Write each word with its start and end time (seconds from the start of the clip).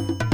Thank 0.00 0.22
you. 0.22 0.29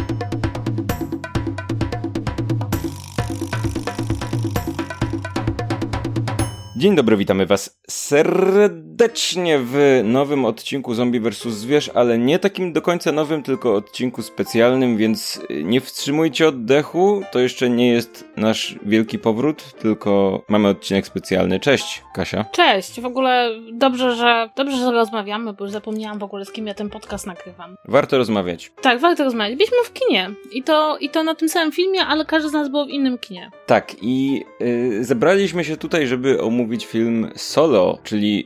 Dzień 6.87 6.97
dobry, 6.97 7.17
witamy 7.17 7.47
Was 7.47 7.81
serdecznie 7.91 9.59
w 9.59 10.01
nowym 10.05 10.45
odcinku 10.45 10.95
Zombie 10.95 11.21
vs. 11.21 11.43
Zwierz, 11.43 11.91
ale 11.95 12.19
nie 12.19 12.39
takim 12.39 12.73
do 12.73 12.83
końca 12.83 13.13
nowym, 13.13 13.43
tylko 13.43 13.75
odcinku 13.75 14.23
specjalnym, 14.23 14.97
więc 14.97 15.41
nie 15.65 15.81
wstrzymujcie 15.81 16.49
oddechu. 16.49 17.23
To 17.33 17.41
jeszcze 17.41 17.71
nie 17.71 17.89
jest 17.89 18.25
nasz 18.37 18.79
wielki 18.83 19.19
powrót, 19.19 19.75
tylko 19.79 20.43
mamy 20.49 20.69
odcinek 20.69 21.07
specjalny. 21.07 21.61
Cześć, 21.61 22.03
Kasia. 22.15 22.45
Cześć, 22.53 23.01
w 23.01 23.07
ogóle 23.07 23.51
dobrze, 23.73 24.15
że 24.15 24.51
dobrze, 24.57 24.77
że 24.77 24.93
rozmawiamy, 24.93 25.53
bo 25.53 25.65
już 25.65 25.73
zapomniałam 25.73 26.19
w 26.19 26.23
ogóle 26.23 26.45
z 26.45 26.53
kim 26.53 26.67
ja 26.67 26.75
ten 26.75 26.91
podcast 26.91 27.27
nagrywam. 27.27 27.77
Warto 27.85 28.19
rozmawiać. 28.19 28.73
Tak, 28.81 29.01
warto 29.01 29.25
rozmawiać. 29.25 29.57
Byliśmy 29.59 29.77
w 29.85 29.93
kinie 29.93 30.31
i 30.53 30.63
to, 30.63 30.99
i 30.99 31.11
to 31.11 31.23
na 31.23 31.35
tym 31.35 31.49
samym 31.49 31.73
filmie, 31.73 32.01
ale 32.01 32.25
każdy 32.25 32.49
z 32.49 32.53
nas 32.53 32.69
był 32.69 32.87
w 32.87 32.89
innym 32.89 33.19
kinie. 33.19 33.51
Tak, 33.67 33.97
i 34.03 34.45
y, 34.63 35.05
zebraliśmy 35.05 35.65
się 35.65 35.77
tutaj, 35.77 36.07
żeby 36.07 36.43
omówić 36.43 36.76
film 36.85 37.31
Solo, 37.37 37.99
czyli 38.03 38.45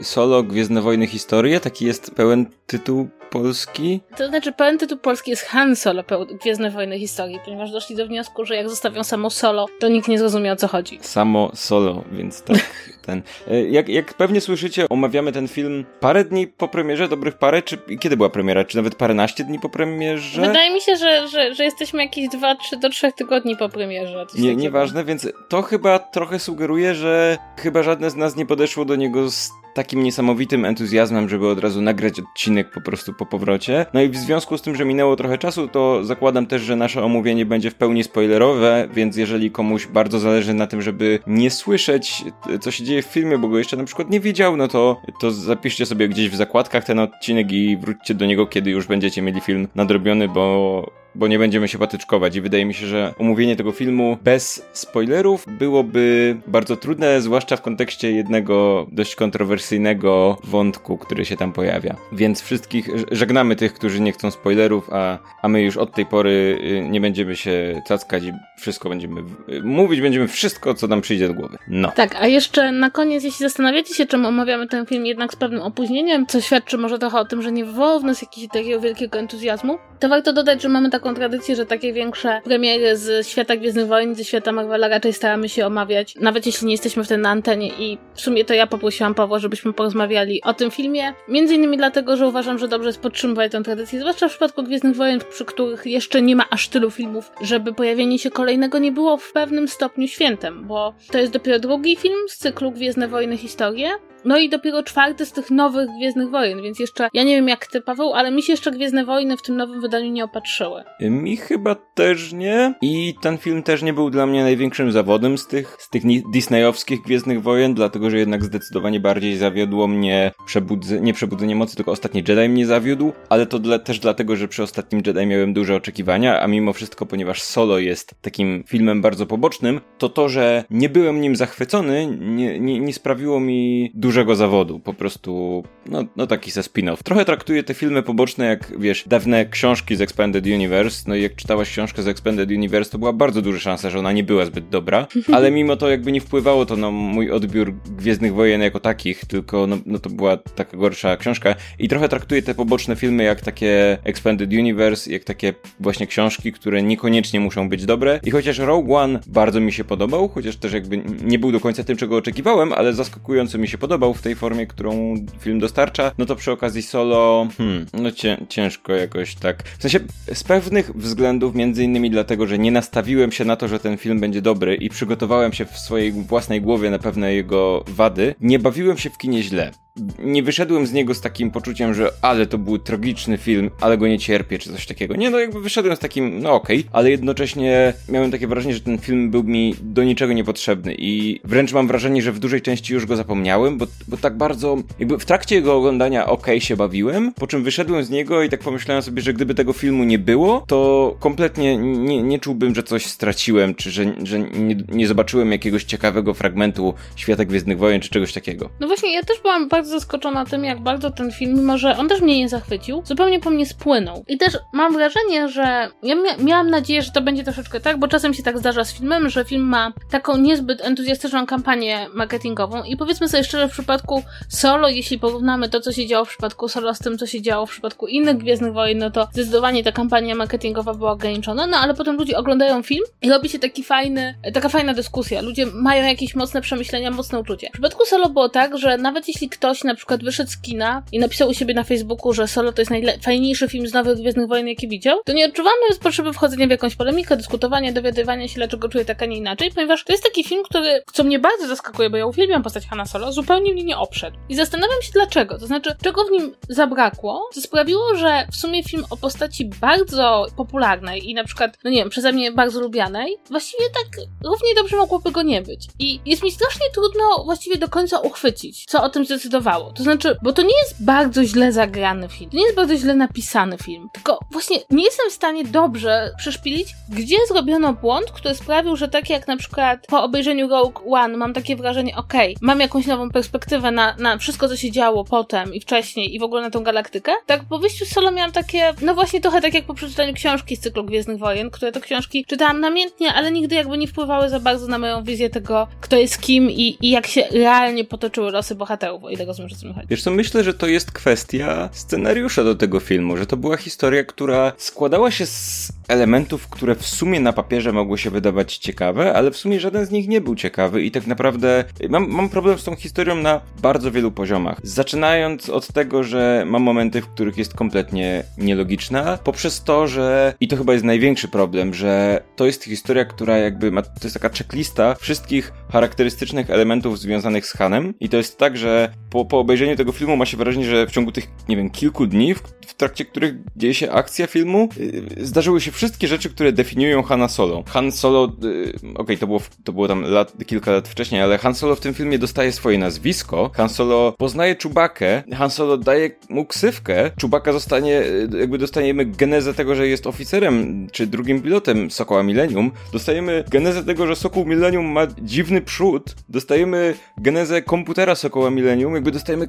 y, 0.00 0.04
Solo 0.04 0.42
Gwiezdne 0.42 0.82
Wojny 0.82 1.06
Historie. 1.06 1.60
Taki 1.60 1.84
jest 1.84 2.10
pełen 2.10 2.46
tytuł 2.66 3.08
polski. 3.32 4.00
To 4.16 4.28
znaczy, 4.28 4.52
pełen 4.52 4.78
tytuł 4.78 4.98
polski 4.98 5.30
jest 5.30 5.42
Han 5.42 5.76
Solo, 5.76 6.04
Gwiezdne 6.42 6.70
Wojny 6.70 6.98
Historii, 6.98 7.38
ponieważ 7.44 7.72
doszli 7.72 7.96
do 7.96 8.06
wniosku, 8.06 8.44
że 8.44 8.56
jak 8.56 8.68
zostawią 8.68 9.04
samo 9.04 9.30
Solo, 9.30 9.66
to 9.80 9.88
nikt 9.88 10.08
nie 10.08 10.18
zrozumie 10.18 10.52
o 10.52 10.56
co 10.56 10.68
chodzi. 10.68 10.98
Samo 11.02 11.50
Solo, 11.54 12.04
więc 12.12 12.42
tak. 12.42 12.58
ten. 13.06 13.22
Y, 13.50 13.68
jak, 13.68 13.88
jak 13.88 14.14
pewnie 14.14 14.40
słyszycie, 14.40 14.88
omawiamy 14.88 15.32
ten 15.32 15.48
film 15.48 15.84
parę 16.00 16.24
dni 16.24 16.46
po 16.46 16.68
premierze, 16.68 17.08
dobrych 17.08 17.34
parę, 17.34 17.62
czy 17.62 17.78
kiedy 18.00 18.16
była 18.16 18.28
premiera? 18.28 18.64
Czy 18.64 18.76
nawet 18.76 18.94
paręnaście 18.94 19.44
dni 19.44 19.58
po 19.58 19.68
premierze? 19.68 20.42
Wydaje 20.42 20.74
mi 20.74 20.80
się, 20.80 20.96
że, 20.96 21.28
że, 21.28 21.54
że 21.54 21.64
jesteśmy 21.64 22.02
jakieś 22.02 22.28
dwa, 22.28 22.54
trzy 22.54 22.76
do 22.76 22.88
trzech 22.88 23.14
tygodni 23.14 23.56
po 23.56 23.68
premierze. 23.68 24.26
Nie, 24.38 24.56
nieważne, 24.56 25.04
więc 25.04 25.28
to 25.48 25.62
chyba 25.62 25.98
trochę 25.98 26.38
sugeruje, 26.38 26.94
że 26.94 27.38
chyba 27.58 27.82
żadne 27.82 28.10
z 28.10 28.16
nas 28.16 28.36
nie 28.36 28.46
podeszło 28.46 28.84
do 28.84 28.96
niego 28.96 29.30
z 29.30 29.50
takim 29.74 30.02
niesamowitym 30.02 30.64
entuzjazmem, 30.64 31.28
żeby 31.28 31.48
od 31.48 31.58
razu 31.58 31.82
nagrać 31.82 32.20
odcinek 32.20 32.70
po 32.70 32.80
prostu 32.80 33.12
po 33.14 33.26
powrocie. 33.26 33.86
No 33.94 34.02
i 34.02 34.08
w 34.08 34.16
związku 34.16 34.58
z 34.58 34.62
tym, 34.62 34.76
że 34.76 34.84
minęło 34.84 35.16
trochę 35.16 35.38
czasu, 35.38 35.68
to 35.68 36.04
zakładam 36.04 36.46
też, 36.46 36.62
że 36.62 36.76
nasze 36.76 37.04
omówienie 37.04 37.46
będzie 37.46 37.70
w 37.70 37.74
pełni 37.74 38.04
spoilerowe, 38.04 38.88
więc 38.94 39.16
jeżeli 39.16 39.50
komuś 39.50 39.86
bardzo 39.86 40.18
zależy 40.18 40.54
na 40.54 40.66
tym, 40.66 40.82
żeby 40.82 41.18
nie 41.26 41.50
słyszeć, 41.50 42.24
co 42.60 42.70
się 42.70 42.84
dzieje 42.84 43.02
w 43.02 43.06
filmie, 43.06 43.38
bo 43.38 43.48
go 43.48 43.58
jeszcze 43.58 43.76
na 43.76 43.84
przykład 43.84 44.10
nie 44.10 44.20
widział, 44.20 44.56
no 44.56 44.68
to, 44.68 45.00
to 45.20 45.30
zapiszcie 45.30 45.86
sobie 45.86 46.08
gdzieś 46.08 46.30
w 46.30 46.36
zakładkach 46.36 46.84
ten 46.84 46.98
odcinek 46.98 47.52
i 47.52 47.76
wróćcie 47.76 48.14
do 48.14 48.26
niego, 48.26 48.46
kiedy 48.46 48.70
już 48.70 48.86
będziecie 48.86 49.22
mieli 49.22 49.40
film 49.40 49.68
nadrobiony, 49.74 50.28
bo 50.28 51.01
bo 51.14 51.28
nie 51.28 51.38
będziemy 51.38 51.68
się 51.68 51.78
patyczkować 51.78 52.36
i 52.36 52.40
wydaje 52.40 52.64
mi 52.64 52.74
się, 52.74 52.86
że 52.86 53.14
omówienie 53.18 53.56
tego 53.56 53.72
filmu 53.72 54.18
bez 54.24 54.66
spoilerów 54.72 55.44
byłoby 55.48 56.36
bardzo 56.46 56.76
trudne, 56.76 57.20
zwłaszcza 57.20 57.56
w 57.56 57.62
kontekście 57.62 58.12
jednego 58.12 58.86
dość 58.92 59.14
kontrowersyjnego 59.14 60.38
wątku, 60.44 60.98
który 60.98 61.24
się 61.24 61.36
tam 61.36 61.52
pojawia. 61.52 61.96
Więc 62.12 62.42
wszystkich 62.42 62.88
żegnamy 63.10 63.56
tych, 63.56 63.74
którzy 63.74 64.00
nie 64.00 64.12
chcą 64.12 64.30
spoilerów, 64.30 64.88
a, 64.92 65.18
a 65.42 65.48
my 65.48 65.62
już 65.62 65.76
od 65.76 65.92
tej 65.94 66.06
pory 66.06 66.58
y, 66.64 66.88
nie 66.90 67.00
będziemy 67.00 67.36
się 67.36 67.82
cackać 67.86 68.24
i 68.24 68.32
wszystko 68.58 68.88
będziemy 68.88 69.20
y, 69.48 69.62
mówić, 69.62 70.00
będziemy 70.00 70.28
wszystko, 70.28 70.74
co 70.74 70.86
nam 70.86 71.00
przyjdzie 71.00 71.28
do 71.28 71.34
głowy. 71.34 71.58
No. 71.68 71.92
Tak, 71.96 72.16
a 72.20 72.26
jeszcze 72.26 72.72
na 72.72 72.90
koniec, 72.90 73.24
jeśli 73.24 73.46
zastanawiacie 73.46 73.94
się, 73.94 74.06
czemu 74.06 74.28
omawiamy 74.28 74.68
ten 74.68 74.86
film 74.86 75.06
jednak 75.06 75.32
z 75.32 75.36
pewnym 75.36 75.62
opóźnieniem, 75.62 76.26
co 76.26 76.40
świadczy 76.40 76.78
może 76.78 76.98
trochę 76.98 77.18
o 77.18 77.24
tym, 77.24 77.42
że 77.42 77.52
nie 77.52 77.64
wywołał 77.64 78.00
w 78.00 78.04
nas 78.04 78.22
jakiegoś 78.22 78.50
takiego 78.50 78.80
wielkiego 78.80 79.18
entuzjazmu, 79.18 79.78
to 80.00 80.08
warto 80.08 80.32
dodać, 80.32 80.62
że 80.62 80.68
mamy 80.68 80.90
tak 80.90 81.01
taką 81.02 81.14
tradycję, 81.14 81.56
że 81.56 81.66
takie 81.66 81.92
większe 81.92 82.40
premiery 82.44 82.96
z 82.96 83.28
świata 83.28 83.56
Gwiezdnych 83.56 83.86
Wojen, 83.86 84.14
ze 84.14 84.24
świata 84.24 84.52
Marvela 84.52 84.88
raczej 84.88 85.12
staramy 85.12 85.48
się 85.48 85.66
omawiać, 85.66 86.14
nawet 86.14 86.46
jeśli 86.46 86.66
nie 86.66 86.72
jesteśmy 86.72 87.04
wtedy 87.04 87.22
na 87.22 87.28
antenie 87.28 87.68
i 87.68 87.98
w 88.14 88.20
sumie 88.20 88.44
to 88.44 88.54
ja 88.54 88.66
poprosiłam 88.66 89.14
Pawła, 89.14 89.38
żebyśmy 89.38 89.72
porozmawiali 89.72 90.42
o 90.42 90.54
tym 90.54 90.70
filmie. 90.70 91.14
Między 91.28 91.54
innymi 91.54 91.76
dlatego, 91.76 92.16
że 92.16 92.28
uważam, 92.28 92.58
że 92.58 92.68
dobrze 92.68 92.88
jest 92.88 93.00
podtrzymywać 93.00 93.52
tę 93.52 93.62
tradycję, 93.62 94.00
zwłaszcza 94.00 94.28
w 94.28 94.30
przypadku 94.30 94.62
Gwiezdnych 94.62 94.96
Wojen, 94.96 95.20
przy 95.30 95.44
których 95.44 95.86
jeszcze 95.86 96.22
nie 96.22 96.36
ma 96.36 96.44
aż 96.50 96.68
tylu 96.68 96.90
filmów, 96.90 97.32
żeby 97.40 97.74
pojawienie 97.74 98.18
się 98.18 98.30
kolejnego 98.30 98.78
nie 98.78 98.92
było 98.92 99.16
w 99.16 99.32
pewnym 99.32 99.68
stopniu 99.68 100.08
świętem, 100.08 100.64
bo 100.66 100.94
to 101.10 101.18
jest 101.18 101.32
dopiero 101.32 101.58
drugi 101.58 101.96
film 101.96 102.28
z 102.28 102.36
cyklu 102.36 102.70
Gwiezdne 102.70 103.08
Wojny 103.08 103.36
Historie, 103.36 103.88
no 104.24 104.38
i 104.38 104.48
dopiero 104.48 104.82
czwarty 104.82 105.26
z 105.26 105.32
tych 105.32 105.50
nowych 105.50 105.88
Gwiezdnych 105.98 106.30
Wojen, 106.30 106.62
więc 106.62 106.78
jeszcze, 106.78 107.08
ja 107.14 107.22
nie 107.22 107.36
wiem 107.36 107.48
jak 107.48 107.66
ty, 107.66 107.80
Paweł, 107.80 108.14
ale 108.14 108.30
mi 108.30 108.42
się 108.42 108.52
jeszcze 108.52 108.70
Gwiezdne 108.70 109.04
Wojny 109.04 109.36
w 109.36 109.42
tym 109.42 109.56
nowym 109.56 109.80
wydaniu 109.80 110.12
nie 110.12 110.24
opatrzyły. 110.24 110.84
Mi 111.10 111.36
chyba 111.36 111.74
też 111.74 112.32
nie. 112.32 112.74
I 112.82 113.14
ten 113.20 113.38
film 113.38 113.62
też 113.62 113.82
nie 113.82 113.92
był 113.92 114.10
dla 114.10 114.26
mnie 114.26 114.42
największym 114.42 114.92
zawodem 114.92 115.38
z 115.38 115.46
tych, 115.46 115.76
z 115.78 115.90
tych 115.90 116.02
disneyowskich 116.32 117.02
Gwiezdnych 117.02 117.42
Wojen, 117.42 117.74
dlatego 117.74 118.10
że 118.10 118.18
jednak 118.18 118.44
zdecydowanie 118.44 119.00
bardziej 119.00 119.36
zawiodło 119.36 119.88
mnie 119.88 120.32
przebudze, 120.46 121.00
nie 121.00 121.12
Przebudzenie 121.12 121.56
Mocy, 121.56 121.76
tylko 121.76 121.92
Ostatni 121.92 122.24
Jedi 122.28 122.48
mnie 122.48 122.66
zawiódł, 122.66 123.12
ale 123.28 123.46
to 123.46 123.58
dla, 123.58 123.78
też 123.78 123.98
dlatego, 123.98 124.36
że 124.36 124.48
przy 124.48 124.62
Ostatnim 124.62 125.02
Jedi 125.06 125.26
miałem 125.26 125.52
duże 125.52 125.76
oczekiwania, 125.76 126.40
a 126.40 126.46
mimo 126.46 126.72
wszystko, 126.72 127.06
ponieważ 127.06 127.42
Solo 127.42 127.78
jest 127.78 128.14
takim 128.22 128.64
filmem 128.66 129.02
bardzo 129.02 129.26
pobocznym, 129.26 129.80
to 129.98 130.08
to, 130.08 130.28
że 130.28 130.64
nie 130.70 130.88
byłem 130.88 131.20
nim 131.20 131.36
zachwycony, 131.36 132.16
nie, 132.20 132.60
nie, 132.60 132.80
nie 132.80 132.92
sprawiło 132.92 133.40
mi 133.40 133.90
dużego 133.94 134.36
zawodu, 134.36 134.80
po 134.80 134.94
prostu, 134.94 135.64
no, 135.86 136.04
no 136.16 136.26
taki 136.26 136.50
se 136.50 136.60
spin-off. 136.60 137.02
Trochę 137.02 137.24
traktuję 137.24 137.62
te 137.62 137.74
filmy 137.74 138.02
poboczne 138.02 138.46
jak, 138.46 138.72
wiesz, 138.80 139.04
dawne 139.06 139.46
książki 139.46 139.96
z 139.96 140.00
Expanded 140.00 140.46
Universe, 140.46 140.91
no 141.06 141.14
i 141.14 141.22
jak 141.22 141.36
czytałaś 141.36 141.70
książkę 141.70 142.02
z 142.02 142.08
Expanded 142.08 142.50
Universe, 142.50 142.90
to 142.90 142.98
była 142.98 143.12
bardzo 143.12 143.42
duża 143.42 143.58
szansa, 143.58 143.90
że 143.90 143.98
ona 143.98 144.12
nie 144.12 144.24
była 144.24 144.44
zbyt 144.44 144.68
dobra, 144.68 145.06
ale 145.36 145.50
mimo 145.50 145.76
to 145.76 145.90
jakby 145.90 146.12
nie 146.12 146.20
wpływało 146.20 146.66
to 146.66 146.76
na 146.76 146.90
mój 146.90 147.30
odbiór 147.30 147.74
Gwiezdnych 147.74 148.34
Wojen 148.34 148.60
jako 148.60 148.80
takich, 148.80 149.24
tylko 149.24 149.66
no, 149.66 149.78
no 149.86 149.98
to 149.98 150.10
była 150.10 150.36
taka 150.36 150.76
gorsza 150.76 151.16
książka 151.16 151.54
i 151.78 151.88
trochę 151.88 152.08
traktuję 152.08 152.42
te 152.42 152.54
poboczne 152.54 152.96
filmy 152.96 153.24
jak 153.24 153.40
takie 153.40 153.98
Expanded 154.04 154.52
Universe, 154.52 155.12
jak 155.12 155.24
takie 155.24 155.54
właśnie 155.80 156.06
książki, 156.06 156.52
które 156.52 156.82
niekoniecznie 156.82 157.40
muszą 157.40 157.68
być 157.68 157.84
dobre 157.84 158.20
i 158.24 158.30
chociaż 158.30 158.58
Rogue 158.58 158.94
One 158.96 159.20
bardzo 159.26 159.60
mi 159.60 159.72
się 159.72 159.84
podobał, 159.84 160.28
chociaż 160.28 160.56
też 160.56 160.72
jakby 160.72 161.02
nie 161.24 161.38
był 161.38 161.52
do 161.52 161.60
końca 161.60 161.84
tym, 161.84 161.96
czego 161.96 162.16
oczekiwałem, 162.16 162.72
ale 162.72 162.92
zaskakująco 162.92 163.58
mi 163.58 163.68
się 163.68 163.78
podobał, 163.78 164.14
w 164.14 164.22
tej 164.22 164.34
formie, 164.34 164.66
którą 164.66 165.14
film 165.40 165.60
dostarcza, 165.60 166.12
no 166.18 166.26
to 166.26 166.36
przy 166.36 166.52
okazji 166.52 166.82
solo, 166.82 167.48
hmm, 167.58 167.86
no 167.92 168.10
ciężko 168.48 168.92
jakoś 168.92 169.34
tak. 169.34 169.62
W 169.78 169.82
sensie 169.82 170.00
z 170.32 170.44
pewnych 170.72 170.96
względów, 170.96 171.54
między 171.54 171.84
innymi 171.84 172.10
dlatego, 172.10 172.46
że 172.46 172.58
nie 172.58 172.70
nastawiłem 172.70 173.32
się 173.32 173.44
na 173.44 173.56
to, 173.56 173.68
że 173.68 173.78
ten 173.78 173.96
film 173.96 174.20
będzie 174.20 174.42
dobry 174.42 174.74
i 174.74 174.88
przygotowałem 174.88 175.52
się 175.52 175.64
w 175.64 175.78
swojej 175.78 176.12
własnej 176.12 176.60
głowie 176.62 176.90
na 176.90 176.98
pewne 176.98 177.34
jego 177.34 177.84
wady, 177.88 178.34
nie 178.40 178.58
bawiłem 178.58 178.98
się 178.98 179.10
w 179.10 179.18
kinie 179.18 179.42
źle 179.42 179.70
nie 180.18 180.42
wyszedłem 180.42 180.86
z 180.86 180.92
niego 180.92 181.14
z 181.14 181.20
takim 181.20 181.50
poczuciem, 181.50 181.94
że 181.94 182.10
ale 182.22 182.46
to 182.46 182.58
był 182.58 182.78
tragiczny 182.78 183.38
film, 183.38 183.70
ale 183.80 183.98
go 183.98 184.08
nie 184.08 184.18
cierpię, 184.18 184.58
czy 184.58 184.72
coś 184.72 184.86
takiego. 184.86 185.16
Nie, 185.16 185.30
no 185.30 185.38
jakby 185.38 185.60
wyszedłem 185.60 185.96
z 185.96 185.98
takim, 185.98 186.40
no 186.40 186.52
okej, 186.52 186.78
okay, 186.78 186.90
ale 186.92 187.10
jednocześnie 187.10 187.92
miałem 188.08 188.30
takie 188.30 188.46
wrażenie, 188.46 188.74
że 188.74 188.80
ten 188.80 188.98
film 188.98 189.30
był 189.30 189.42
mi 189.42 189.74
do 189.82 190.04
niczego 190.04 190.32
niepotrzebny 190.32 190.94
i 190.98 191.40
wręcz 191.44 191.72
mam 191.72 191.88
wrażenie, 191.88 192.22
że 192.22 192.32
w 192.32 192.38
dużej 192.38 192.62
części 192.62 192.94
już 192.94 193.06
go 193.06 193.16
zapomniałem, 193.16 193.78
bo, 193.78 193.86
bo 194.08 194.16
tak 194.16 194.36
bardzo, 194.36 194.76
jakby 194.98 195.18
w 195.18 195.24
trakcie 195.24 195.54
jego 195.54 195.76
oglądania 195.76 196.26
okej 196.26 196.54
okay 196.54 196.60
się 196.60 196.76
bawiłem, 196.76 197.32
po 197.34 197.46
czym 197.46 197.62
wyszedłem 197.62 198.04
z 198.04 198.10
niego 198.10 198.42
i 198.42 198.48
tak 198.48 198.60
pomyślałem 198.60 199.02
sobie, 199.02 199.22
że 199.22 199.32
gdyby 199.32 199.54
tego 199.54 199.72
filmu 199.72 200.04
nie 200.04 200.18
było, 200.18 200.64
to 200.66 201.16
kompletnie 201.20 201.76
nie, 201.76 202.22
nie 202.22 202.38
czułbym, 202.38 202.74
że 202.74 202.82
coś 202.82 203.06
straciłem, 203.06 203.74
czy 203.74 203.90
że, 203.90 204.04
że 204.22 204.38
nie, 204.38 204.76
nie 204.88 205.08
zobaczyłem 205.08 205.52
jakiegoś 205.52 205.84
ciekawego 205.84 206.34
fragmentu 206.34 206.94
Świata 207.16 207.44
Gwiezdnych 207.44 207.78
Wojen, 207.78 208.00
czy 208.00 208.10
czegoś 208.10 208.32
takiego. 208.32 208.70
No 208.80 208.86
właśnie, 208.86 209.14
ja 209.14 209.22
też 209.22 209.40
byłam 209.42 209.68
bardzo 209.68 209.81
bardzo 209.82 209.98
zaskoczona 209.98 210.44
tym, 210.44 210.64
jak 210.64 210.80
bardzo 210.80 211.10
ten 211.10 211.32
film, 211.32 211.54
mimo 211.54 211.78
że 211.78 211.96
on 211.96 212.08
też 212.08 212.20
mnie 212.20 212.38
nie 212.38 212.48
zachwycił, 212.48 213.02
zupełnie 213.04 213.40
po 213.40 213.50
mnie 213.50 213.66
spłynął. 213.66 214.24
I 214.28 214.38
też 214.38 214.58
mam 214.72 214.92
wrażenie, 214.92 215.48
że 215.48 215.88
ja 216.02 216.14
mia 216.14 216.36
miałam 216.38 216.70
nadzieję, 216.70 217.02
że 217.02 217.10
to 217.10 217.20
będzie 217.20 217.44
troszeczkę 217.44 217.80
tak, 217.80 217.98
bo 217.98 218.08
czasem 218.08 218.34
się 218.34 218.42
tak 218.42 218.58
zdarza 218.58 218.84
z 218.84 218.92
filmem, 218.92 219.28
że 219.28 219.44
film 219.44 219.62
ma 219.62 219.92
taką 220.10 220.36
niezbyt 220.36 220.80
entuzjastyczną 220.80 221.46
kampanię 221.46 222.06
marketingową 222.14 222.82
i 222.82 222.96
powiedzmy 222.96 223.28
sobie 223.28 223.44
szczerze, 223.44 223.68
w 223.68 223.72
przypadku 223.72 224.22
Solo, 224.48 224.88
jeśli 224.88 225.18
porównamy 225.18 225.68
to, 225.68 225.80
co 225.80 225.92
się 225.92 226.06
działo 226.06 226.24
w 226.24 226.28
przypadku 226.28 226.68
Solo 226.68 226.94
z 226.94 226.98
tym, 226.98 227.18
co 227.18 227.26
się 227.26 227.42
działo 227.42 227.66
w 227.66 227.70
przypadku 227.70 228.06
innych 228.06 228.36
Gwiezdnych 228.36 228.72
Wojen, 228.72 228.98
no 228.98 229.10
to 229.10 229.28
zdecydowanie 229.32 229.84
ta 229.84 229.92
kampania 229.92 230.34
marketingowa 230.34 230.94
była 230.94 231.12
ograniczona, 231.12 231.66
no 231.66 231.76
ale 231.76 231.94
potem 231.94 232.16
ludzie 232.16 232.38
oglądają 232.38 232.82
film 232.82 233.04
i 233.22 233.30
robi 233.30 233.48
się 233.48 233.58
taki 233.58 233.84
fajny, 233.84 234.34
taka 234.54 234.68
fajna 234.68 234.94
dyskusja. 234.94 235.42
Ludzie 235.42 235.66
mają 235.66 236.04
jakieś 236.04 236.34
mocne 236.34 236.60
przemyślenia, 236.60 237.10
mocne 237.10 237.38
uczucie. 237.38 237.68
W 237.68 237.72
przypadku 237.72 238.06
Solo 238.06 238.28
było 238.28 238.48
tak, 238.48 238.78
że 238.78 238.98
nawet 238.98 239.28
jeśli 239.28 239.48
ktoś 239.48 239.71
ktoś 239.72 239.84
na 239.84 239.94
przykład 239.94 240.24
wyszedł 240.24 240.50
z 240.50 240.60
kina 240.60 241.02
i 241.12 241.18
napisał 241.18 241.48
u 241.48 241.54
siebie 241.54 241.74
na 241.74 241.84
Facebooku, 241.84 242.32
że 242.32 242.48
Solo 242.48 242.72
to 242.72 242.80
jest 242.80 242.90
najfajniejszy 242.90 243.68
film 243.68 243.86
z 243.86 243.92
nowych 243.92 244.18
Gwiezdnych 244.18 244.48
Wojen, 244.48 244.68
jaki 244.68 244.88
widział, 244.88 245.18
to 245.24 245.32
nie 245.32 245.46
odczuwamy 245.46 245.76
potrzeby 246.02 246.32
wchodzenia 246.32 246.66
w 246.66 246.70
jakąś 246.70 246.96
polemikę, 246.96 247.36
dyskutowania, 247.36 247.92
dowiadywania 247.92 248.48
się, 248.48 248.54
dlaczego 248.54 248.88
czuję 248.88 249.04
tak, 249.04 249.22
a 249.22 249.26
nie 249.26 249.36
inaczej, 249.36 249.70
ponieważ 249.74 250.04
to 250.04 250.12
jest 250.12 250.24
taki 250.24 250.44
film, 250.44 250.62
który, 250.64 251.02
co 251.12 251.24
mnie 251.24 251.38
bardzo 251.38 251.68
zaskakuje, 251.68 252.10
bo 252.10 252.16
ja 252.16 252.26
uwielbiam 252.26 252.62
postać 252.62 252.86
Hanna 252.86 253.06
Solo, 253.06 253.32
zupełnie 253.32 253.72
mnie 253.72 253.84
nie 253.84 253.96
obszedł. 253.96 254.36
I 254.48 254.54
zastanawiam 254.54 255.02
się 255.02 255.12
dlaczego, 255.12 255.58
to 255.58 255.66
znaczy, 255.66 255.96
czego 256.02 256.24
w 256.24 256.30
nim 256.30 256.54
zabrakło, 256.68 257.48
co 257.52 257.60
sprawiło, 257.60 258.16
że 258.16 258.46
w 258.52 258.56
sumie 258.56 258.84
film 258.84 259.04
o 259.10 259.16
postaci 259.16 259.64
bardzo 259.80 260.46
popularnej 260.56 261.30
i 261.30 261.34
na 261.34 261.44
przykład, 261.44 261.78
no 261.84 261.90
nie 261.90 261.96
wiem, 261.96 262.10
przeze 262.10 262.32
mnie 262.32 262.52
bardzo 262.52 262.80
lubianej, 262.80 263.36
właściwie 263.50 263.84
tak 263.84 264.24
równie 264.44 264.74
dobrze 264.76 264.96
mogłoby 264.96 265.30
go 265.30 265.42
nie 265.42 265.62
być. 265.62 265.86
I 265.98 266.20
jest 266.26 266.42
mi 266.42 266.50
strasznie 266.50 266.86
trudno 266.94 267.44
właściwie 267.44 267.78
do 267.78 267.88
końca 267.88 268.18
uchwycić, 268.18 268.84
co 268.84 269.02
o 269.02 269.08
tym 269.08 269.24
zdecydowało. 269.24 269.61
To 269.96 270.02
znaczy, 270.02 270.36
bo 270.42 270.52
to 270.52 270.62
nie 270.62 270.78
jest 270.82 271.04
bardzo 271.04 271.44
źle 271.44 271.72
zagrany 271.72 272.28
film, 272.28 272.50
to 272.50 272.56
nie 272.56 272.62
jest 272.62 272.76
bardzo 272.76 272.96
źle 272.96 273.14
napisany 273.14 273.78
film, 273.78 274.08
tylko 274.12 274.38
właśnie 274.50 274.76
nie 274.90 275.04
jestem 275.04 275.30
w 275.30 275.32
stanie 275.32 275.64
dobrze 275.64 276.30
przeszpilić, 276.38 276.88
gdzie 277.08 277.36
zrobiono 277.48 277.92
błąd, 277.92 278.30
który 278.30 278.54
sprawił, 278.54 278.96
że 278.96 279.08
tak 279.08 279.30
jak 279.30 279.48
na 279.48 279.56
przykład 279.56 280.06
po 280.06 280.22
obejrzeniu 280.22 280.68
Rogue 280.68 281.14
One 281.14 281.36
mam 281.36 281.54
takie 281.54 281.76
wrażenie, 281.76 282.16
okej, 282.16 282.54
okay, 282.54 282.66
mam 282.66 282.80
jakąś 282.80 283.06
nową 283.06 283.30
perspektywę 283.30 283.90
na, 283.90 284.16
na 284.18 284.38
wszystko, 284.38 284.68
co 284.68 284.76
się 284.76 284.90
działo 284.90 285.24
potem 285.24 285.74
i 285.74 285.80
wcześniej 285.80 286.34
i 286.34 286.38
w 286.38 286.42
ogóle 286.42 286.62
na 286.62 286.70
tą 286.70 286.82
galaktykę, 286.82 287.32
tak 287.46 287.64
po 287.64 287.78
wyjściu 287.78 288.06
solo 288.06 288.30
miałam 288.30 288.52
takie, 288.52 288.94
no 289.02 289.14
właśnie 289.14 289.40
trochę 289.40 289.60
tak 289.60 289.74
jak 289.74 289.84
po 289.84 289.94
przeczytaniu 289.94 290.34
książki 290.34 290.76
z 290.76 290.80
cyklu 290.80 291.04
Gwiezdnych 291.04 291.38
Wojen, 291.38 291.70
które 291.70 291.92
to 291.92 292.00
książki 292.00 292.44
czytałam 292.48 292.80
namiętnie, 292.80 293.34
ale 293.34 293.50
nigdy 293.50 293.74
jakby 293.74 293.98
nie 293.98 294.06
wpływały 294.06 294.48
za 294.48 294.60
bardzo 294.60 294.86
na 294.86 294.98
moją 294.98 295.24
wizję 295.24 295.50
tego, 295.50 295.88
kto 296.00 296.16
jest 296.16 296.40
kim 296.40 296.70
i, 296.70 296.96
i 297.00 297.10
jak 297.10 297.26
się 297.26 297.44
realnie 297.50 298.04
potoczyły 298.04 298.50
losy 298.50 298.74
bohaterów, 298.74 299.24
o 299.24 299.30
ile 299.30 299.46
rozumiesz, 299.52 299.72
o 299.72 299.76
co 299.76 299.86
mi 299.86 299.94
chodzi. 299.94 300.06
Wiesz 300.10 300.22
co, 300.22 300.30
myślę, 300.30 300.64
że 300.64 300.74
to 300.74 300.86
jest 300.86 301.12
kwestia 301.12 301.88
scenariusza 301.92 302.64
do 302.64 302.74
tego 302.74 303.00
filmu, 303.00 303.36
że 303.36 303.46
to 303.46 303.56
była 303.56 303.76
historia, 303.76 304.24
która 304.24 304.72
składała 304.76 305.30
się 305.30 305.46
z 305.46 305.92
elementów, 306.08 306.68
które 306.68 306.94
w 306.94 307.06
sumie 307.06 307.40
na 307.40 307.52
papierze 307.52 307.92
mogły 307.92 308.18
się 308.18 308.30
wydawać 308.30 308.76
ciekawe, 308.76 309.34
ale 309.34 309.50
w 309.50 309.56
sumie 309.56 309.80
żaden 309.80 310.06
z 310.06 310.10
nich 310.10 310.28
nie 310.28 310.40
był 310.40 310.54
ciekawy 310.54 311.02
i 311.02 311.10
tak 311.10 311.26
naprawdę 311.26 311.84
mam, 312.08 312.28
mam 312.28 312.48
problem 312.48 312.78
z 312.78 312.84
tą 312.84 312.96
historią 312.96 313.34
na 313.34 313.60
bardzo 313.82 314.10
wielu 314.10 314.30
poziomach. 314.30 314.80
Zaczynając 314.82 315.68
od 315.68 315.92
tego, 315.92 316.24
że 316.24 316.64
mam 316.66 316.82
momenty, 316.82 317.22
w 317.22 317.28
których 317.28 317.58
jest 317.58 317.74
kompletnie 317.74 318.44
nielogiczna, 318.58 319.38
poprzez 319.44 319.84
to, 319.84 320.06
że 320.06 320.54
i 320.60 320.68
to 320.68 320.76
chyba 320.76 320.92
jest 320.92 321.04
największy 321.04 321.48
problem, 321.48 321.94
że 321.94 322.42
to 322.56 322.66
jest 322.66 322.84
historia, 322.84 323.24
która 323.24 323.58
jakby 323.58 323.92
ma, 323.92 324.02
to 324.02 324.10
jest 324.22 324.34
taka 324.34 324.48
checklista 324.48 325.14
wszystkich 325.14 325.72
charakterystycznych 325.92 326.70
elementów 326.70 327.18
związanych 327.18 327.66
z 327.66 327.72
Hanem 327.72 328.14
i 328.20 328.28
to 328.28 328.36
jest 328.36 328.58
tak, 328.58 328.76
że 328.76 329.12
po, 329.30 329.41
po 329.44 329.58
obejrzeniu 329.58 329.96
tego 329.96 330.12
filmu 330.12 330.36
ma 330.36 330.46
się 330.46 330.56
wrażenie, 330.56 330.84
że 330.84 331.06
w 331.06 331.10
ciągu 331.10 331.32
tych, 331.32 331.48
nie 331.68 331.76
wiem, 331.76 331.90
kilku 331.90 332.26
dni, 332.26 332.54
w, 332.54 332.62
w 332.86 332.94
trakcie 332.94 333.24
których 333.24 333.54
dzieje 333.76 333.94
się 333.94 334.12
akcja 334.12 334.46
filmu, 334.46 334.88
yy, 334.96 335.46
zdarzyły 335.46 335.80
się 335.80 335.92
wszystkie 335.92 336.28
rzeczy, 336.28 336.50
które 336.50 336.72
definiują 336.72 337.22
Hanna 337.22 337.48
Solo. 337.48 337.84
Han 337.86 338.12
Solo, 338.12 338.52
yy, 338.62 338.92
okej, 338.96 339.14
okay, 339.14 339.36
to, 339.36 339.46
było, 339.46 339.60
to 339.84 339.92
było 339.92 340.08
tam 340.08 340.22
lat, 340.22 340.52
kilka 340.66 340.92
lat 340.92 341.08
wcześniej, 341.08 341.40
ale 341.40 341.58
Han 341.58 341.74
Solo 341.74 341.94
w 341.94 342.00
tym 342.00 342.14
filmie 342.14 342.38
dostaje 342.38 342.72
swoje 342.72 342.98
nazwisko, 342.98 343.70
Han 343.74 343.88
Solo 343.88 344.34
poznaje 344.38 344.76
Czubakę, 344.76 345.42
Han 345.52 345.70
Solo 345.70 345.96
daje 345.96 346.30
mu 346.48 346.66
ksywkę, 346.66 347.30
Czubaka 347.36 347.72
zostanie, 347.72 348.22
y, 348.22 348.48
jakby 348.58 348.78
dostajemy 348.78 349.26
genezę 349.26 349.74
tego, 349.74 349.94
że 349.94 350.08
jest 350.08 350.26
oficerem, 350.26 351.06
czy 351.12 351.26
drugim 351.26 351.62
pilotem 351.62 352.10
Sokoła 352.10 352.42
Millennium, 352.42 352.90
dostajemy 353.12 353.64
genezę 353.70 354.04
tego, 354.04 354.26
że 354.26 354.36
Sokół 354.36 354.64
Millennium 354.64 355.06
ma 355.06 355.26
dziwny 355.42 355.80
przód, 355.80 356.34
dostajemy 356.48 357.14
genezę 357.38 357.82
komputera 357.82 358.34
Sokoła 358.34 358.70
Millennium, 358.70 359.14
jakby 359.14 359.30
dostajemy 359.32 359.68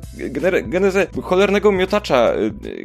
genezę 0.63 1.07
cholernego 1.21 1.71
miotacza 1.71 2.33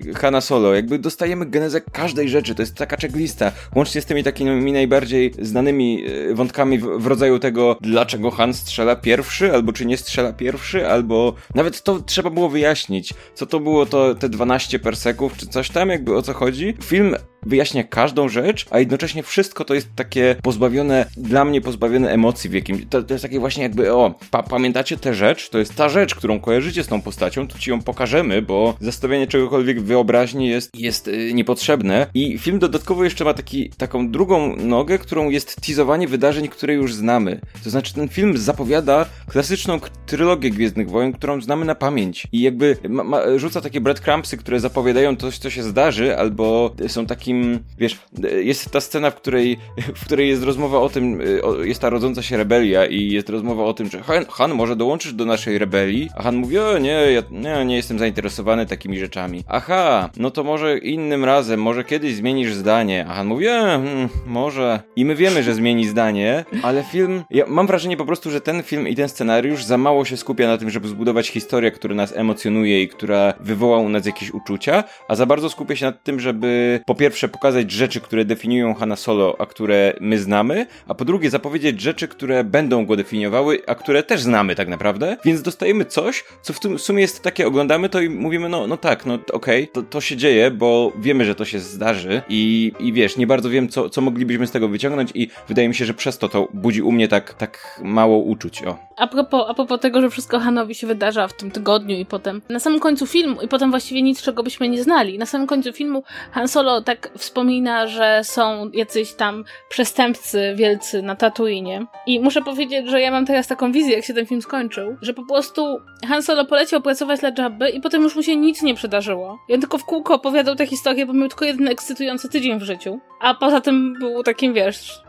y, 0.09 0.15
Hanna 0.15 0.41
Solo, 0.41 0.75
jakby 0.75 0.99
dostajemy 0.99 1.47
genezę 1.47 1.81
każdej 1.81 2.29
rzeczy, 2.29 2.55
to 2.55 2.63
jest 2.63 2.75
taka 2.75 2.97
checklista, 2.97 3.53
łącznie 3.75 4.01
z 4.01 4.07
tymi 4.07 4.25
takimi 4.25 4.73
najbardziej 4.73 5.33
znanymi 5.43 6.05
y, 6.09 6.35
wątkami 6.35 6.79
w, 6.79 6.85
w 6.85 7.07
rodzaju 7.07 7.39
tego, 7.39 7.77
dlaczego 7.81 8.31
Han 8.31 8.55
strzela 8.55 8.97
pierwszy, 8.97 9.53
albo 9.53 9.73
czy 9.73 9.87
nie 9.87 9.97
strzela 9.97 10.33
pierwszy, 10.33 10.89
albo 10.89 11.35
nawet 11.55 11.83
to 11.83 12.01
trzeba 12.01 12.31
było 12.31 12.49
wyjaśnić, 12.49 13.15
co 13.35 13.47
to 13.47 13.61
było 13.61 13.87
to 13.87 14.15
te 14.15 14.29
12 14.29 14.79
perseków, 14.79 15.37
czy 15.37 15.47
coś 15.47 15.71
tam, 15.71 15.89
jakby 15.89 16.17
o 16.17 16.23
co 16.23 16.33
chodzi. 16.33 16.75
Film 16.85 17.17
wyjaśnia 17.43 17.85
każdą 17.85 18.29
rzecz, 18.29 18.67
a 18.71 18.79
jednocześnie 18.79 19.23
wszystko 19.23 19.65
to 19.65 19.75
jest 19.75 19.89
takie 19.97 20.37
pozbawione, 20.43 21.07
dla 21.17 21.45
mnie 21.45 21.61
pozbawione 21.61 22.11
emocji 22.11 22.51
w 22.51 22.53
jakimś, 22.53 22.81
to, 22.91 23.03
to 23.03 23.15
jest 23.15 23.23
takie 23.23 23.41
właśnie 23.41 23.63
jakby, 23.63 23.95
o, 23.95 24.15
pa, 24.31 24.43
pamiętacie 24.43 24.97
tę 24.97 25.15
rzecz? 25.15 25.49
To 25.49 25.59
jest 25.59 25.75
ta 25.75 25.89
rzecz, 25.89 26.15
którą 26.15 26.41
kojarzycie 26.59 26.85
z 26.85 26.87
tą 26.87 27.03
postacią, 27.03 27.49
to 27.49 27.59
ci 27.59 27.71
ją 27.71 27.83
pokażemy, 27.83 28.43
bo 28.43 28.75
zastawianie 28.81 29.27
czegokolwiek 29.27 29.81
w 29.81 29.85
wyobraźni 29.85 30.49
jest, 30.49 30.71
jest 30.75 31.07
yy, 31.07 31.35
niepotrzebne 31.35 32.07
i 32.15 32.39
film 32.39 32.59
dodatkowo 32.59 33.05
jeszcze 33.05 33.25
ma 33.25 33.35
taki, 33.35 33.71
taką 33.71 34.11
drugą 34.11 34.57
nogę, 34.57 34.99
którą 34.99 35.31
jest 35.31 35.61
teasowanie 35.67 36.09
wydarzeń, 36.09 36.49
które 36.49 36.75
już 36.75 36.95
znamy. 36.95 37.41
To 37.65 37.71
znaczy 37.71 37.95
ten 37.95 38.09
film 38.09 38.37
zapowiada 38.37 39.07
klasyczną 39.29 39.81
trylogię 40.07 40.51
Gwiezdnych 40.51 40.91
Wojen, 40.91 41.13
którą 41.13 41.41
znamy 41.41 41.65
na 41.65 41.75
pamięć 41.75 42.27
i 42.33 42.41
jakby 42.41 42.77
ma, 42.89 43.05
ma, 43.05 43.21
rzuca 43.37 43.61
takie 43.61 43.81
breadcrumbsy, 43.81 44.37
które 44.37 44.61
zapowiadają 44.61 45.17
coś, 45.17 45.39
co 45.39 45.51
się 45.51 45.63
zdarzy, 45.63 46.19
albo 46.19 46.75
są 46.89 47.07
takim 47.07 47.59
wiesz, 47.79 47.99
jest 48.43 48.71
ta 48.71 48.81
scena, 48.81 49.11
w 49.11 49.15
której, 49.15 49.59
w 49.95 50.05
której 50.05 50.29
jest 50.29 50.43
rozmowa 50.43 50.79
o 50.79 50.89
tym, 50.89 51.21
jest 51.65 51.81
ta 51.81 51.91
rodząca 51.91 52.23
się 52.23 52.37
rebelia 52.37 52.87
i 52.87 53.11
jest 53.11 53.29
rozmowa 53.29 53.65
o 53.65 53.75
tym, 53.75 53.91
że 53.91 54.03
Han, 54.03 54.25
Han 54.31 54.55
może 54.55 54.77
dołączysz 54.77 55.13
do 55.13 55.25
naszej 55.25 55.59
rebelii, 55.59 56.09
a 56.17 56.23
Han 56.23 56.37
mówi, 56.37 56.48
o 56.57 56.79
nie, 56.79 56.91
ja 56.91 57.23
nie, 57.31 57.65
nie 57.65 57.77
jestem 57.77 57.99
zainteresowany 57.99 58.67
takimi 58.67 58.99
rzeczami. 58.99 59.45
Aha, 59.49 60.11
no 60.17 60.31
to 60.31 60.45
może 60.45 60.79
innym 60.79 61.25
razem, 61.25 61.63
może 61.63 61.85
kiedyś 61.85 62.15
zmienisz 62.15 62.55
zdanie. 62.55 63.07
A 63.09 63.15
Han 63.15 63.27
mówi, 63.27 63.47
e, 63.47 63.51
hmm, 63.51 64.09
może. 64.27 64.81
I 64.97 65.05
my 65.05 65.15
wiemy, 65.15 65.43
że 65.43 65.55
zmieni 65.55 65.89
zdanie, 65.89 66.45
ale 66.63 66.83
film, 66.83 67.25
ja 67.31 67.45
mam 67.47 67.67
wrażenie 67.67 67.97
po 67.97 68.05
prostu, 68.05 68.31
że 68.31 68.41
ten 68.41 68.63
film 68.63 68.89
i 68.89 68.97
ten 68.97 69.09
scenariusz 69.09 69.65
za 69.65 69.79
mało 69.79 70.05
się 70.05 70.17
skupia 70.17 70.47
na 70.47 70.59
tym, 70.59 70.71
żeby 70.71 70.89
zbudować 70.89 71.29
historię, 71.29 71.71
która 71.71 71.95
nas 71.95 72.17
emocjonuje 72.17 72.83
i 72.83 72.89
która 72.89 73.35
wywoła 73.41 73.79
u 73.79 73.89
nas 73.89 74.07
jakieś 74.07 74.31
uczucia, 74.31 74.85
a 75.09 75.15
za 75.15 75.27
bardzo 75.27 75.51
skupia 75.51 75.77
się 75.77 75.87
na 75.87 75.93
tym, 75.93 76.21
żeby 76.21 76.81
po 76.87 76.95
pierwsze 76.95 77.29
pokazać 77.29 77.71
rzeczy, 77.71 78.01
które 78.01 78.25
definiują 78.25 78.75
Hanna 78.75 78.97
Solo, 78.97 79.37
a 79.39 79.47
które 79.47 79.93
my 80.01 80.19
znamy, 80.19 80.67
a 80.89 80.95
po 80.95 81.05
drugie 81.05 81.31
zapowiedzieć 81.31 81.81
rzeczy, 81.81 82.09
które 82.09 82.45
będą 82.45 82.87
go 82.87 82.97
definiowały, 82.97 83.63
a 83.67 83.75
które 83.75 84.03
też 84.03 84.21
znamy 84.21 84.55
tak 84.55 84.69
naprawdę. 84.69 85.17
Więc 85.25 85.43
dostajemy 85.43 85.85
coś, 85.85 86.25
co 86.43 86.53
w, 86.53 86.61
tym, 86.61 86.79
w 86.79 86.83
sumie 86.83 87.01
jest 87.01 87.23
takie, 87.23 87.47
oglądamy 87.47 87.89
to 87.89 88.01
i 88.01 88.09
mówimy, 88.09 88.49
no, 88.49 88.67
no 88.67 88.77
tak, 88.77 89.07
no 89.07 89.15
okej, 89.15 89.63
okay, 89.63 89.67
to, 89.67 89.83
to 89.83 90.01
się 90.01 90.17
dzieje, 90.17 90.51
bo 90.51 90.93
wiemy, 90.99 91.25
że 91.25 91.35
to 91.35 91.45
się 91.45 91.59
zdarzy 91.59 92.23
i, 92.29 92.73
i 92.81 92.93
wiesz, 92.93 93.17
nie 93.17 93.27
bardzo 93.27 93.51
wiem, 93.51 93.69
co, 93.69 93.91
co 93.91 94.01
moglibyśmy 94.01 94.47
z 94.47 94.51
tego 94.51 94.69
wyciągnąć 94.69 95.11
i 95.15 95.29
wydaje 95.49 95.69
mi 95.69 95.75
się, 95.75 95.85
że 95.85 95.95
przez 95.95 96.19
to 96.19 96.29
to 96.29 96.49
budzi 96.55 96.83
u 96.83 96.93
mnie 96.93 97.09
tak, 97.09 97.35
tak 97.35 97.81
mało 97.85 98.19
uczuć, 98.19 98.63
o. 98.63 98.89
A 98.97 99.07
propos, 99.07 99.45
a 99.49 99.55
propos 99.55 99.81
tego, 99.81 100.01
że 100.01 100.11
wszystko 100.11 100.41
Hanowi 100.41 100.75
się 100.75 100.87
wydarza 100.87 101.29
w 101.29 101.33
tym 101.33 101.51
tygodniu 101.51 101.97
i 101.97 102.07
potem 102.07 102.43
na 102.49 102.59
samym 102.59 102.81
końcu 102.81 103.07
filmu 103.07 103.43
i 103.43 103.49
potem 103.49 103.71
właściwie 103.71 104.03
nic, 104.03 104.23
czego 104.23 104.43
byśmy 104.43 104.69
nie 104.69 104.83
znali. 104.83 105.19
Na 105.19 105.27
samym 105.27 105.47
końcu 105.47 105.73
filmu 105.73 106.03
Han 106.31 106.49
Solo 106.49 106.81
tak 106.81 107.11
wspomina, 107.19 107.87
że 107.87 108.21
są 108.25 108.71
jacyś 108.75 109.13
tam 109.13 109.45
przestępcy 109.69 110.55
wielcy 110.57 111.03
na 111.03 111.17
Tatooine. 111.17 111.87
I 112.07 112.21
muszę 112.21 112.43
powiedzieć, 112.43 112.91
że 112.91 113.01
ja 113.01 113.11
mam 113.11 113.27
teraz 113.27 113.47
taką 113.47 113.73
wizję, 113.73 113.97
jak 113.97 114.05
się 114.05 114.15
ten 114.15 114.27
film 114.27 114.43
skończył, 114.43 114.97
że 115.03 115.15
po 115.15 115.25
prostu 115.25 115.79
Han 116.09 116.23
Solo 116.29 116.45
poleciał 116.45 116.81
pracować 116.81 117.21
dla 117.21 117.31
Jabby 117.39 117.71
i 117.71 117.81
potem 117.81 118.03
już 118.03 118.17
mu 118.17 118.23
się 118.23 118.37
nic 118.37 118.63
nie 118.63 118.75
przydarzyło. 118.75 119.39
I 119.49 119.55
on 119.55 119.61
tylko 119.61 119.79
w 119.79 119.85
kółko 119.85 120.15
opowiadał 120.15 120.57
tę 120.57 120.67
historię, 120.67 121.07
bo 121.07 121.13
miał 121.13 121.29
tylko 121.29 121.45
jeden 121.45 121.69
ekscytujący 121.69 122.29
tydzień 122.29 122.59
w 122.59 122.63
życiu. 122.63 123.01
A 123.21 123.35
poza 123.35 123.61
tym 123.61 123.95
był 123.95 124.23
takim, 124.23 124.55
wiesz, 124.55 125.01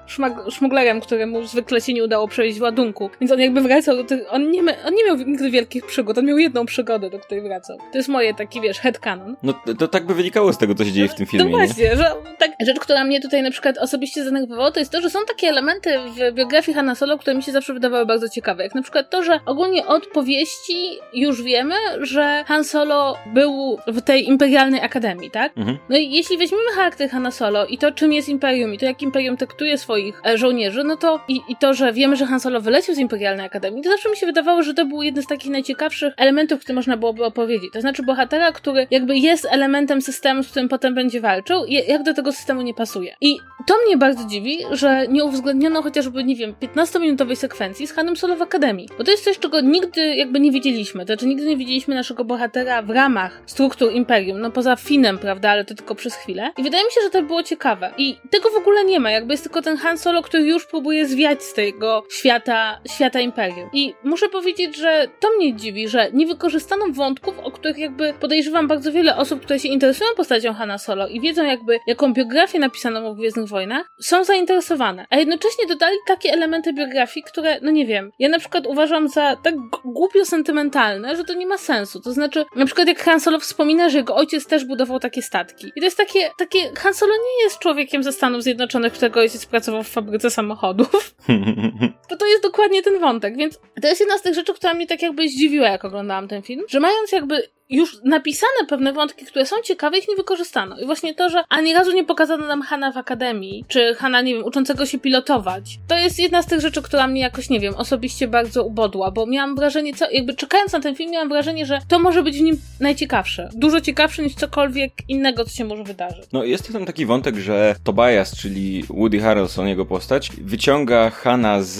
szmuglerem, 0.49 1.01
któremu 1.01 1.43
zwykle 1.43 1.81
się 1.81 1.93
nie 1.93 2.03
udało 2.03 2.27
przewieźć 2.27 2.59
ładunku. 2.59 3.09
Więc 3.21 3.31
on 3.31 3.39
jakby 3.39 3.61
wracał 3.61 3.97
do 3.97 4.03
tych... 4.03 4.21
On 4.29 4.51
nie, 4.51 4.61
on 4.85 4.93
nie 4.93 5.05
miał 5.05 5.17
nigdy 5.17 5.51
wielkich 5.51 5.85
przygód, 5.85 6.17
on 6.17 6.25
miał 6.25 6.37
jedną 6.37 6.65
przygodę, 6.65 7.09
do 7.09 7.19
której 7.19 7.43
wracał. 7.43 7.77
To 7.77 7.97
jest 7.97 8.09
moje 8.09 8.33
taki, 8.33 8.61
wiesz, 8.61 8.79
headcanon. 8.79 9.35
No 9.43 9.53
to 9.79 9.87
tak 9.87 10.05
by 10.05 10.13
wynikało 10.13 10.53
z 10.53 10.57
tego, 10.57 10.75
co 10.75 10.85
się 10.85 10.91
dzieje 10.91 11.07
w 11.07 11.15
tym 11.15 11.25
filmie. 11.25 11.51
No 11.51 11.57
właśnie, 11.57 11.83
nie? 11.83 11.95
że 11.95 12.11
tak, 12.37 12.51
rzecz, 12.65 12.79
która 12.79 13.03
mnie 13.03 13.21
tutaj 13.21 13.43
na 13.43 13.51
przykład 13.51 13.77
osobiście 13.77 14.23
zanerwowała, 14.23 14.71
to 14.71 14.79
jest 14.79 14.91
to, 14.91 15.01
że 15.01 15.09
są 15.09 15.19
takie 15.27 15.47
elementy 15.47 15.89
w 15.99 16.33
biografii 16.35 16.75
Hanna 16.75 16.95
Solo, 16.95 17.17
które 17.17 17.35
mi 17.35 17.43
się 17.43 17.51
zawsze 17.51 17.73
wydawały 17.73 18.05
bardzo 18.05 18.29
ciekawe. 18.29 18.63
Jak 18.63 18.75
na 18.75 18.81
przykład 18.81 19.09
to, 19.09 19.23
że 19.23 19.39
ogólnie 19.45 19.85
od 19.87 20.07
powieści 20.07 20.99
już 21.13 21.43
wiemy, 21.43 21.75
że 22.01 22.43
Han 22.47 22.63
Solo 22.63 23.17
był 23.33 23.77
w 23.87 24.01
tej 24.01 24.27
imperialnej 24.27 24.81
akademii, 24.81 25.31
tak? 25.31 25.57
Mhm. 25.57 25.77
No 25.89 25.97
i 25.97 26.11
jeśli 26.11 26.37
weźmiemy 26.37 26.71
charakter 26.75 27.09
Hanna 27.09 27.31
Solo 27.31 27.65
i 27.65 27.77
to, 27.77 27.91
czym 27.91 28.13
jest 28.13 28.29
imperium 28.29 28.73
i 28.73 28.77
to, 28.77 28.85
jak 28.85 29.01
imperium 29.01 29.37
traktuje 29.37 29.77
swoich 29.99 30.21
e, 30.25 30.37
żołnierzy, 30.37 30.83
no 30.83 30.97
to 30.97 31.19
i, 31.27 31.41
i 31.49 31.55
to, 31.55 31.73
że 31.73 31.93
wiemy, 31.93 32.15
że 32.15 32.25
Han 32.25 32.39
Solo 32.39 32.61
wyleciał 32.61 32.95
z 32.95 32.97
imperialnej 32.97 33.45
akademii, 33.45 33.83
to 33.83 33.89
zawsze 33.89 34.09
mi 34.09 34.17
się 34.17 34.25
wydawało, 34.25 34.63
że 34.63 34.73
to 34.73 34.85
był 34.85 35.01
jeden 35.01 35.23
z 35.23 35.27
takich 35.27 35.51
najciekawszych 35.51 36.13
elementów, 36.17 36.59
które 36.59 36.75
można 36.75 36.97
byłoby 36.97 37.25
opowiedzieć. 37.25 37.73
To 37.73 37.81
znaczy 37.81 38.03
bohatera, 38.03 38.51
który 38.51 38.87
jakby 38.91 39.17
jest 39.17 39.47
elementem 39.51 40.01
systemu, 40.01 40.43
z 40.43 40.49
którym 40.49 40.69
potem 40.69 40.95
będzie 40.95 41.21
walczył, 41.21 41.65
jak 41.65 42.03
do 42.03 42.13
tego 42.13 42.31
systemu 42.31 42.61
nie 42.61 42.73
pasuje. 42.73 43.15
I 43.21 43.37
to 43.67 43.73
mnie 43.85 43.97
bardzo 43.97 44.27
dziwi, 44.27 44.57
że 44.71 45.07
nie 45.07 45.23
uwzględniono 45.23 45.81
chociażby, 45.81 46.23
nie 46.23 46.35
wiem, 46.35 46.55
15-minutowej 46.61 47.35
sekwencji 47.35 47.87
z 47.87 47.91
Hanem 47.91 48.17
Solo 48.17 48.35
w 48.35 48.41
Akademii. 48.41 48.89
Bo 48.97 49.03
to 49.03 49.11
jest 49.11 49.23
coś, 49.23 49.39
czego 49.39 49.61
nigdy 49.61 50.15
jakby 50.15 50.39
nie 50.39 50.51
widzieliśmy. 50.51 51.01
To 51.01 51.05
znaczy 51.05 51.25
nigdy 51.25 51.45
nie 51.45 51.57
widzieliśmy 51.57 51.95
naszego 51.95 52.25
bohatera 52.25 52.81
w 52.81 52.89
ramach 52.89 53.41
struktur 53.45 53.91
Imperium, 53.91 54.41
no 54.41 54.51
poza 54.51 54.75
Finem, 54.75 55.17
prawda, 55.17 55.49
ale 55.49 55.65
to 55.65 55.75
tylko 55.75 55.95
przez 55.95 56.15
chwilę. 56.15 56.51
I 56.57 56.63
wydaje 56.63 56.85
mi 56.85 56.91
się, 56.91 57.01
że 57.03 57.09
to 57.09 57.23
było 57.23 57.43
ciekawe. 57.43 57.91
I 57.97 58.17
tego 58.29 58.49
w 58.49 58.55
ogóle 58.55 58.85
nie 58.85 58.99
ma, 58.99 59.11
jakby 59.11 59.33
jest 59.33 59.43
tylko 59.43 59.61
ten 59.61 59.77
Han 59.77 59.88
Solo, 59.97 60.21
który 60.21 60.43
już 60.43 60.65
próbuje 60.65 61.05
zwiać 61.05 61.43
z 61.43 61.53
tego 61.53 62.03
świata, 62.11 62.81
świata 62.95 63.19
Imperium. 63.19 63.69
I 63.73 63.93
muszę 64.03 64.29
powiedzieć, 64.29 64.77
że 64.77 65.07
to 65.19 65.27
mnie 65.37 65.55
dziwi, 65.55 65.87
że 65.87 66.11
nie 66.13 66.27
wykorzystano 66.27 66.85
wątków, 66.91 67.39
o 67.39 67.51
których 67.51 67.77
jakby 67.77 68.13
podejrzewam 68.19 68.67
bardzo 68.67 68.91
wiele 68.91 69.15
osób, 69.15 69.41
które 69.41 69.59
się 69.59 69.67
interesują 69.67 70.09
postacią 70.17 70.53
Hanna 70.53 70.77
Solo 70.77 71.07
i 71.07 71.21
wiedzą 71.21 71.43
jakby, 71.43 71.79
jaką 71.87 72.13
biografię 72.13 72.59
napisaną 72.59 73.07
o 73.07 73.15
Gwiezdnych 73.15 73.47
Wojnach, 73.47 73.89
są 74.01 74.23
zainteresowane. 74.23 75.05
A 75.09 75.17
jednocześnie 75.17 75.65
dodali 75.67 75.97
takie 76.07 76.31
elementy 76.33 76.73
biografii, 76.73 77.23
które, 77.23 77.59
no 77.61 77.71
nie 77.71 77.85
wiem, 77.85 78.11
ja 78.19 78.29
na 78.29 78.39
przykład 78.39 78.67
uważam 78.67 79.07
za 79.07 79.35
tak 79.43 79.55
głupio 79.85 80.25
sentymentalne, 80.25 81.15
że 81.15 81.23
to 81.23 81.33
nie 81.33 81.47
ma 81.47 81.57
sensu. 81.57 82.01
To 82.01 82.11
znaczy, 82.11 82.45
na 82.55 82.65
przykład 82.65 82.87
jak 82.87 82.99
Han 82.99 83.19
Solo 83.19 83.39
wspomina, 83.39 83.89
że 83.89 83.97
jego 83.97 84.15
ojciec 84.15 84.45
też 84.45 84.65
budował 84.65 84.99
takie 84.99 85.21
statki. 85.21 85.71
I 85.75 85.79
to 85.79 85.85
jest 85.85 85.97
takie, 85.97 86.31
takie, 86.37 86.59
Han 86.77 86.93
Solo 86.93 87.13
nie 87.13 87.43
jest 87.43 87.59
człowiekiem 87.59 88.03
ze 88.03 88.11
Stanów 88.11 88.43
Zjednoczonych, 88.43 88.93
którego 88.93 89.19
ojciec 89.19 89.45
pracował 89.45 89.68
w 89.71 89.87
fabryce 89.87 90.29
samochodów. 90.29 91.15
to 92.09 92.17
to 92.17 92.25
jest 92.25 92.43
dokładnie 92.43 92.83
ten 92.83 92.99
wątek, 92.99 93.37
więc 93.37 93.59
to 93.81 93.87
jest 93.87 93.99
jedna 93.99 94.17
z 94.17 94.21
tych 94.21 94.35
rzeczy, 94.35 94.53
która 94.53 94.73
mnie 94.73 94.87
tak 94.87 95.01
jakby 95.01 95.29
zdziwiła, 95.29 95.67
jak 95.67 95.85
oglądałam 95.85 96.27
ten 96.27 96.41
film, 96.41 96.63
że 96.69 96.79
mając 96.79 97.11
jakby 97.11 97.49
już 97.69 97.97
napisane 98.03 98.67
pewne 98.67 98.93
wątki, 98.93 99.25
które 99.25 99.45
są 99.45 99.55
ciekawe, 99.63 99.97
ich 99.97 100.07
nie 100.07 100.15
wykorzystano. 100.15 100.79
I 100.79 100.85
właśnie 100.85 101.15
to, 101.15 101.29
że 101.29 101.43
ani 101.49 101.73
razu 101.73 101.91
nie 101.91 102.03
pokazano 102.03 102.47
nam 102.47 102.61
Hana 102.61 102.91
w 102.91 102.97
akademii, 102.97 103.65
czy 103.67 103.95
Hana, 103.95 104.21
nie 104.21 104.33
wiem, 104.33 104.45
uczącego 104.45 104.85
się 104.85 104.99
pilotować, 104.99 105.79
to 105.87 105.97
jest 105.97 106.19
jedna 106.19 106.41
z 106.41 106.45
tych 106.45 106.59
rzeczy, 106.59 106.81
która 106.81 107.07
mnie 107.07 107.21
jakoś, 107.21 107.49
nie 107.49 107.59
wiem, 107.59 107.75
osobiście 107.75 108.27
bardzo 108.27 108.63
ubodła, 108.63 109.11
bo 109.11 109.25
miałam 109.25 109.55
wrażenie, 109.55 109.93
co, 109.93 110.11
jakby 110.11 110.33
czekając 110.35 110.71
na 110.71 110.79
ten 110.79 110.95
film, 110.95 111.11
miałam 111.11 111.29
wrażenie, 111.29 111.65
że 111.65 111.79
to 111.87 111.99
może 111.99 112.23
być 112.23 112.37
w 112.37 112.41
nim 112.41 112.57
najciekawsze. 112.79 113.49
Dużo 113.53 113.81
ciekawsze 113.81 114.23
niż 114.23 114.35
cokolwiek 114.35 114.93
innego, 115.07 115.45
co 115.45 115.51
się 115.51 115.65
może 115.65 115.83
wydarzyć. 115.83 116.25
No, 116.33 116.43
jest 116.43 116.73
tam 116.73 116.85
taki 116.85 117.05
wątek, 117.05 117.35
że 117.35 117.75
Tobias, 117.83 118.37
czyli 118.37 118.83
Woody 118.89 119.19
Harrelson, 119.19 119.67
jego 119.67 119.85
postać, 119.85 120.31
wyciąga 120.41 121.09
Hana 121.09 121.61
z, 121.61 121.75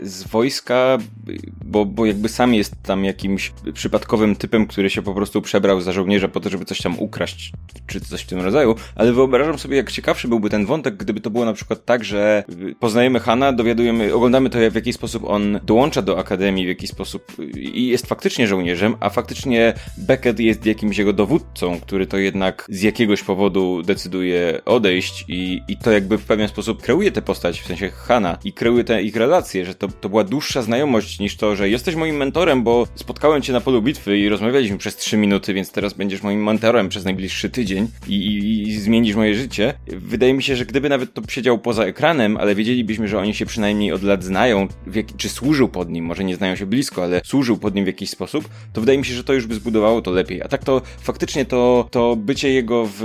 z 0.00 0.22
wojska, 0.22 0.98
bo, 1.64 1.84
bo 1.84 2.06
jakby 2.06 2.28
sam 2.28 2.54
jest 2.54 2.74
tam 2.82 3.04
jakimś 3.04 3.52
przypadkowym 3.74 4.36
typem, 4.36 4.66
który 4.66 4.90
się 4.90 5.02
po 5.02 5.14
prostu 5.14 5.31
prostu 5.32 5.42
przebrał 5.42 5.80
za 5.80 5.92
żołnierza 5.92 6.28
po 6.28 6.40
to, 6.40 6.50
żeby 6.50 6.64
coś 6.64 6.82
tam 6.82 6.98
ukraść, 6.98 7.52
czy 7.86 8.00
coś 8.00 8.22
w 8.22 8.26
tym 8.26 8.40
rodzaju, 8.40 8.74
ale 8.94 9.12
wyobrażam 9.12 9.58
sobie, 9.58 9.76
jak 9.76 9.92
ciekawszy 9.92 10.28
byłby 10.28 10.50
ten 10.50 10.66
wątek, 10.66 10.96
gdyby 10.96 11.20
to 11.20 11.30
było 11.30 11.44
na 11.44 11.52
przykład 11.52 11.84
tak, 11.84 12.04
że 12.04 12.44
poznajemy 12.80 13.20
Hana, 13.20 13.52
dowiadujemy, 13.52 14.14
oglądamy 14.14 14.50
to, 14.50 14.58
w 14.70 14.74
jaki 14.74 14.92
sposób 14.92 15.24
on 15.24 15.60
dołącza 15.62 16.02
do 16.02 16.18
Akademii, 16.18 16.64
w 16.64 16.68
jaki 16.68 16.86
sposób 16.86 17.32
i 17.56 17.86
jest 17.86 18.06
faktycznie 18.06 18.46
żołnierzem, 18.46 18.96
a 19.00 19.10
faktycznie 19.10 19.74
Beckett 19.98 20.40
jest 20.40 20.66
jakimś 20.66 20.98
jego 20.98 21.12
dowódcą, 21.12 21.80
który 21.80 22.06
to 22.06 22.18
jednak 22.18 22.66
z 22.68 22.82
jakiegoś 22.82 23.22
powodu 23.22 23.82
decyduje 23.82 24.60
odejść 24.64 25.24
i, 25.28 25.60
i 25.68 25.76
to 25.76 25.90
jakby 25.90 26.18
w 26.18 26.24
pewien 26.24 26.48
sposób 26.48 26.82
kreuje 26.82 27.12
tę 27.12 27.22
postać, 27.22 27.60
w 27.60 27.66
sensie 27.66 27.90
Hana 27.90 28.38
i 28.44 28.52
kreuje 28.52 28.84
te 28.84 29.02
ich 29.02 29.16
relacje, 29.16 29.64
że 29.64 29.74
to, 29.74 29.88
to 29.88 30.08
była 30.08 30.24
dłuższa 30.24 30.62
znajomość 30.62 31.20
niż 31.20 31.36
to, 31.36 31.56
że 31.56 31.68
jesteś 31.68 31.94
moim 31.94 32.16
mentorem, 32.16 32.62
bo 32.62 32.86
spotkałem 32.94 33.42
cię 33.42 33.52
na 33.52 33.60
polu 33.60 33.82
bitwy 33.82 34.18
i 34.18 34.28
rozmawialiśmy 34.28 34.78
przez 34.78 34.96
trzy 34.96 35.16
minuty, 35.22 35.54
więc 35.54 35.72
teraz 35.72 35.92
będziesz 35.92 36.22
moim 36.22 36.44
mentorem 36.44 36.88
przez 36.88 37.04
najbliższy 37.04 37.50
tydzień 37.50 37.88
i, 38.08 38.14
i, 38.14 38.62
i, 38.68 38.80
zmienisz 38.80 39.16
moje 39.16 39.34
życie. 39.34 39.74
Wydaje 39.86 40.34
mi 40.34 40.42
się, 40.42 40.56
że 40.56 40.66
gdyby 40.66 40.88
nawet 40.88 41.14
to 41.14 41.22
siedział 41.28 41.58
poza 41.58 41.84
ekranem, 41.84 42.36
ale 42.36 42.54
wiedzielibyśmy, 42.54 43.08
że 43.08 43.18
oni 43.18 43.34
się 43.34 43.46
przynajmniej 43.46 43.92
od 43.92 44.02
lat 44.02 44.24
znają, 44.24 44.68
jak, 44.94 45.06
czy 45.16 45.28
służył 45.28 45.68
pod 45.68 45.90
nim, 45.90 46.04
może 46.04 46.24
nie 46.24 46.36
znają 46.36 46.56
się 46.56 46.66
blisko, 46.66 47.04
ale 47.04 47.20
służył 47.24 47.56
pod 47.58 47.74
nim 47.74 47.84
w 47.84 47.86
jakiś 47.86 48.10
sposób, 48.10 48.48
to 48.72 48.80
wydaje 48.80 48.98
mi 48.98 49.04
się, 49.04 49.14
że 49.14 49.24
to 49.24 49.32
już 49.32 49.46
by 49.46 49.54
zbudowało 49.54 50.02
to 50.02 50.10
lepiej. 50.10 50.42
A 50.42 50.48
tak 50.48 50.64
to 50.64 50.82
faktycznie 51.00 51.44
to, 51.44 51.88
to 51.90 52.16
bycie 52.16 52.52
jego 52.52 52.86
w, 52.86 53.02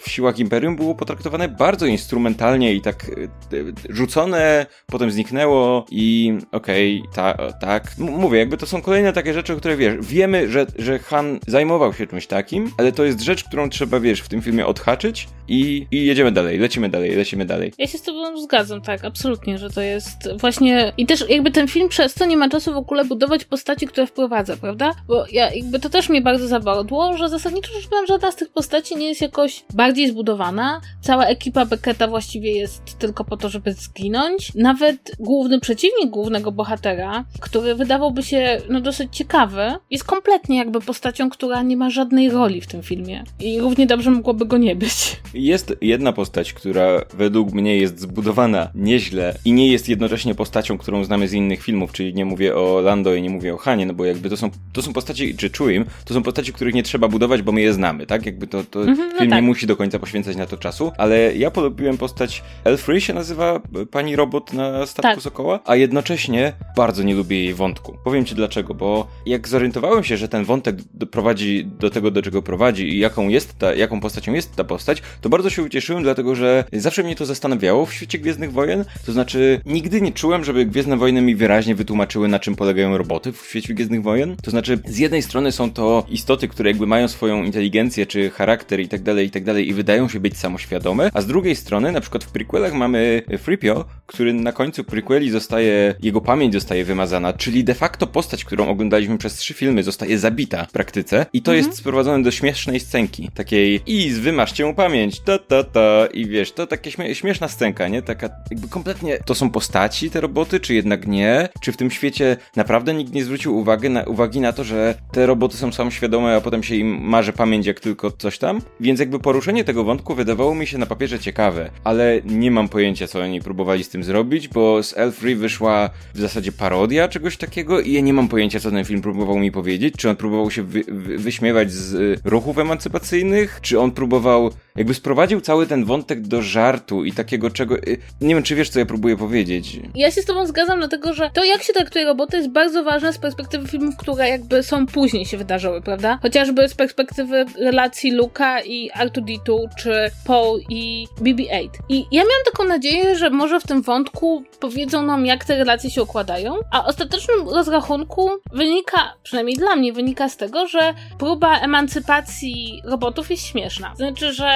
w 0.00 0.10
siłach 0.10 0.38
Imperium 0.38 0.76
było 0.76 0.94
potraktowane 0.94 1.48
bardzo 1.48 1.86
instrumentalnie 1.86 2.74
i 2.74 2.80
tak 2.80 3.04
e, 3.04 3.94
rzucone, 3.94 4.66
potem 4.86 5.10
zniknęło 5.10 5.86
i 5.90 6.32
okej, 6.52 7.00
okay, 7.00 7.14
ta, 7.14 7.52
tak. 7.52 7.98
Mówię, 7.98 8.38
jakby 8.38 8.56
to 8.56 8.66
są 8.66 8.82
kolejne 8.82 9.12
takie 9.12 9.34
rzeczy, 9.34 9.56
które 9.56 9.76
wiesz, 9.76 9.94
wiemy, 10.00 10.48
że, 10.48 10.66
że 10.78 10.98
Han 10.98 11.38
zajmował 11.60 11.92
się 11.92 12.06
czymś 12.06 12.26
takim, 12.26 12.72
ale 12.78 12.92
to 12.92 13.04
jest 13.04 13.20
rzecz, 13.20 13.44
którą 13.44 13.70
trzeba, 13.70 14.00
wiesz, 14.00 14.20
w 14.20 14.28
tym 14.28 14.42
filmie 14.42 14.66
odhaczyć 14.66 15.28
i, 15.48 15.86
i 15.90 16.06
jedziemy 16.06 16.32
dalej, 16.32 16.58
lecimy 16.58 16.88
dalej, 16.88 17.16
lecimy 17.16 17.44
dalej. 17.44 17.72
Ja 17.78 17.86
się 17.86 17.98
z 17.98 18.02
tobą 18.02 18.40
zgadzam, 18.40 18.82
tak, 18.82 19.04
absolutnie, 19.04 19.58
że 19.58 19.70
to 19.70 19.80
jest 19.80 20.28
właśnie... 20.38 20.92
I 20.96 21.06
też 21.06 21.24
jakby 21.28 21.50
ten 21.50 21.68
film 21.68 21.88
przez 21.88 22.14
to 22.14 22.26
nie 22.26 22.36
ma 22.36 22.48
czasu 22.48 22.72
w 22.72 22.76
ogóle 22.76 23.04
budować 23.04 23.44
postaci, 23.44 23.86
które 23.86 24.06
wprowadza, 24.06 24.56
prawda? 24.56 24.92
Bo 25.06 25.24
ja 25.32 25.54
jakby 25.54 25.80
to 25.80 25.90
też 25.90 26.08
mnie 26.08 26.22
bardzo 26.22 26.48
zabodło, 26.48 27.16
że 27.16 27.28
zasadniczo 27.28 27.72
rzecz 27.72 27.88
biorąc 27.90 28.08
żadna 28.08 28.32
z 28.32 28.36
tych 28.36 28.48
postaci 28.48 28.96
nie 28.96 29.08
jest 29.08 29.20
jakoś 29.20 29.64
bardziej 29.74 30.08
zbudowana. 30.08 30.80
Cała 31.00 31.24
ekipa 31.24 31.66
Becketa 31.66 32.08
właściwie 32.08 32.52
jest 32.52 32.98
tylko 32.98 33.24
po 33.24 33.36
to, 33.36 33.48
żeby 33.48 33.72
zginąć. 33.72 34.54
Nawet 34.54 35.12
główny 35.18 35.60
przeciwnik 35.60 36.10
głównego 36.10 36.52
bohatera, 36.52 37.24
który 37.40 37.74
wydawałby 37.74 38.22
się 38.22 38.60
no 38.68 38.80
dosyć 38.80 39.16
ciekawy, 39.16 39.74
jest 39.90 40.04
kompletnie 40.04 40.58
jakby 40.58 40.80
postacią, 40.80 41.30
która 41.30 41.49
nie 41.62 41.76
ma 41.76 41.90
żadnej 41.90 42.30
roli 42.30 42.60
w 42.60 42.66
tym 42.66 42.82
filmie. 42.82 43.24
I 43.40 43.60
równie 43.60 43.86
dobrze 43.86 44.10
mogłoby 44.10 44.46
go 44.46 44.58
nie 44.58 44.76
być. 44.76 45.20
Jest 45.34 45.76
jedna 45.80 46.12
postać, 46.12 46.52
która 46.52 47.04
według 47.14 47.52
mnie 47.52 47.76
jest 47.76 48.00
zbudowana 48.00 48.70
nieźle 48.74 49.34
i 49.44 49.52
nie 49.52 49.72
jest 49.72 49.88
jednocześnie 49.88 50.34
postacią, 50.34 50.78
którą 50.78 51.04
znamy 51.04 51.28
z 51.28 51.32
innych 51.32 51.62
filmów, 51.62 51.92
czyli 51.92 52.14
nie 52.14 52.24
mówię 52.24 52.56
o 52.56 52.80
Lando 52.80 53.14
i 53.14 53.22
nie 53.22 53.30
mówię 53.30 53.54
o 53.54 53.56
Hanie, 53.56 53.86
no 53.86 53.94
bo 53.94 54.04
jakby 54.04 54.30
to 54.30 54.36
są, 54.36 54.50
to 54.72 54.82
są 54.82 54.92
postaci, 54.92 55.34
czy 55.36 55.50
Chewim, 55.50 55.84
to 56.04 56.14
są 56.14 56.22
postaci, 56.22 56.52
których 56.52 56.74
nie 56.74 56.82
trzeba 56.82 57.08
budować, 57.08 57.42
bo 57.42 57.52
my 57.52 57.60
je 57.60 57.72
znamy, 57.72 58.06
tak? 58.06 58.26
Jakby 58.26 58.46
to, 58.46 58.64
to 58.64 58.80
mhm, 58.80 59.08
no 59.12 59.18
film 59.18 59.30
tak. 59.30 59.40
nie 59.40 59.46
musi 59.46 59.66
do 59.66 59.76
końca 59.76 59.98
poświęcać 59.98 60.36
na 60.36 60.46
to 60.46 60.56
czasu, 60.56 60.92
ale 60.98 61.36
ja 61.36 61.50
polubiłem 61.50 61.98
postać 61.98 62.42
Elfrey 62.64 63.00
się 63.00 63.14
nazywa 63.14 63.60
pani 63.90 64.16
robot 64.16 64.52
na 64.52 64.86
statku 64.86 65.14
tak. 65.14 65.22
Sokoła, 65.22 65.60
a 65.64 65.76
jednocześnie 65.76 66.52
bardzo 66.76 67.02
nie 67.02 67.14
lubię 67.14 67.44
jej 67.44 67.54
wątku. 67.54 67.96
Powiem 68.04 68.24
ci 68.24 68.34
dlaczego, 68.34 68.74
bo 68.74 69.06
jak 69.26 69.48
zorientowałem 69.48 70.04
się, 70.04 70.16
że 70.16 70.28
ten 70.28 70.44
wątek 70.44 70.76
prowadzi 71.10 71.29
do 71.78 71.90
tego, 71.90 72.10
do 72.10 72.22
czego 72.22 72.42
prowadzi 72.42 72.88
i 72.88 72.98
jaką 72.98 73.28
jest 73.28 73.58
ta, 73.58 73.74
jaką 73.74 74.00
postacią 74.00 74.32
jest 74.32 74.56
ta 74.56 74.64
postać, 74.64 75.02
to 75.20 75.28
bardzo 75.28 75.50
się 75.50 75.62
ucieszyłem, 75.62 76.02
dlatego 76.02 76.34
że 76.34 76.64
zawsze 76.72 77.02
mnie 77.02 77.16
to 77.16 77.26
zastanawiało 77.26 77.86
w 77.86 77.94
świecie 77.94 78.18
Gwiezdnych 78.18 78.52
Wojen, 78.52 78.84
to 79.06 79.12
znaczy 79.12 79.60
nigdy 79.66 80.00
nie 80.00 80.12
czułem, 80.12 80.44
żeby 80.44 80.66
Gwiezdne 80.66 80.96
Wojny 80.96 81.22
mi 81.22 81.34
wyraźnie 81.34 81.74
wytłumaczyły, 81.74 82.28
na 82.28 82.38
czym 82.38 82.56
polegają 82.56 82.98
roboty 82.98 83.32
w 83.32 83.46
świecie 83.46 83.74
Gwiezdnych 83.74 84.02
Wojen. 84.02 84.36
To 84.42 84.50
znaczy, 84.50 84.78
z 84.86 84.98
jednej 84.98 85.22
strony 85.22 85.52
są 85.52 85.72
to 85.72 86.06
istoty, 86.08 86.48
które 86.48 86.70
jakby 86.70 86.86
mają 86.86 87.08
swoją 87.08 87.44
inteligencję, 87.44 88.06
czy 88.06 88.30
charakter 88.30 88.80
i 88.80 88.88
tak 88.88 89.02
dalej, 89.02 89.26
i 89.26 89.30
tak 89.30 89.44
dalej, 89.44 89.68
i 89.68 89.74
wydają 89.74 90.08
się 90.08 90.20
być 90.20 90.36
samoświadome, 90.36 91.10
a 91.14 91.20
z 91.20 91.26
drugiej 91.26 91.56
strony, 91.56 91.92
na 91.92 92.00
przykład 92.00 92.24
w 92.24 92.30
prequelach 92.30 92.74
mamy 92.74 93.22
Freepio, 93.38 93.84
który 94.06 94.32
na 94.32 94.52
końcu 94.52 94.84
prequeli 94.84 95.30
zostaje, 95.30 95.94
jego 96.02 96.20
pamięć 96.20 96.54
zostaje 96.54 96.84
wymazana, 96.84 97.32
czyli 97.32 97.64
de 97.64 97.74
facto 97.74 98.06
postać, 98.06 98.44
którą 98.44 98.68
oglądaliśmy 98.68 99.18
przez 99.18 99.34
trzy 99.34 99.54
filmy, 99.54 99.82
zostaje 99.82 100.18
zabita 100.18 100.66
w 100.66 100.72
praktyce 100.72 101.19
i 101.32 101.42
to 101.42 101.52
mhm. 101.52 101.66
jest 101.66 101.78
sprowadzone 101.78 102.22
do 102.22 102.30
śmiesznej 102.30 102.80
scenki, 102.80 103.28
takiej 103.34 103.80
i 103.86 104.10
wymaszcie 104.10 104.64
mu 104.64 104.74
pamięć, 104.74 105.20
ta 105.20 105.38
ta 105.38 105.64
ta 105.64 106.06
i 106.14 106.26
wiesz, 106.26 106.52
to 106.52 106.66
takie 106.66 106.90
śmie 106.90 107.14
śmieszna 107.14 107.48
scenka, 107.48 107.88
nie? 107.88 108.02
Taka 108.02 108.30
jakby 108.50 108.68
kompletnie, 108.68 109.18
to 109.24 109.34
są 109.34 109.50
postaci 109.50 110.10
te 110.10 110.20
roboty, 110.20 110.60
czy 110.60 110.74
jednak 110.74 111.06
nie? 111.06 111.48
Czy 111.60 111.72
w 111.72 111.76
tym 111.76 111.90
świecie 111.90 112.36
naprawdę 112.56 112.94
nikt 112.94 113.12
nie 113.12 113.24
zwrócił 113.24 113.58
uwagi 113.58 113.90
na, 113.90 114.02
uwagi 114.02 114.40
na 114.40 114.52
to, 114.52 114.64
że 114.64 114.94
te 115.12 115.26
roboty 115.26 115.56
są 115.56 115.72
samoświadome, 115.72 116.36
a 116.36 116.40
potem 116.40 116.62
się 116.62 116.74
im 116.74 117.00
marzy 117.00 117.32
pamięć 117.32 117.66
jak 117.66 117.80
tylko 117.80 118.10
coś 118.10 118.38
tam? 118.38 118.60
Więc 118.80 119.00
jakby 119.00 119.18
poruszenie 119.18 119.64
tego 119.64 119.84
wątku 119.84 120.14
wydawało 120.14 120.54
mi 120.54 120.66
się 120.66 120.78
na 120.78 120.86
papierze 120.86 121.18
ciekawe, 121.18 121.70
ale 121.84 122.20
nie 122.24 122.50
mam 122.50 122.68
pojęcia, 122.68 123.06
co 123.06 123.20
oni 123.20 123.40
próbowali 123.40 123.84
z 123.84 123.88
tym 123.88 124.04
zrobić, 124.04 124.48
bo 124.48 124.82
z 124.82 124.96
Elfrey 124.96 125.34
wyszła 125.34 125.90
w 126.14 126.20
zasadzie 126.20 126.52
parodia 126.52 127.08
czegoś 127.08 127.36
takiego 127.36 127.80
i 127.80 127.92
ja 127.92 128.00
nie 128.00 128.12
mam 128.12 128.28
pojęcia, 128.28 128.60
co 128.60 128.70
ten 128.70 128.84
film 128.84 129.02
próbował 129.02 129.38
mi 129.38 129.52
powiedzieć. 129.52 129.94
Czy 129.98 130.10
on 130.10 130.16
próbował 130.16 130.50
się 130.50 130.62
wy, 130.62 130.84
wyśmiewać 131.18 131.72
z 131.72 131.94
y, 131.94 132.20
ruchów 132.24 132.58
emancypacyjnych? 132.58 133.58
Czy 133.62 133.80
on 133.80 133.90
próbował, 133.90 134.50
jakby 134.76 134.94
sprowadził 134.94 135.40
cały 135.40 135.66
ten 135.66 135.84
wątek 135.84 136.20
do 136.20 136.42
żartu 136.42 137.04
i 137.04 137.12
takiego 137.12 137.50
czego. 137.50 137.76
Y, 137.76 137.98
nie 138.20 138.34
wiem, 138.34 138.44
czy 138.44 138.54
wiesz, 138.54 138.70
co 138.70 138.78
ja 138.78 138.86
próbuję 138.86 139.16
powiedzieć. 139.16 139.80
Ja 139.94 140.10
się 140.10 140.22
z 140.22 140.24
Tobą 140.24 140.46
zgadzam, 140.46 140.78
dlatego 140.78 141.14
że 141.14 141.30
to, 141.34 141.44
jak 141.44 141.62
się 141.62 141.72
traktuje 141.72 142.04
roboty, 142.04 142.36
jest 142.36 142.50
bardzo 142.50 142.84
ważne 142.84 143.12
z 143.12 143.18
perspektywy 143.18 143.68
filmów, 143.68 143.96
które 143.96 144.28
jakby 144.28 144.62
są 144.62 144.86
później 144.86 145.26
się 145.26 145.36
wydarzyły, 145.36 145.82
prawda? 145.82 146.18
Chociażby 146.22 146.68
z 146.68 146.74
perspektywy 146.74 147.44
relacji 147.58 148.12
Luka 148.12 148.60
i 148.62 148.90
R2D2, 148.90 149.58
czy 149.78 150.10
Paul 150.26 150.60
i 150.68 151.06
BB-8. 151.20 151.68
I 151.88 151.98
ja 151.98 152.22
miałam 152.22 152.44
taką 152.52 152.64
nadzieję, 152.64 153.16
że 153.16 153.30
może 153.30 153.60
w 153.60 153.66
tym 153.66 153.82
wątku 153.82 154.44
powiedzą 154.60 155.02
nam, 155.02 155.26
jak 155.26 155.44
te 155.44 155.56
relacje 155.56 155.90
się 155.90 156.02
układają, 156.02 156.54
a 156.72 156.86
ostatecznym 156.86 157.48
rozrachunku 157.48 158.30
wynika, 158.52 159.14
przynajmniej 159.22 159.56
dla 159.56 159.76
mnie, 159.76 159.92
wynika 159.92 160.28
z 160.28 160.36
tego, 160.36 160.66
że 160.66 160.94
próba 161.18 161.58
emancypacji 161.58 162.82
robotów 162.84 163.30
jest 163.30 163.46
śmieszna. 163.46 163.94
Znaczy, 163.96 164.32
że 164.32 164.50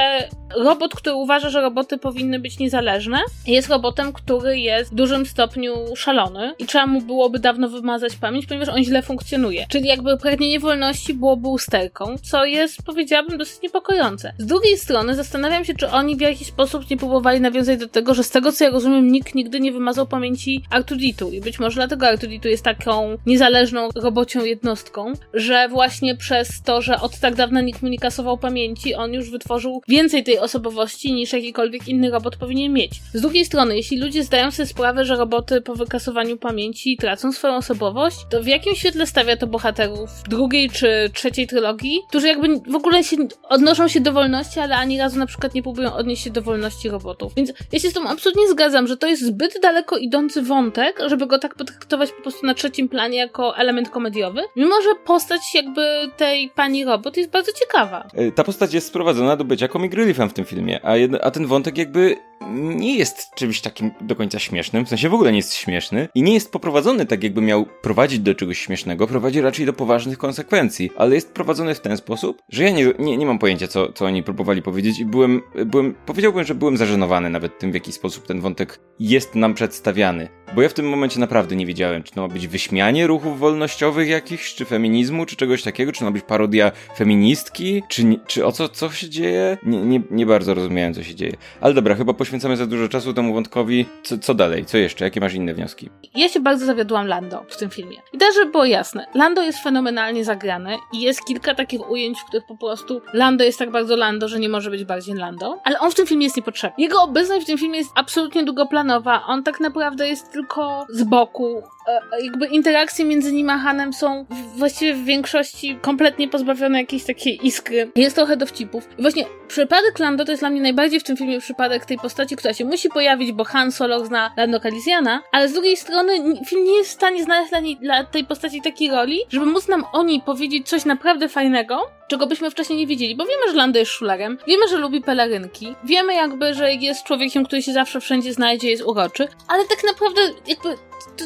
robot, 0.57 0.95
który 0.95 1.15
uważa, 1.15 1.51
że 1.51 1.61
roboty 1.61 1.99
powinny 1.99 2.39
być 2.39 2.59
niezależne, 2.59 3.19
jest 3.47 3.69
robotem, 3.69 4.13
który 4.13 4.59
jest 4.59 4.93
w 4.93 4.95
dużym 4.95 5.27
stopniu 5.27 5.75
szalony 5.97 6.55
i 6.59 6.67
trzeba 6.67 6.87
mu 6.87 7.01
byłoby 7.01 7.39
dawno 7.39 7.69
wymazać 7.69 8.17
pamięć, 8.17 8.47
ponieważ 8.47 8.69
on 8.69 8.85
źle 8.85 9.03
funkcjonuje. 9.03 9.67
Czyli 9.69 9.89
jakby 9.89 10.19
pragnienie 10.19 10.61
wolności 10.61 11.15
byłoby 11.15 11.49
usterką, 11.49 12.17
co 12.23 12.45
jest, 12.45 12.83
powiedziałabym, 12.83 13.39
dosyć 13.39 13.63
niepokojące. 13.63 14.33
Z 14.39 14.47
drugiej 14.47 14.79
strony 14.79 15.15
zastanawiam 15.15 15.65
się, 15.65 15.75
czy 15.75 15.89
oni 15.89 16.17
w 16.17 16.21
jakiś 16.21 16.49
sposób 16.49 16.91
nie 16.91 16.97
próbowali 16.97 17.41
nawiązać 17.41 17.79
do 17.79 17.89
tego, 17.89 18.15
że 18.15 18.23
z 18.23 18.31
tego 18.31 18.53
co 18.53 18.65
ja 18.65 18.71
rozumiem, 18.71 19.13
nikt 19.13 19.35
nigdy 19.35 19.61
nie 19.61 19.73
wymazał 19.73 20.07
pamięci 20.07 20.65
Artuditu 20.71 21.31
i 21.31 21.41
być 21.41 21.59
może 21.59 21.75
dlatego 21.75 22.09
Artuditu 22.09 22.49
jest 22.49 22.65
taką 22.65 23.17
niezależną 23.27 23.89
robocią 23.95 24.45
jednostką, 24.45 25.13
że 25.35 25.69
właśnie 25.69 26.17
przez 26.17 26.34
to, 26.65 26.83
że 26.83 27.01
od 27.01 27.19
tak 27.19 27.35
dawna 27.35 27.61
nikt 27.61 27.83
mu 27.83 27.89
nie 27.89 27.99
kasował 27.99 28.39
pamięci, 28.39 28.95
on 28.95 29.13
już 29.13 29.31
wytworzył 29.31 29.83
więcej 29.89 30.25
tej 30.25 30.39
osobowości 30.39 31.13
niż 31.13 31.33
jakikolwiek 31.33 31.89
inny 31.89 32.11
robot 32.11 32.37
powinien 32.37 32.73
mieć. 32.73 32.93
Z 33.15 33.21
drugiej 33.21 33.45
strony, 33.45 33.77
jeśli 33.77 33.99
ludzie 33.99 34.25
zdają 34.25 34.51
sobie 34.51 34.67
sprawę, 34.67 35.05
że 35.05 35.17
roboty 35.17 35.61
po 35.61 35.75
wykasowaniu 35.75 36.37
pamięci 36.37 36.97
tracą 36.97 37.33
swoją 37.33 37.55
osobowość, 37.55 38.17
to 38.31 38.43
w 38.43 38.47
jakim 38.47 38.75
świetle 38.75 39.07
stawia 39.07 39.37
to 39.37 39.47
bohaterów 39.47 40.11
drugiej 40.29 40.71
czy 40.71 41.11
trzeciej 41.15 41.47
trylogii, 41.47 42.01
którzy 42.09 42.29
jakby 42.29 42.61
w 42.71 42.75
ogóle 42.75 43.05
się 43.05 43.17
odnoszą 43.49 43.89
się 43.89 44.01
do 44.01 44.13
wolności, 44.13 44.61
ale 44.61 44.77
ani 44.77 44.99
razu 44.99 45.19
na 45.19 45.27
przykład 45.27 45.55
nie 45.55 45.63
próbują 45.63 45.95
odnieść 45.95 46.25
się 46.25 46.31
do 46.31 46.43
wolności 46.43 46.89
robotów. 46.89 47.35
Więc 47.35 47.53
ja 47.73 47.79
się 47.79 47.91
z 47.91 47.93
tym 47.93 48.07
absolutnie 48.07 48.49
zgadzam, 48.49 48.87
że 48.87 48.97
to 48.97 49.07
jest 49.07 49.23
zbyt 49.23 49.59
daleko 49.63 49.97
idący 49.97 50.43
wątek, 50.43 51.01
żeby 51.07 51.27
go 51.27 51.39
tak 51.39 51.55
potraktować 51.55 52.13
po 52.13 52.23
prostu 52.23 52.47
na 52.47 52.55
trzecim 52.55 52.89
planie 52.89 53.19
jako 53.19 53.57
element 53.57 53.91
komediowy, 53.91 54.43
mimo 54.57 54.83
że 54.83 54.89
postać 55.07 55.41
jakby 55.55 56.11
tej 56.25 56.51
pani 56.51 56.85
robot 56.85 57.17
jest 57.17 57.31
bardzo 57.31 57.53
ciekawa. 57.53 58.09
E, 58.15 58.33
ta 58.33 58.45
postać 58.45 58.75
jest 58.75 58.87
sprowadzona 58.87 59.37
do 59.37 59.45
bycia 59.45 59.69
comic 59.69 59.95
reliefem 59.95 60.29
w 60.29 60.33
tym 60.33 60.45
filmie, 60.45 60.81
a, 60.85 60.93
a 61.23 61.31
ten 61.31 61.47
wątek 61.47 61.79
jakby 61.79 62.17
nie 62.55 62.97
jest 62.97 63.35
czymś 63.35 63.61
takim 63.61 63.91
do 64.01 64.17
końca 64.17 64.39
śmiesznym, 64.39 64.87
w 64.87 64.89
sensie 64.89 65.09
w 65.09 65.15
ogóle 65.15 65.33
nie 65.33 65.39
jest 65.39 65.55
śmieszny 65.55 66.09
i 66.15 66.23
nie 66.23 66.35
jest 66.35 66.53
poprowadzony 66.53 67.07
tak, 67.07 67.23
jakby 67.23 67.41
miał 67.41 67.67
prowadzić 67.83 68.19
do 68.19 68.35
czegoś 68.35 68.59
śmiesznego, 68.59 69.07
prowadzi 69.07 69.41
raczej 69.41 69.67
do 69.67 69.73
poważnych 69.73 70.19
konsekwencji, 70.19 70.91
ale 70.97 71.15
jest 71.15 71.33
prowadzony 71.33 71.75
w 71.75 71.81
ten 71.81 71.97
sposób, 71.97 72.43
że 72.49 72.65
ja 72.65 72.71
nie, 72.71 72.93
nie, 72.99 73.17
nie 73.17 73.27
mam 73.27 73.39
pojęcia, 73.39 73.69
co, 73.69 73.93
co 73.93 74.05
oni 74.05 74.23
próbowali 74.23 74.63
powiedzieć 74.63 74.99
i 74.99 75.05
byłem, 75.05 75.43
byłem, 75.67 75.95
powiedziałbym, 76.07 76.45
że 76.45 76.55
byłem 76.55 76.77
zażenowany 76.77 77.31
nawet 77.31 77.59
tym, 77.59 77.71
w 77.71 77.75
jaki 77.75 77.93
sposób 77.93 78.27
ten 78.27 78.41
wątek 78.41 78.81
jest 78.99 79.35
nam 79.35 79.55
przedstawiany. 79.55 80.29
Bo 80.55 80.63
ja 80.63 80.69
w 80.69 80.75
tym 80.75 80.89
momencie 80.89 81.21
naprawdę 81.21 81.57
nie 81.57 81.67
wiedziałem, 81.67 82.03
czy 82.03 82.13
to 82.13 82.21
ma 82.21 82.29
być 82.29 82.49
wyśmianie 82.49 83.07
ruchów 83.07 83.39
wolnościowych 83.39 84.09
jakichś, 84.09 84.55
czy 84.55 84.65
feminizmu, 84.65 85.27
czy 85.27 85.37
czegoś 85.37 85.63
takiego, 85.63 85.93
czy 85.93 86.05
ma 86.05 86.11
być 86.11 86.25
parodia 86.25 86.73
feministki, 86.97 87.83
czy, 87.89 88.03
czy 88.27 88.47
o 88.47 88.53
co, 88.53 88.69
co 88.69 88.91
się 88.91 89.09
dzieje? 89.09 89.59
Nie, 89.63 89.79
nie, 89.79 90.03
nie 90.11 90.27
bardzo 90.27 90.55
rozumiałem, 90.55 90.95
co 90.95 91.03
się 91.03 91.15
dzieje. 91.15 91.37
Ale 91.61 91.75
dobra, 91.75 91.95
chyba 91.95 92.15
poświęcamy 92.15 92.57
za 92.57 92.67
dużo 92.67 92.89
czasu 92.89 93.15
temu 93.15 93.35
wątkowi. 93.35 93.87
Co, 94.03 94.19
co 94.19 94.35
dalej? 94.35 94.65
Co 94.65 94.79
jeszcze? 94.79 95.05
Jakie 95.05 95.21
masz 95.21 95.35
inne 95.35 95.55
wnioski? 95.55 95.91
Ja 96.15 96.29
się 96.29 96.41
bardzo 96.41 96.67
zawiodłam 96.67 97.07
Lando 97.07 97.45
w 97.49 97.57
tym 97.57 97.71
filmie. 97.71 97.97
I 98.13 98.19
też, 98.19 98.35
żeby 98.35 98.53
było 98.53 98.65
jasne, 98.65 99.07
Lando 99.15 99.43
jest 99.43 99.59
fenomenalnie 99.59 100.25
zagrany 100.25 100.77
i 100.93 101.01
jest 101.01 101.25
kilka 101.25 101.55
takich 101.55 101.91
ujęć, 101.91 102.21
w 102.21 102.25
których 102.25 102.47
po 102.47 102.57
prostu 102.57 103.01
Lando 103.13 103.45
jest 103.45 103.59
tak 103.59 103.71
bardzo 103.71 103.97
Lando, 103.97 104.29
że 104.29 104.39
nie 104.39 104.49
może 104.49 104.71
być 104.71 104.85
bardziej 104.85 105.15
Lando, 105.15 105.61
ale 105.65 105.81
on 105.81 105.91
w 105.91 105.95
tym 105.95 106.07
filmie 106.07 106.25
jest 106.25 106.37
niepotrzebny. 106.37 106.75
Jego 106.79 107.03
obecność 107.03 107.45
w 107.45 107.47
tym 107.47 107.59
filmie 107.59 107.79
jest 107.79 107.91
absolutnie 107.95 108.45
długoplanowa, 108.45 109.23
on 109.27 109.43
tak 109.43 109.61
naprawdę 109.61 110.09
jest 110.09 110.33
tylko 110.33 110.44
z 110.89 111.05
boku. 111.05 111.63
E, 111.87 112.23
jakby 112.23 112.47
interakcje 112.47 113.05
między 113.05 113.33
nim 113.33 113.51
a 113.51 113.59
Hanem 113.59 113.93
są 113.93 114.27
właściwie 114.57 114.95
w 114.95 115.05
większości 115.05 115.79
kompletnie 115.81 116.29
pozbawione 116.29 116.81
jakiejś 116.81 117.05
takiej 117.05 117.47
iskry. 117.47 117.91
Jest 117.97 118.17
trochę 118.17 118.37
dowcipów. 118.37 118.89
I 118.99 119.03
właśnie 119.03 119.25
przypadek 119.49 119.99
Lando 119.99 120.25
to 120.25 120.33
jest 120.33 120.43
dla 120.43 120.51
mnie 120.51 120.61
najbardziej 120.61 121.01
w 121.01 121.05
tym 121.05 121.17
filmie 121.17 121.41
przypadek 121.41 121.85
tej 121.85 121.99
postaci, 121.99 122.37
która 122.37 122.55
się 122.55 122.65
musi 122.65 122.89
pojawić, 122.89 123.33
bo 123.33 123.45
Han 123.45 123.73
Solo 123.73 124.05
zna 124.05 124.35
Lando 124.37 124.61
Calrissiana, 124.61 125.23
ale 125.33 125.49
z 125.49 125.53
drugiej 125.53 125.77
strony 125.77 126.13
film 126.47 126.65
nie 126.65 126.77
jest 126.77 126.91
w 126.91 126.93
stanie 126.93 127.25
znaleźć 127.25 127.51
dla, 127.51 127.61
niej, 127.61 127.77
dla 127.77 128.05
tej 128.05 128.25
postaci 128.25 128.63
takiej 128.63 128.91
roli, 128.91 129.19
żeby 129.29 129.47
móc 129.47 129.69
nam 129.69 129.85
o 129.93 130.03
niej 130.03 130.21
powiedzieć 130.21 130.69
coś 130.69 130.85
naprawdę 130.85 131.29
fajnego, 131.29 131.91
czego 132.09 132.27
byśmy 132.27 132.51
wcześniej 132.51 132.79
nie 132.79 132.87
wiedzieli, 132.87 133.17
bo 133.17 133.25
wiemy, 133.25 133.43
że 133.51 133.57
Lando 133.57 133.79
jest 133.79 133.91
szulerem, 133.93 134.39
wiemy, 134.47 134.69
że 134.69 134.77
lubi 134.77 135.01
pelerynki, 135.01 135.75
wiemy 135.85 136.15
jakby, 136.15 136.55
że 136.55 136.73
jest 136.73 137.05
człowiekiem, 137.05 137.45
który 137.45 137.63
się 137.63 137.73
zawsze 137.73 138.01
wszędzie 138.01 138.33
znajdzie, 138.33 138.71
jest 138.71 138.83
uroczy, 138.83 139.29
ale 139.49 139.65
tak 139.65 139.85
naprawdę 139.85 140.21
jakby 140.47 140.69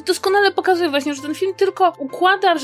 doskonale 0.07 0.53
pokazuje 0.53 0.91
właśnie, 0.91 1.15
że 1.15 1.23
ten 1.23 1.35
film 1.35 1.55
tylko 1.55 1.93
układa 1.99 2.55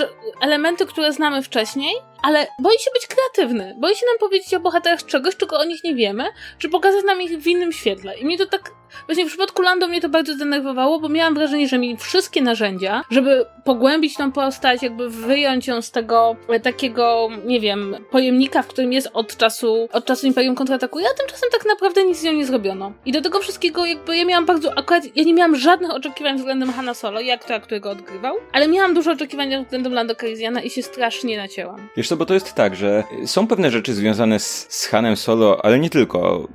elementy, 0.41 0.87
które 0.87 1.13
znamy 1.13 1.43
wcześniej, 1.43 1.95
ale 2.25 2.47
boi 2.59 2.79
się 2.79 2.91
być 2.95 3.07
kreatywny. 3.07 3.75
Boi 3.79 3.97
się 3.97 4.07
nam 4.07 4.19
powiedzieć 4.19 4.55
o 4.55 4.61
bohaterach 4.61 5.05
czegoś, 5.05 5.37
czego 5.37 5.59
o 5.59 5.65
nich 5.65 5.85
nie 5.85 5.95
wiemy, 5.95 6.25
czy 6.59 6.69
pokazać 6.69 7.05
nam 7.05 7.23
ich 7.23 7.39
w 7.39 7.47
innym 7.47 7.73
świetle. 7.73 8.19
I 8.19 8.25
mnie 8.25 8.39
to 8.39 8.47
tak 8.47 8.71
Właśnie 9.07 9.25
w 9.25 9.29
przypadku 9.29 9.63
Lando 9.63 9.89
mnie 9.89 10.01
to 10.01 10.09
bardzo 10.09 10.35
zdenerwowało, 10.35 11.01
bo 11.01 11.09
miałam 11.09 11.35
wrażenie, 11.35 11.69
że 11.69 11.79
mieli 11.79 11.97
wszystkie 11.97 12.43
narzędzia, 12.43 13.05
żeby 13.11 13.47
pogłębić 13.65 14.17
tą 14.17 14.33
postać, 14.33 14.83
jakby 14.83 15.11
wyjąć 15.11 15.67
ją 15.67 15.83
z 15.83 15.91
tego 15.91 16.37
e, 16.49 16.61
takiego, 16.61 17.29
nie 17.45 17.61
wiem, 17.61 17.97
pojemnika, 18.11 18.63
w 18.63 18.67
którym 18.67 18.93
jest 18.93 19.11
od 19.13 19.37
czasu, 19.37 19.89
od 19.93 20.05
czasu 20.05 20.27
Imperium 20.27 20.55
kontratakuje, 20.55 21.07
a 21.15 21.19
tymczasem 21.19 21.49
tak 21.53 21.67
naprawdę 21.67 22.05
nic 22.05 22.19
z 22.19 22.23
nią 22.23 22.33
nie 22.33 22.47
zrobiono. 22.47 22.93
I 23.07 23.13
do 23.13 23.23
tego 23.23 23.41
wszystkiego 23.41 23.87
jakby 23.87 24.17
ja 24.17 24.25
miałam 24.25 24.47
bardzo, 24.47 24.79
akurat 24.79 25.17
ja 25.17 25.25
nie 25.25 25.35
miałam 25.35 25.57
żadnych 25.57 25.91
oczekiwań 25.91 26.37
względem 26.37 26.73
Hanna 26.73 26.95
Solo, 26.95 27.21
jak 27.21 27.45
to, 27.45 27.61
którego 27.61 27.91
odgrywał, 27.91 28.37
ale 28.53 28.69
miałam 28.69 28.95
dużo 28.95 29.13
oczekiwań 29.13 29.65
względem 29.65 29.93
Lando 29.93 30.15
Calrissiana 30.15 30.63
i 30.63 30.71
się 30.71 30.83
strasznie 30.83 31.37
nacięłam. 31.37 31.89
Co, 32.15 32.19
bo 32.19 32.27
to 32.27 32.35
jest 32.35 32.55
tak, 32.55 32.77
że 32.77 33.05
są 33.27 33.47
pewne 33.47 33.71
rzeczy 33.71 33.95
związane 33.95 34.39
z, 34.39 34.67
z 34.71 34.87
Hanem 34.87 35.17
Solo, 35.17 35.65
ale 35.65 35.79
nie 35.79 35.91
tylko, 35.91 36.49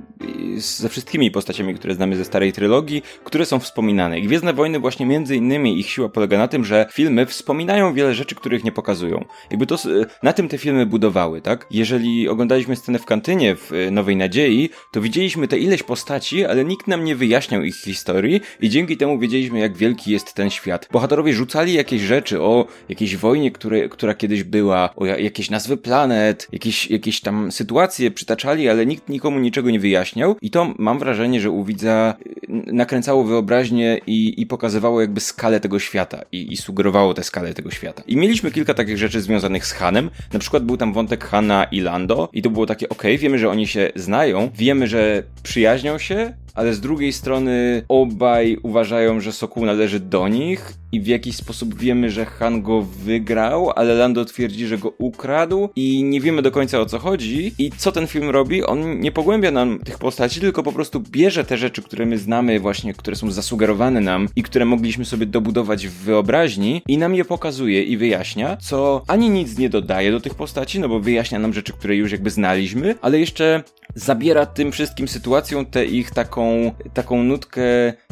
ze 0.56 0.88
wszystkimi 0.88 1.30
postaciami, 1.30 1.74
które 1.74 1.94
znamy 1.94 2.16
ze 2.16 2.24
starej 2.24 2.52
trylogii, 2.52 3.02
które 3.24 3.46
są 3.46 3.58
wspominane. 3.60 4.20
Gwiezdne 4.20 4.52
Wojny 4.52 4.78
właśnie 4.78 5.06
między 5.06 5.36
innymi 5.36 5.78
ich 5.78 5.90
siła 5.90 6.08
polega 6.08 6.38
na 6.38 6.48
tym, 6.48 6.64
że 6.64 6.86
filmy 6.92 7.26
wspominają 7.26 7.94
wiele 7.94 8.14
rzeczy, 8.14 8.34
których 8.34 8.64
nie 8.64 8.72
pokazują. 8.72 9.24
Jakby 9.50 9.66
to, 9.66 9.76
na 10.22 10.32
tym 10.32 10.48
te 10.48 10.58
filmy 10.58 10.86
budowały, 10.86 11.40
tak? 11.40 11.66
Jeżeli 11.70 12.28
oglądaliśmy 12.28 12.76
scenę 12.76 12.98
w 12.98 13.04
kantynie 13.04 13.56
w 13.56 13.72
e, 13.72 13.90
Nowej 13.90 14.16
Nadziei, 14.16 14.70
to 14.92 15.00
widzieliśmy 15.00 15.48
te 15.48 15.58
ileś 15.58 15.82
postaci, 15.82 16.44
ale 16.44 16.64
nikt 16.64 16.88
nam 16.88 17.04
nie 17.04 17.16
wyjaśniał 17.16 17.62
ich 17.62 17.76
historii 17.76 18.40
i 18.60 18.68
dzięki 18.68 18.96
temu 18.96 19.18
wiedzieliśmy, 19.18 19.58
jak 19.58 19.76
wielki 19.76 20.12
jest 20.12 20.34
ten 20.34 20.50
świat. 20.50 20.88
Bohaterowie 20.92 21.32
rzucali 21.32 21.74
jakieś 21.74 22.02
rzeczy 22.02 22.42
o 22.42 22.66
jakiejś 22.88 23.16
wojnie, 23.16 23.50
które, 23.50 23.88
która 23.88 24.14
kiedyś 24.14 24.42
była, 24.42 24.94
o 24.96 25.06
jakieś 25.06 25.49
nazwy 25.50 25.76
planet, 25.76 26.48
jakieś, 26.52 26.90
jakieś 26.90 27.20
tam 27.20 27.52
sytuacje 27.52 28.10
przytaczali, 28.10 28.68
ale 28.68 28.86
nikt 28.86 29.08
nikomu 29.08 29.38
niczego 29.38 29.70
nie 29.70 29.80
wyjaśniał 29.80 30.36
i 30.42 30.50
to 30.50 30.74
mam 30.78 30.98
wrażenie, 30.98 31.40
że 31.40 31.50
u 31.50 31.64
widza 31.64 32.14
nakręcało 32.48 33.24
wyobraźnię 33.24 34.00
i, 34.06 34.40
i 34.40 34.46
pokazywało 34.46 35.00
jakby 35.00 35.20
skalę 35.20 35.60
tego 35.60 35.78
świata 35.78 36.22
i, 36.32 36.52
i 36.52 36.56
sugerowało 36.56 37.14
tę 37.14 37.24
skalę 37.24 37.54
tego 37.54 37.70
świata. 37.70 38.02
I 38.06 38.16
mieliśmy 38.16 38.50
kilka 38.50 38.74
takich 38.74 38.98
rzeczy 38.98 39.20
związanych 39.20 39.66
z 39.66 39.72
Hanem. 39.72 40.10
Na 40.32 40.38
przykład 40.38 40.64
był 40.64 40.76
tam 40.76 40.92
wątek 40.92 41.24
Hana 41.24 41.64
i 41.64 41.80
Lando 41.80 42.28
i 42.32 42.42
to 42.42 42.50
było 42.50 42.66
takie, 42.66 42.88
ok, 42.88 43.02
wiemy, 43.18 43.38
że 43.38 43.50
oni 43.50 43.66
się 43.66 43.92
znają, 43.96 44.50
wiemy, 44.54 44.86
że 44.86 45.22
przyjaźnią 45.42 45.98
się, 45.98 46.34
ale 46.60 46.74
z 46.74 46.80
drugiej 46.80 47.12
strony 47.12 47.82
obaj 47.88 48.58
uważają, 48.62 49.20
że 49.20 49.32
Sokół 49.32 49.64
należy 49.64 50.00
do 50.00 50.28
nich 50.28 50.74
i 50.92 51.00
w 51.00 51.06
jakiś 51.06 51.36
sposób 51.36 51.74
wiemy, 51.74 52.10
że 52.10 52.26
Han 52.26 52.62
go 52.62 52.82
wygrał, 52.82 53.70
ale 53.76 53.94
Lando 53.94 54.24
twierdzi, 54.24 54.66
że 54.66 54.78
go 54.78 54.92
ukradł 54.98 55.68
i 55.76 56.02
nie 56.04 56.20
wiemy 56.20 56.42
do 56.42 56.50
końca 56.50 56.80
o 56.80 56.86
co 56.86 56.98
chodzi. 56.98 57.52
I 57.58 57.70
co 57.76 57.92
ten 57.92 58.06
film 58.06 58.30
robi? 58.30 58.64
On 58.64 59.00
nie 59.00 59.12
pogłębia 59.12 59.50
nam 59.50 59.78
tych 59.78 59.98
postaci, 59.98 60.40
tylko 60.40 60.62
po 60.62 60.72
prostu 60.72 61.00
bierze 61.00 61.44
te 61.44 61.56
rzeczy, 61.56 61.82
które 61.82 62.06
my 62.06 62.18
znamy 62.18 62.60
właśnie, 62.60 62.94
które 62.94 63.16
są 63.16 63.30
zasugerowane 63.30 64.00
nam 64.00 64.28
i 64.36 64.42
które 64.42 64.64
mogliśmy 64.64 65.04
sobie 65.04 65.26
dobudować 65.26 65.88
w 65.88 65.92
wyobraźni 65.92 66.82
i 66.88 66.98
nam 66.98 67.14
je 67.14 67.24
pokazuje 67.24 67.82
i 67.82 67.96
wyjaśnia, 67.96 68.56
co 68.56 69.02
ani 69.06 69.30
nic 69.30 69.58
nie 69.58 69.70
dodaje 69.70 70.12
do 70.12 70.20
tych 70.20 70.34
postaci, 70.34 70.80
no 70.80 70.88
bo 70.88 71.00
wyjaśnia 71.00 71.38
nam 71.38 71.52
rzeczy, 71.52 71.72
które 71.72 71.96
już 71.96 72.12
jakby 72.12 72.30
znaliśmy, 72.30 72.94
ale 73.02 73.20
jeszcze 73.20 73.62
zabiera 73.94 74.46
tym 74.46 74.72
wszystkim 74.72 75.08
sytuacją 75.08 75.66
tę 75.66 75.84
ich 75.84 76.10
taką, 76.10 76.49
taką 76.94 77.22
nutkę 77.22 77.62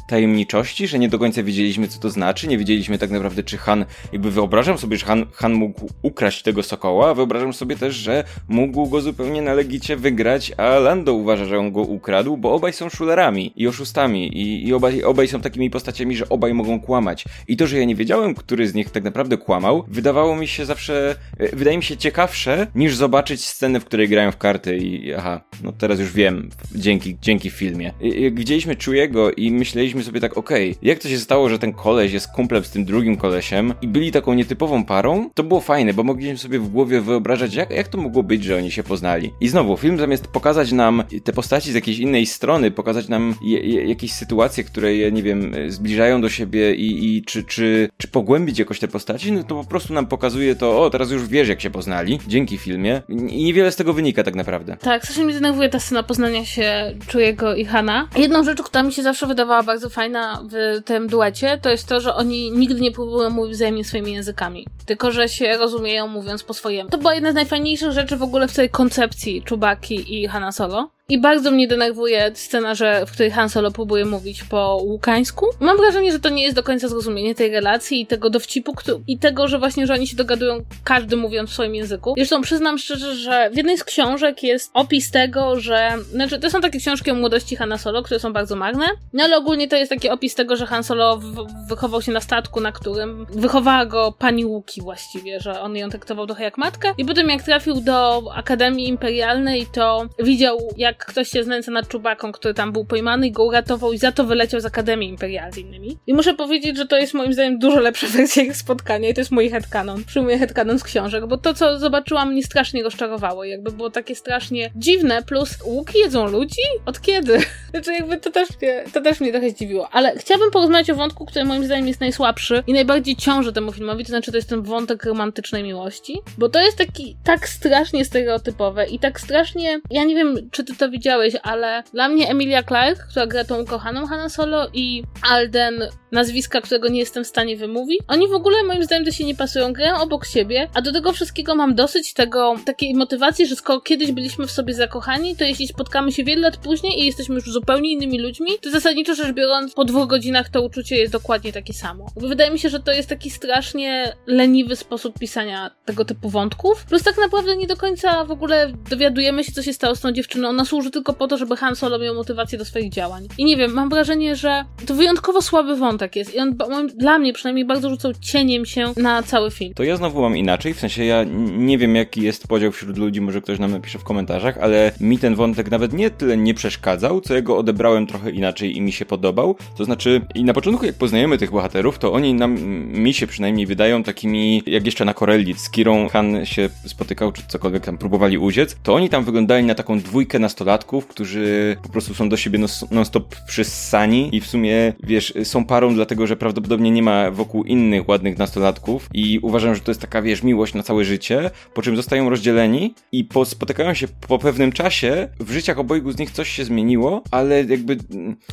tajemniczości, 0.08 0.88
że 0.88 0.98
nie 0.98 1.08
do 1.08 1.18
końca 1.18 1.42
wiedzieliśmy, 1.42 1.88
co 1.88 2.00
to 2.00 2.10
znaczy, 2.10 2.48
nie 2.48 2.58
wiedzieliśmy 2.58 2.98
tak 2.98 3.10
naprawdę, 3.10 3.42
czy 3.42 3.56
Han, 3.56 3.84
jakby 4.12 4.30
wyobrażam 4.30 4.78
sobie, 4.78 4.96
że 4.96 5.06
Han, 5.06 5.26
Han 5.32 5.52
mógł 5.52 5.88
ukraść 6.02 6.42
tego 6.42 6.62
sokoła, 6.62 7.10
a 7.10 7.14
wyobrażam 7.14 7.52
sobie 7.52 7.76
też, 7.76 7.94
że 7.94 8.24
mógł 8.48 8.88
go 8.88 9.00
zupełnie 9.00 9.42
na 9.42 9.54
legicie 9.54 9.96
wygrać, 9.96 10.52
a 10.56 10.78
Lando 10.78 11.12
uważa, 11.14 11.44
że 11.44 11.58
on 11.58 11.72
go 11.72 11.80
ukradł, 11.80 12.36
bo 12.36 12.52
obaj 12.52 12.72
są 12.72 12.88
szulerami 12.88 13.52
i 13.56 13.68
oszustami 13.68 14.36
i, 14.36 14.68
i 14.68 14.74
obaj, 14.74 15.02
obaj 15.02 15.28
są 15.28 15.40
takimi 15.40 15.70
postaciami, 15.70 16.16
że 16.16 16.28
obaj 16.28 16.54
mogą 16.54 16.80
kłamać. 16.80 17.24
I 17.48 17.56
to, 17.56 17.66
że 17.66 17.78
ja 17.78 17.84
nie 17.84 17.94
wiedziałem, 17.94 18.34
który 18.34 18.68
z 18.68 18.74
nich 18.74 18.90
tak 18.90 19.04
naprawdę 19.04 19.36
kłamał, 19.36 19.84
wydawało 19.88 20.36
mi 20.36 20.46
się 20.46 20.64
zawsze, 20.64 21.14
e, 21.38 21.56
wydaje 21.56 21.76
mi 21.76 21.82
się 21.82 21.96
ciekawsze, 21.96 22.66
niż 22.74 22.96
zobaczyć 22.96 23.44
scenę, 23.44 23.80
w 23.80 23.84
której 23.84 24.08
grają 24.08 24.32
w 24.32 24.36
karty 24.36 24.76
i 24.76 25.14
aha, 25.14 25.40
no 25.62 25.72
teraz 25.72 26.00
już 26.00 26.12
wiem, 26.12 26.50
dzięki, 26.74 27.16
dzięki 27.22 27.50
filmie. 27.50 27.92
I, 28.00 28.17
widzieliśmy 28.32 28.76
Czujego 28.76 29.32
i 29.32 29.50
myśleliśmy 29.50 30.02
sobie 30.02 30.20
tak, 30.20 30.38
okej, 30.38 30.70
okay, 30.70 30.88
jak 30.88 30.98
to 30.98 31.08
się 31.08 31.18
stało, 31.18 31.48
że 31.48 31.58
ten 31.58 31.72
koleś 31.72 32.12
jest 32.12 32.28
kumplem 32.32 32.64
z 32.64 32.70
tym 32.70 32.84
drugim 32.84 33.16
kolesiem 33.16 33.74
i 33.82 33.88
byli 33.88 34.12
taką 34.12 34.34
nietypową 34.34 34.84
parą, 34.84 35.30
to 35.34 35.42
było 35.42 35.60
fajne, 35.60 35.94
bo 35.94 36.04
mogliśmy 36.04 36.38
sobie 36.38 36.58
w 36.58 36.68
głowie 36.68 37.00
wyobrażać, 37.00 37.54
jak, 37.54 37.70
jak 37.70 37.88
to 37.88 37.98
mogło 37.98 38.22
być, 38.22 38.44
że 38.44 38.56
oni 38.56 38.70
się 38.70 38.82
poznali. 38.82 39.32
I 39.40 39.48
znowu, 39.48 39.76
film 39.76 39.98
zamiast 39.98 40.26
pokazać 40.26 40.72
nam 40.72 41.02
te 41.24 41.32
postaci 41.32 41.72
z 41.72 41.74
jakiejś 41.74 41.98
innej 41.98 42.26
strony, 42.26 42.70
pokazać 42.70 43.08
nam 43.08 43.34
je, 43.42 43.58
je, 43.58 43.84
jakieś 43.84 44.12
sytuacje, 44.12 44.64
które 44.64 44.94
je, 44.94 45.12
nie 45.12 45.22
wiem, 45.22 45.54
zbliżają 45.68 46.20
do 46.20 46.28
siebie 46.28 46.74
i, 46.74 47.16
i 47.16 47.22
czy, 47.22 47.44
czy, 47.44 47.88
czy 47.96 48.08
pogłębić 48.08 48.58
jakoś 48.58 48.78
te 48.78 48.88
postaci, 48.88 49.32
no 49.32 49.42
to 49.42 49.54
po 49.54 49.64
prostu 49.64 49.94
nam 49.94 50.06
pokazuje 50.06 50.56
to, 50.56 50.82
o, 50.82 50.90
teraz 50.90 51.10
już 51.10 51.28
wiesz, 51.28 51.48
jak 51.48 51.60
się 51.60 51.70
poznali, 51.70 52.18
dzięki 52.26 52.58
filmie. 52.58 53.02
I 53.08 53.44
niewiele 53.44 53.72
z 53.72 53.76
tego 53.76 53.92
wynika 53.92 54.22
tak 54.22 54.34
naprawdę. 54.34 54.76
Tak, 54.76 55.02
strasznie 55.02 55.24
mnie 55.24 55.34
denerwuje 55.34 55.68
ta 55.68 55.80
scena 55.80 56.02
poznania 56.02 56.44
się 56.44 56.94
Czujego 57.06 57.54
i 57.54 57.64
Hana. 57.64 58.07
Jedną 58.16 58.44
rzecz, 58.44 58.62
która 58.62 58.82
mi 58.82 58.92
się 58.92 59.02
zawsze 59.02 59.26
wydawała 59.26 59.62
bardzo 59.62 59.90
fajna 59.90 60.42
w 60.50 60.82
tym 60.84 61.06
duecie, 61.06 61.58
to 61.62 61.70
jest 61.70 61.88
to, 61.88 62.00
że 62.00 62.14
oni 62.14 62.50
nigdy 62.50 62.80
nie 62.80 62.92
próbują 62.92 63.30
mówić 63.30 63.54
wzajemnie 63.54 63.84
swoimi 63.84 64.12
językami, 64.12 64.66
tylko 64.86 65.10
że 65.10 65.28
się 65.28 65.56
rozumieją 65.58 66.06
mówiąc 66.06 66.42
po 66.42 66.54
swojemu. 66.54 66.90
To 66.90 66.98
była 66.98 67.14
jedna 67.14 67.32
z 67.32 67.34
najfajniejszych 67.34 67.92
rzeczy 67.92 68.16
w 68.16 68.22
ogóle 68.22 68.48
w 68.48 68.52
całej 68.52 68.70
koncepcji 68.70 69.42
Czubaki 69.42 70.22
i 70.22 70.28
Hana 70.28 70.52
Solo. 70.52 70.90
I 71.10 71.20
bardzo 71.20 71.50
mnie 71.50 71.68
denerwuje 71.68 72.30
scena, 72.34 72.74
że, 72.74 73.06
w 73.06 73.12
której 73.12 73.30
Han 73.30 73.48
Solo 73.48 73.70
próbuje 73.70 74.04
mówić 74.04 74.44
po 74.44 74.80
łukańsku. 74.82 75.46
Mam 75.60 75.76
wrażenie, 75.76 76.12
że 76.12 76.20
to 76.20 76.28
nie 76.28 76.42
jest 76.42 76.56
do 76.56 76.62
końca 76.62 76.88
zrozumienie 76.88 77.34
tej 77.34 77.50
relacji 77.50 78.00
i 78.00 78.06
tego 78.06 78.30
dowcipu, 78.30 78.74
i 79.06 79.18
tego, 79.18 79.48
że 79.48 79.58
właśnie, 79.58 79.86
że 79.86 79.94
oni 79.94 80.06
się 80.06 80.16
dogadują, 80.16 80.58
każdy 80.84 81.16
mówiąc 81.16 81.50
w 81.50 81.52
swoim 81.52 81.74
języku. 81.74 82.14
Zresztą 82.16 82.42
przyznam 82.42 82.78
szczerze, 82.78 83.14
że 83.14 83.50
w 83.50 83.56
jednej 83.56 83.78
z 83.78 83.84
książek 83.84 84.42
jest 84.42 84.70
opis 84.74 85.10
tego, 85.10 85.60
że, 85.60 85.90
znaczy 86.10 86.38
to 86.38 86.50
są 86.50 86.60
takie 86.60 86.78
książki 86.78 87.10
o 87.10 87.14
młodości 87.14 87.56
Hanna 87.56 87.78
Solo, 87.78 88.02
które 88.02 88.20
są 88.20 88.32
bardzo 88.32 88.56
marne, 88.56 88.86
no 89.12 89.24
ale 89.24 89.36
ogólnie 89.36 89.68
to 89.68 89.76
jest 89.76 89.90
taki 89.90 90.08
opis 90.10 90.34
tego, 90.34 90.56
że 90.56 90.66
Han 90.66 90.84
Solo 90.84 91.20
wychował 91.68 92.02
się 92.02 92.12
na 92.12 92.20
statku, 92.20 92.60
na 92.60 92.72
którym 92.72 93.26
wychowała 93.30 93.86
go 93.86 94.12
pani 94.18 94.44
Łuki 94.44 94.82
właściwie, 94.82 95.40
że 95.40 95.60
on 95.60 95.76
ją 95.76 95.88
traktował 95.88 96.26
trochę 96.26 96.44
jak 96.44 96.58
matkę 96.58 96.92
i 96.98 97.04
potem 97.04 97.28
jak 97.28 97.42
trafił 97.42 97.80
do 97.80 98.22
Akademii 98.34 98.88
Imperialnej, 98.88 99.66
to 99.72 100.06
widział 100.18 100.58
jak 100.76 100.97
jak 100.98 101.06
ktoś 101.06 101.28
się 101.28 101.44
znęca 101.44 101.70
nad 101.70 101.88
czubaką, 101.88 102.32
który 102.32 102.54
tam 102.54 102.72
był 102.72 102.84
pojmany 102.84 103.26
i 103.26 103.32
go 103.32 103.44
uratował 103.44 103.92
i 103.92 103.98
za 103.98 104.12
to 104.12 104.24
wyleciał 104.24 104.60
z 104.60 104.64
Akademii 104.64 105.08
Imperialnej. 105.08 105.98
I 106.06 106.14
muszę 106.14 106.34
powiedzieć, 106.34 106.76
że 106.76 106.86
to 106.86 106.96
jest 106.96 107.14
moim 107.14 107.32
zdaniem 107.32 107.58
dużo 107.58 107.80
lepsza 107.80 108.06
wersja 108.16 108.42
ich 108.42 108.56
spotkania 108.56 109.08
i 109.08 109.14
to 109.14 109.20
jest 109.20 109.30
mój 109.30 109.50
headcanon. 109.50 110.04
Przyjmuję 110.04 110.38
headcanon 110.38 110.78
z 110.78 110.84
książek, 110.84 111.26
bo 111.26 111.36
to, 111.36 111.54
co 111.54 111.78
zobaczyłam, 111.78 112.32
mnie 112.32 112.42
strasznie 112.42 112.82
rozczarowało. 112.82 113.44
Jakby 113.44 113.72
było 113.72 113.90
takie 113.90 114.14
strasznie 114.14 114.70
dziwne, 114.76 115.22
plus 115.22 115.58
łuki 115.64 115.98
jedzą 115.98 116.28
ludzi? 116.28 116.62
Od 116.86 117.00
kiedy? 117.00 117.38
Znaczy 117.70 117.92
jakby 117.92 118.16
to 118.16 118.30
też, 118.30 118.48
mnie, 118.62 118.84
to 118.92 119.00
też 119.00 119.20
mnie 119.20 119.32
trochę 119.32 119.50
zdziwiło. 119.50 119.88
Ale 119.92 120.16
chciałabym 120.16 120.50
porozmawiać 120.50 120.90
o 120.90 120.94
wątku, 120.94 121.26
który 121.26 121.44
moim 121.44 121.64
zdaniem 121.64 121.88
jest 121.88 122.00
najsłabszy 122.00 122.62
i 122.66 122.72
najbardziej 122.72 123.16
ciąży 123.16 123.52
temu 123.52 123.72
filmowi, 123.72 124.04
to 124.04 124.08
znaczy 124.08 124.30
to 124.30 124.36
jest 124.36 124.48
ten 124.48 124.62
wątek 124.62 125.04
romantycznej 125.04 125.62
miłości. 125.62 126.20
Bo 126.38 126.48
to 126.48 126.60
jest 126.60 126.78
taki 126.78 127.16
tak 127.24 127.48
strasznie 127.48 128.04
stereotypowe 128.04 128.86
i 128.86 128.98
tak 128.98 129.20
strasznie, 129.20 129.80
ja 129.90 130.04
nie 130.04 130.14
wiem, 130.14 130.50
czy 130.50 130.64
ty 130.64 130.76
to 130.76 130.87
widziałeś, 130.90 131.34
ale 131.42 131.82
dla 131.92 132.08
mnie 132.08 132.28
Emilia 132.28 132.62
Clarke, 132.62 133.04
która 133.10 133.26
gra 133.26 133.44
tą 133.44 133.62
ukochaną 133.62 134.06
Hanna 134.06 134.28
Solo 134.28 134.68
i 134.72 135.02
Alden, 135.30 135.82
nazwiska, 136.12 136.60
którego 136.60 136.88
nie 136.88 136.98
jestem 136.98 137.24
w 137.24 137.26
stanie 137.26 137.56
wymówić, 137.56 138.00
oni 138.08 138.28
w 138.28 138.32
ogóle 138.32 138.62
moim 138.62 138.84
zdaniem 138.84 139.04
to 139.04 139.10
się 139.10 139.24
nie 139.24 139.34
pasują, 139.34 139.72
grają 139.72 139.96
obok 139.96 140.26
siebie, 140.26 140.68
a 140.74 140.82
do 140.82 140.92
tego 140.92 141.12
wszystkiego 141.12 141.54
mam 141.54 141.74
dosyć 141.74 142.12
tego, 142.12 142.56
takiej 142.64 142.94
motywacji, 142.94 143.46
że 143.46 143.56
skoro 143.56 143.80
kiedyś 143.80 144.12
byliśmy 144.12 144.46
w 144.46 144.50
sobie 144.50 144.74
zakochani, 144.74 145.36
to 145.36 145.44
jeśli 145.44 145.68
spotkamy 145.68 146.12
się 146.12 146.24
wiele 146.24 146.42
lat 146.42 146.56
później 146.56 147.02
i 147.02 147.06
jesteśmy 147.06 147.34
już 147.34 147.44
zupełnie 147.44 147.92
innymi 147.92 148.20
ludźmi, 148.20 148.50
to 148.62 148.70
zasadniczo 148.70 149.14
rzecz 149.14 149.32
biorąc, 149.32 149.74
po 149.74 149.84
dwóch 149.84 150.06
godzinach 150.08 150.48
to 150.48 150.62
uczucie 150.62 150.96
jest 150.96 151.12
dokładnie 151.12 151.52
takie 151.52 151.72
samo. 151.72 152.06
Wydaje 152.16 152.50
mi 152.50 152.58
się, 152.58 152.68
że 152.68 152.80
to 152.80 152.92
jest 152.92 153.08
taki 153.08 153.30
strasznie 153.30 154.12
leniwy 154.26 154.76
sposób 154.76 155.18
pisania 155.18 155.70
tego 155.84 156.04
typu 156.04 156.28
wątków, 156.28 156.84
plus 156.84 157.02
tak 157.02 157.18
naprawdę 157.18 157.56
nie 157.56 157.66
do 157.66 157.76
końca 157.76 158.24
w 158.24 158.30
ogóle 158.30 158.72
dowiadujemy 158.90 159.44
się, 159.44 159.52
co 159.52 159.62
się 159.62 159.72
stało 159.72 159.94
z 159.94 160.00
tą 160.00 160.12
dziewczyną. 160.12 160.48
Ona 160.48 160.64
służy 160.64 160.77
tylko 160.90 161.12
po 161.12 161.28
to, 161.28 161.38
żeby 161.38 161.56
Han 161.56 161.76
Solo 161.76 161.98
miał 161.98 162.14
motywację 162.14 162.58
do 162.58 162.64
swoich 162.64 162.92
działań. 162.92 163.28
I 163.38 163.44
nie 163.44 163.56
wiem, 163.56 163.72
mam 163.72 163.88
wrażenie, 163.88 164.36
że 164.36 164.64
to 164.86 164.94
wyjątkowo 164.94 165.42
słaby 165.42 165.76
wątek 165.76 166.16
jest 166.16 166.34
i 166.34 166.38
on 166.38 166.56
dla 166.94 167.18
mnie 167.18 167.32
przynajmniej 167.32 167.64
bardzo 167.64 167.90
rzucał 167.90 168.12
cieniem 168.20 168.66
się 168.66 168.92
na 168.96 169.22
cały 169.22 169.50
film. 169.50 169.74
To 169.74 169.82
ja 169.82 169.96
znowu 169.96 170.22
mam 170.22 170.36
inaczej, 170.36 170.74
w 170.74 170.80
sensie 170.80 171.04
ja 171.04 171.24
nie 171.56 171.78
wiem 171.78 171.96
jaki 171.96 172.22
jest 172.22 172.48
podział 172.48 172.72
wśród 172.72 172.98
ludzi, 172.98 173.20
może 173.20 173.40
ktoś 173.40 173.58
nam 173.58 173.70
napisze 173.70 173.98
w 173.98 174.04
komentarzach, 174.04 174.58
ale 174.58 174.92
mi 175.00 175.18
ten 175.18 175.34
wątek 175.34 175.70
nawet 175.70 175.92
nie 175.92 176.10
tyle 176.10 176.36
nie 176.36 176.54
przeszkadzał, 176.54 177.20
co 177.20 177.34
ja 177.34 177.42
odebrałem 177.44 178.06
trochę 178.06 178.30
inaczej 178.30 178.76
i 178.76 178.80
mi 178.80 178.92
się 178.92 179.04
podobał. 179.04 179.56
To 179.76 179.84
znaczy, 179.84 180.20
i 180.34 180.44
na 180.44 180.54
początku 180.54 180.86
jak 180.86 180.94
poznajemy 180.94 181.38
tych 181.38 181.50
bohaterów, 181.50 181.98
to 181.98 182.12
oni 182.12 182.34
nam, 182.34 182.60
mi 182.92 183.14
się 183.14 183.26
przynajmniej 183.26 183.66
wydają 183.66 184.02
takimi, 184.02 184.62
jak 184.66 184.86
jeszcze 184.86 185.04
na 185.04 185.14
Corelli 185.14 185.54
z 185.54 185.70
Kirą 185.70 186.08
Han 186.08 186.46
się 186.46 186.68
spotykał, 186.86 187.32
czy 187.32 187.42
cokolwiek 187.48 187.84
tam 187.84 187.98
próbowali 187.98 188.38
uciec, 188.38 188.76
to 188.82 188.94
oni 188.94 189.08
tam 189.08 189.24
wyglądali 189.24 189.64
na 189.64 189.74
taką 189.74 190.00
dwójkę 190.00 190.38
nastolatków, 190.58 191.06
którzy 191.06 191.76
po 191.82 191.88
prostu 191.88 192.14
są 192.14 192.28
do 192.28 192.36
siebie 192.36 192.58
non-stop 192.90 193.36
przyssani 193.46 194.36
i 194.36 194.40
w 194.40 194.46
sumie, 194.46 194.92
wiesz, 195.02 195.34
są 195.44 195.64
parą 195.64 195.94
dlatego, 195.94 196.26
że 196.26 196.36
prawdopodobnie 196.36 196.90
nie 196.90 197.02
ma 197.02 197.30
wokół 197.30 197.64
innych 197.64 198.08
ładnych 198.08 198.38
nastolatków 198.38 199.08
i 199.14 199.38
uważam, 199.42 199.74
że 199.74 199.80
to 199.80 199.90
jest 199.90 200.00
taka, 200.00 200.22
wiesz, 200.22 200.42
miłość 200.42 200.74
na 200.74 200.82
całe 200.82 201.04
życie, 201.04 201.50
po 201.74 201.82
czym 201.82 201.96
zostają 201.96 202.30
rozdzieleni 202.30 202.94
i 203.12 203.24
po, 203.24 203.44
spotykają 203.44 203.94
się 203.94 204.08
po 204.28 204.38
pewnym 204.38 204.72
czasie, 204.72 205.28
w 205.40 205.52
życiach 205.52 205.78
obojgu 205.78 206.12
z 206.12 206.18
nich 206.18 206.30
coś 206.30 206.48
się 206.48 206.64
zmieniło, 206.64 207.22
ale 207.30 207.64
jakby, 207.64 207.96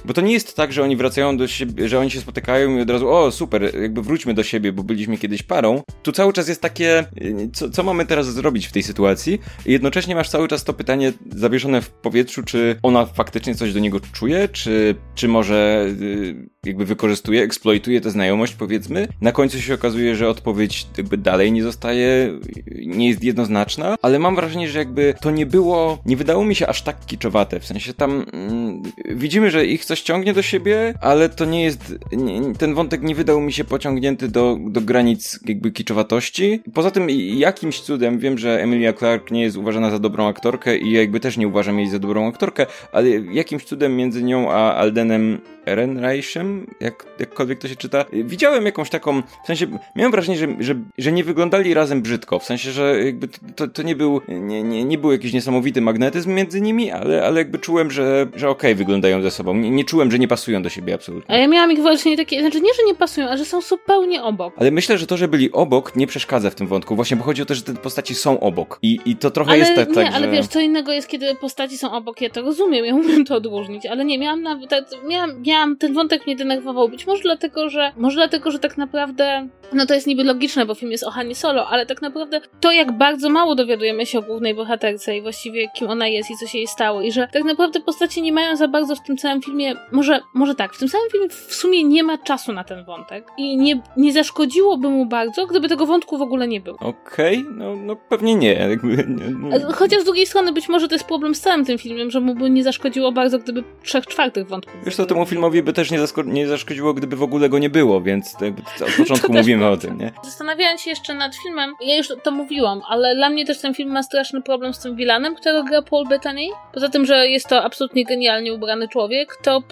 bo 0.05 0.13
to 0.13 0.21
nie 0.21 0.33
jest 0.33 0.55
tak, 0.55 0.73
że 0.73 0.83
oni 0.83 0.95
wracają 0.95 1.37
do 1.37 1.47
siebie, 1.47 1.89
że 1.89 1.99
oni 1.99 2.11
się 2.11 2.19
spotykają 2.19 2.77
i 2.77 2.81
od 2.81 2.89
razu, 2.89 3.09
o 3.09 3.31
super, 3.31 3.81
jakby 3.81 4.01
wróćmy 4.01 4.33
do 4.33 4.43
siebie, 4.43 4.73
bo 4.73 4.83
byliśmy 4.83 5.17
kiedyś 5.17 5.43
parą. 5.43 5.81
Tu 6.03 6.11
cały 6.11 6.33
czas 6.33 6.47
jest 6.47 6.61
takie, 6.61 7.05
co, 7.53 7.69
co 7.69 7.83
mamy 7.83 8.05
teraz 8.05 8.33
zrobić 8.33 8.67
w 8.67 8.71
tej 8.71 8.83
sytuacji? 8.83 9.39
I 9.65 9.71
jednocześnie 9.71 10.15
masz 10.15 10.29
cały 10.29 10.47
czas 10.47 10.63
to 10.63 10.73
pytanie 10.73 11.13
zawieszone 11.35 11.81
w 11.81 11.91
powietrzu, 12.01 12.43
czy 12.43 12.75
ona 12.83 13.05
faktycznie 13.05 13.55
coś 13.55 13.73
do 13.73 13.79
niego 13.79 13.99
czuje, 13.99 14.47
czy, 14.47 14.95
czy 15.15 15.27
może 15.27 15.87
y, 16.01 16.49
jakby 16.65 16.85
wykorzystuje, 16.85 17.43
eksploituje 17.43 18.01
tę 18.01 18.11
znajomość, 18.11 18.53
powiedzmy. 18.53 19.07
Na 19.21 19.31
końcu 19.31 19.61
się 19.61 19.73
okazuje, 19.73 20.15
że 20.15 20.29
odpowiedź 20.29 20.87
jakby 20.97 21.17
dalej 21.17 21.51
nie 21.51 21.63
zostaje, 21.63 22.39
nie 22.85 23.09
jest 23.09 23.23
jednoznaczna, 23.23 23.95
ale 24.01 24.19
mam 24.19 24.35
wrażenie, 24.35 24.69
że 24.69 24.79
jakby 24.79 25.13
to 25.21 25.31
nie 25.31 25.45
było, 25.45 25.97
nie 26.05 26.17
wydało 26.17 26.45
mi 26.45 26.55
się 26.55 26.67
aż 26.67 26.81
tak 26.81 27.05
kiczowate, 27.05 27.59
w 27.59 27.65
sensie 27.65 27.93
tam 27.93 28.25
mm, 28.33 28.81
widzimy, 29.09 29.51
że 29.51 29.65
ich 29.65 29.85
coś 29.85 30.01
ciągnie 30.01 30.33
do 30.33 30.41
siebie, 30.41 30.93
ale 31.01 31.29
to 31.29 31.45
nie 31.45 31.63
jest, 31.63 31.95
nie, 32.11 32.55
ten 32.55 32.73
wątek 32.73 33.01
nie 33.01 33.15
wydał 33.15 33.41
mi 33.41 33.53
się 33.53 33.63
pociągnięty 33.63 34.27
do, 34.27 34.57
do 34.67 34.81
granic 34.81 35.39
jakby 35.45 35.71
kiczowatości. 35.71 36.61
Poza 36.73 36.91
tym 36.91 37.09
jakimś 37.37 37.81
cudem 37.81 38.19
wiem, 38.19 38.37
że 38.37 38.61
Emilia 38.61 38.93
Clarke 38.93 39.35
nie 39.35 39.41
jest 39.41 39.57
uważana 39.57 39.91
za 39.91 39.99
dobrą 39.99 40.27
aktorkę 40.27 40.77
i 40.77 40.91
jakby 40.91 41.19
też 41.19 41.37
nie 41.37 41.47
uważam 41.47 41.79
jej 41.79 41.84
za 41.89 41.99
dobrą 41.99 42.27
aktorkę, 42.27 42.65
ale 42.91 43.09
jakimś 43.09 43.63
cudem 43.63 43.95
między 43.97 44.23
nią 44.23 44.51
a 44.51 44.73
Aldenem 44.75 45.41
Ehrenreichem, 45.67 46.67
jak, 46.79 47.05
jakkolwiek 47.19 47.59
to 47.59 47.67
się 47.67 47.75
czyta, 47.75 48.05
widziałem 48.13 48.65
jakąś 48.65 48.89
taką, 48.89 49.21
w 49.21 49.47
sensie 49.47 49.67
miałem 49.95 50.11
wrażenie, 50.11 50.37
że, 50.37 50.47
że, 50.59 50.75
że 50.97 51.11
nie 51.11 51.23
wyglądali 51.23 51.73
razem 51.73 52.01
brzydko, 52.01 52.39
w 52.39 52.43
sensie, 52.43 52.71
że 52.71 53.05
jakby 53.05 53.27
to, 53.55 53.67
to 53.67 53.83
nie 53.83 53.95
był, 53.95 54.21
nie, 54.27 54.63
nie, 54.63 54.83
nie 54.83 54.97
był 54.97 55.11
jakiś 55.11 55.33
niesamowity 55.33 55.81
magnetyzm 55.81 56.33
między 56.33 56.61
nimi, 56.61 56.91
ale, 56.91 57.25
ale 57.25 57.39
jakby 57.39 57.59
czułem, 57.59 57.91
że, 57.91 58.27
że 58.35 58.49
okej, 58.49 58.71
okay, 58.71 58.75
wyglądają 58.75 59.21
ze 59.21 59.31
sobą. 59.31 59.53
Nie, 59.53 59.69
nie, 59.69 59.83
czułem, 59.83 60.11
że 60.11 60.19
nie 60.19 60.27
pasują 60.27 60.63
do 60.63 60.69
siebie 60.69 60.93
absolutnie. 60.93 61.35
A 61.35 61.37
ja 61.37 61.47
miałam 61.47 61.71
ich 61.71 61.81
właśnie 61.81 62.17
takie, 62.17 62.41
znaczy 62.41 62.61
nie, 62.61 62.73
że 62.73 62.83
nie 62.83 62.95
pasują, 62.95 63.27
ale 63.27 63.37
że 63.37 63.45
są 63.45 63.61
zupełnie 63.61 64.23
obok. 64.23 64.53
Ale 64.57 64.71
myślę, 64.71 64.97
że 64.97 65.07
to, 65.07 65.17
że 65.17 65.27
byli 65.27 65.51
obok 65.51 65.95
nie 65.95 66.07
przeszkadza 66.07 66.49
w 66.49 66.55
tym 66.55 66.67
wątku, 66.67 66.95
właśnie 66.95 67.17
bo 67.17 67.23
chodzi 67.23 67.41
o 67.41 67.45
to, 67.45 67.55
że 67.55 67.61
te 67.61 67.73
postaci 67.73 68.15
są 68.15 68.39
obok 68.39 68.79
i, 68.81 68.99
i 69.05 69.15
to 69.15 69.31
trochę 69.31 69.51
ale 69.51 69.59
jest 69.59 69.75
tak, 69.75 69.89
nie, 69.89 69.95
tak, 69.95 70.13
ale 70.13 70.25
że... 70.25 70.31
wiesz, 70.31 70.47
co 70.47 70.59
innego 70.59 70.91
jest, 70.91 71.07
kiedy 71.07 71.35
postaci 71.35 71.74
są 71.75 71.91
obok, 71.91 72.21
ja 72.21 72.29
to 72.29 72.41
rozumiem, 72.41 72.85
ja 72.85 72.95
umiem 72.95 73.25
to 73.25 73.35
odróżnić, 73.35 73.85
ale 73.85 74.05
nie, 74.05 74.19
miałam 74.19 74.41
nawet, 74.41 74.69
miałam, 75.07 75.41
miałam, 75.41 75.77
ten 75.77 75.93
wątek 75.93 76.25
mnie 76.25 76.35
denerwował, 76.35 76.89
być 76.89 77.07
może 77.07 77.21
dlatego, 77.21 77.69
że, 77.69 77.91
może 77.97 78.15
dlatego, 78.15 78.51
że 78.51 78.59
tak 78.59 78.77
naprawdę, 78.77 79.47
no 79.73 79.85
to 79.85 79.93
jest 79.93 80.07
niby 80.07 80.23
logiczne, 80.23 80.65
bo 80.65 80.75
film 80.75 80.91
jest 80.91 81.03
o 81.03 81.11
Hanie 81.11 81.35
Solo, 81.35 81.67
ale 81.67 81.85
tak 81.85 82.01
naprawdę 82.01 82.41
to, 82.59 82.71
jak 82.71 82.91
bardzo 82.91 83.29
mało 83.29 83.55
dowiadujemy 83.55 84.05
się 84.05 84.19
o 84.19 84.21
głównej 84.21 84.55
bohaterce 84.55 85.17
i 85.17 85.21
właściwie 85.21 85.67
kim 85.75 85.89
ona 85.89 86.07
jest 86.07 86.31
i 86.31 86.37
co 86.37 86.47
się 86.47 86.57
jej 86.57 86.67
stało 86.67 87.01
i 87.01 87.11
że 87.11 87.27
tak 87.33 87.43
naprawdę 87.43 87.79
postaci 87.79 88.21
nie 88.21 88.33
mają 88.33 88.55
za 88.55 88.67
bardzo 88.67 88.95
w 88.95 89.03
tym 89.03 89.17
całym 89.17 89.41
filmie, 89.41 89.75
może, 89.91 90.19
może 90.33 90.55
tak, 90.55 90.73
w 90.73 90.79
tym 90.79 90.89
samym 90.89 91.09
filmie 91.09 91.29
w 91.29 91.55
sumie 91.55 91.83
nie 91.83 92.03
ma 92.03 92.17
czasu 92.17 92.53
na 92.53 92.63
ten 92.63 92.85
wątek 92.85 93.27
i 93.37 93.57
nie, 93.57 93.81
nie 93.97 94.13
zaszkodziłoby 94.13 94.89
mu 94.89 95.05
bardzo, 95.05 95.47
gdyby 95.47 95.69
tego 95.69 95.85
wątku 95.85 96.17
w 96.17 96.21
ogóle 96.21 96.47
nie 96.47 96.61
było. 96.61 96.77
Okej, 96.79 97.37
okay, 97.37 97.51
no, 97.57 97.75
no 97.75 97.95
pewnie 97.95 98.35
nie. 98.35 98.77
Nie. 98.83 99.59
Chociaż 99.59 100.01
z 100.01 100.05
drugiej 100.05 100.25
strony 100.25 100.51
być 100.51 100.69
może 100.69 100.87
to 100.87 100.95
jest 100.95 101.05
problem 101.05 101.35
z 101.35 101.41
całym 101.41 101.65
tym 101.65 101.77
filmem, 101.77 102.11
że 102.11 102.19
mu 102.19 102.35
by 102.35 102.49
nie 102.49 102.63
zaszkodziło 102.63 103.11
bardzo, 103.11 103.39
gdyby 103.39 103.63
trzech 103.83 104.07
czwartych 104.07 104.47
wątków. 104.47 104.73
Wiesz 104.85 104.95
co, 104.95 105.05
temu 105.05 105.25
filmowi 105.25 105.63
by 105.63 105.73
też 105.73 105.91
nie, 105.91 105.99
nie 106.25 106.47
zaszkodziło, 106.47 106.93
gdyby 106.93 107.15
w 107.15 107.23
ogóle 107.23 107.49
go 107.49 107.59
nie 107.59 107.69
było, 107.69 108.01
więc 108.01 108.35
od 108.81 108.95
początku 108.97 109.33
mówimy 109.33 109.54
mówimy 109.55 109.71
o 109.71 109.77
tym, 109.77 109.97
nie? 109.97 110.11
Zastanawiając 110.23 110.81
się 110.81 110.89
jeszcze 110.89 111.13
nad 111.13 111.35
filmem, 111.35 111.73
ja 111.81 111.95
już 111.95 112.07
to 112.23 112.31
mówiłam, 112.31 112.81
ale 112.89 113.15
dla 113.15 113.29
mnie 113.29 113.45
też 113.45 113.61
ten 113.61 113.73
film 113.73 113.91
ma 113.91 114.03
straszny 114.03 114.41
problem 114.41 114.73
z 114.73 114.79
tym 114.79 114.95
vilanem, 114.95 115.35
którego 115.35 115.63
gra 115.63 115.81
Paul 115.81 116.07
Bettany. 116.07 116.41
Poza 116.73 116.89
tym, 116.89 117.05
że 117.05 117.27
jest 117.27 117.47
to 117.47 117.63
absolutnie 117.63 118.05
genialnie 118.05 118.53
ubrany 118.53 118.87
człowiek, 118.87 119.35
to, 119.43 119.63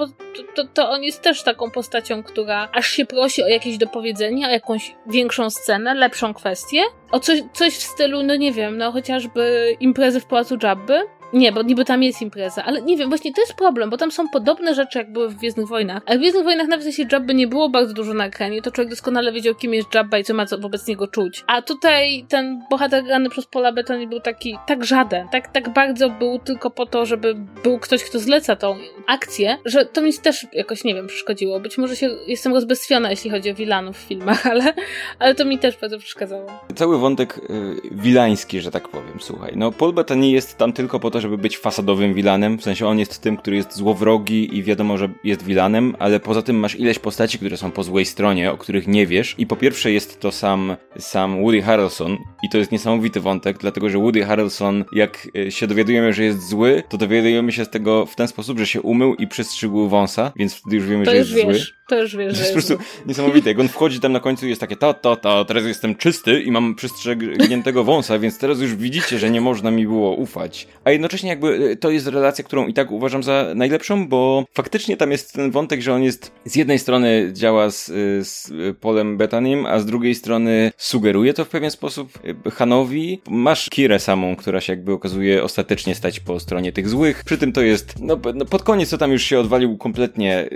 to, 0.55 0.63
to 0.73 0.89
on 0.89 1.03
jest 1.03 1.21
też 1.21 1.43
taką 1.43 1.71
postacią, 1.71 2.23
która 2.23 2.69
aż 2.73 2.87
się 2.87 3.05
prosi 3.05 3.43
o 3.43 3.47
jakieś 3.47 3.77
dopowiedzenie, 3.77 4.47
o 4.47 4.51
jakąś 4.51 4.95
większą 5.07 5.49
scenę, 5.49 5.93
lepszą 5.93 6.33
kwestię. 6.33 6.81
O 7.11 7.19
coś, 7.19 7.39
coś 7.53 7.73
w 7.73 7.83
stylu, 7.83 8.23
no 8.23 8.35
nie 8.35 8.51
wiem, 8.51 8.77
no 8.77 8.91
chociażby 8.91 9.75
imprezy 9.79 10.19
w 10.19 10.25
Pałacu 10.25 10.57
Jabby, 10.63 11.01
nie, 11.33 11.51
bo 11.51 11.61
niby 11.61 11.85
tam 11.85 12.03
jest 12.03 12.21
impreza, 12.21 12.63
ale 12.65 12.81
nie 12.81 12.97
wiem, 12.97 13.09
właśnie 13.09 13.33
to 13.33 13.41
jest 13.41 13.53
problem, 13.53 13.89
bo 13.89 13.97
tam 13.97 14.11
są 14.11 14.29
podobne 14.29 14.75
rzeczy, 14.75 14.97
jak 14.97 15.11
były 15.11 15.29
w 15.29 15.35
Gwiezdnych 15.35 15.67
Wojnach. 15.67 16.03
A 16.05 16.15
w 16.15 16.17
Gwiezdnych 16.17 16.43
Wojnach 16.43 16.67
nawet 16.67 16.85
jeśli 16.85 17.05
Jabby 17.11 17.33
nie 17.33 17.47
było 17.47 17.69
bardzo 17.69 17.93
dużo 17.93 18.13
na 18.13 18.25
ekranie, 18.25 18.61
to 18.61 18.71
człowiek 18.71 18.89
doskonale 18.89 19.31
wiedział, 19.31 19.55
kim 19.55 19.73
jest 19.73 19.95
Jabba 19.95 20.17
i 20.17 20.23
co 20.23 20.33
ma 20.33 20.45
co 20.45 20.57
wobec 20.57 20.87
niego 20.87 21.07
czuć. 21.07 21.43
A 21.47 21.61
tutaj 21.61 22.25
ten 22.29 22.63
bohater 22.69 23.03
grany 23.03 23.29
przez 23.29 23.45
Paula 23.45 23.71
Bettany 23.71 24.07
był 24.07 24.19
taki, 24.19 24.57
tak 24.67 24.85
żaden, 24.85 25.27
tak, 25.29 25.47
tak 25.47 25.73
bardzo 25.73 26.09
był 26.09 26.39
tylko 26.39 26.69
po 26.69 26.85
to, 26.85 27.05
żeby 27.05 27.35
był 27.63 27.79
ktoś, 27.79 28.03
kto 28.03 28.19
zleca 28.19 28.55
tą 28.55 28.75
akcję, 29.07 29.57
że 29.65 29.85
to 29.85 30.01
mi 30.01 30.13
też 30.13 30.47
jakoś, 30.53 30.83
nie 30.83 30.95
wiem, 30.95 31.07
przeszkodziło. 31.07 31.59
Być 31.59 31.77
może 31.77 31.95
się 31.95 32.09
jestem 32.27 32.53
rozbestwiona, 32.53 33.09
jeśli 33.09 33.29
chodzi 33.29 33.51
o 33.51 33.55
wilanów 33.55 33.97
w 33.97 34.01
filmach, 34.01 34.47
ale, 34.51 34.73
ale 35.19 35.35
to 35.35 35.45
mi 35.45 35.59
też 35.59 35.77
bardzo 35.77 35.99
przeszkadzało. 35.99 36.45
Cały 36.75 36.97
wątek 36.97 37.37
y, 37.37 37.75
wilański, 37.91 38.61
że 38.61 38.71
tak 38.71 38.87
powiem, 38.87 39.17
słuchaj. 39.19 39.53
No, 39.55 39.71
Paul 39.71 39.93
Bettany 39.93 40.27
jest 40.27 40.57
tam 40.57 40.73
tylko 40.73 40.99
po 40.99 41.11
to, 41.11 41.21
żeby 41.23 41.37
być 41.37 41.57
fasadowym 41.57 42.13
vilanem, 42.13 42.57
w 42.57 42.63
sensie 42.63 42.87
on 42.87 42.99
jest 42.99 43.21
tym, 43.21 43.37
który 43.37 43.55
jest 43.55 43.75
złowrogi 43.75 44.57
i 44.57 44.63
wiadomo, 44.63 44.97
że 44.97 45.09
jest 45.23 45.43
vilanem, 45.43 45.95
ale 45.99 46.19
poza 46.19 46.41
tym 46.41 46.55
masz 46.55 46.79
ileś 46.79 46.99
postaci, 46.99 47.37
które 47.37 47.57
są 47.57 47.71
po 47.71 47.83
złej 47.83 48.05
stronie, 48.05 48.51
o 48.51 48.57
których 48.57 48.87
nie 48.87 49.07
wiesz 49.07 49.35
i 49.37 49.47
po 49.47 49.55
pierwsze 49.55 49.91
jest 49.91 50.19
to 50.19 50.31
sam, 50.31 50.75
sam 50.97 51.41
Woody 51.41 51.61
Harrelson 51.61 52.17
i 52.43 52.49
to 52.49 52.57
jest 52.57 52.71
niesamowity 52.71 53.19
wątek, 53.19 53.57
dlatego 53.57 53.89
że 53.89 53.97
Woody 53.97 54.25
Harrelson, 54.25 54.85
jak 54.95 55.27
e, 55.37 55.51
się 55.51 55.67
dowiadujemy, 55.67 56.13
że 56.13 56.23
jest 56.23 56.49
zły, 56.49 56.83
to 56.89 56.97
dowiadujemy 56.97 57.51
się 57.51 57.65
z 57.65 57.69
tego 57.69 58.05
w 58.05 58.15
ten 58.15 58.27
sposób, 58.27 58.59
że 58.59 58.67
się 58.67 58.81
umył 58.81 59.15
i 59.15 59.27
przystrzygł 59.27 59.87
wąsa, 59.87 60.31
więc 60.35 60.55
wtedy 60.55 60.75
już 60.75 60.85
wiemy, 60.85 61.05
to 61.05 61.11
że 61.11 61.17
jest 61.17 61.33
wiesz. 61.33 61.43
zły. 61.45 61.83
To 61.87 62.01
już 62.01 62.15
wiesz, 62.15 62.33
to 62.33 62.39
jest 62.39 62.53
po 62.53 62.61
prostu 62.61 62.77
niesamowite. 63.05 63.49
Jak 63.49 63.59
on 63.59 63.67
wchodzi 63.67 63.99
tam 63.99 64.11
na 64.11 64.19
końcu 64.19 64.45
i 64.45 64.49
jest 64.49 64.61
takie 64.61 64.75
to, 64.75 64.93
to, 64.93 65.15
to, 65.15 65.45
teraz 65.45 65.65
jestem 65.65 65.95
czysty 65.95 66.41
i 66.41 66.51
mam 66.51 66.75
przystrzegniętego 66.75 67.83
wąsa, 67.83 68.19
więc 68.19 68.37
teraz 68.37 68.59
już 68.59 68.75
widzicie, 68.75 69.19
że 69.19 69.29
nie 69.29 69.41
można 69.41 69.71
mi 69.71 69.87
było 69.87 70.15
ufać. 70.15 70.67
A 70.83 70.91
jednocześnie 70.91 71.12
jakby 71.21 71.69
e, 71.71 71.75
to 71.75 71.91
jest 71.91 72.07
relacja, 72.07 72.43
którą 72.43 72.67
i 72.67 72.73
tak 72.73 72.91
uważam 72.91 73.23
za 73.23 73.45
najlepszą, 73.55 74.07
bo 74.07 74.45
faktycznie 74.53 74.97
tam 74.97 75.11
jest 75.11 75.33
ten 75.33 75.51
wątek, 75.51 75.81
że 75.81 75.93
on 75.93 76.03
jest 76.03 76.31
z 76.45 76.55
jednej 76.55 76.79
strony 76.79 77.29
działa 77.33 77.69
z, 77.69 77.85
z 78.27 78.51
Polem 78.79 79.17
Betanim, 79.17 79.65
a 79.65 79.79
z 79.79 79.85
drugiej 79.85 80.15
strony 80.15 80.71
sugeruje 80.77 81.33
to 81.33 81.45
w 81.45 81.49
pewien 81.49 81.71
sposób 81.71 82.19
Hanowi. 82.53 83.21
Masz 83.29 83.69
Kirę 83.69 83.99
samą, 83.99 84.35
która 84.35 84.61
się 84.61 84.73
jakby 84.73 84.91
okazuje 84.91 85.43
ostatecznie 85.43 85.95
stać 85.95 86.19
po 86.19 86.39
stronie 86.39 86.71
tych 86.71 86.89
złych. 86.89 87.23
Przy 87.23 87.37
tym 87.37 87.53
to 87.53 87.61
jest, 87.61 87.95
no, 87.99 88.17
no 88.35 88.45
pod 88.45 88.63
koniec 88.63 88.89
to 88.89 88.97
tam 88.97 89.11
już 89.11 89.23
się 89.23 89.39
odwalił 89.39 89.77
kompletnie 89.77 90.49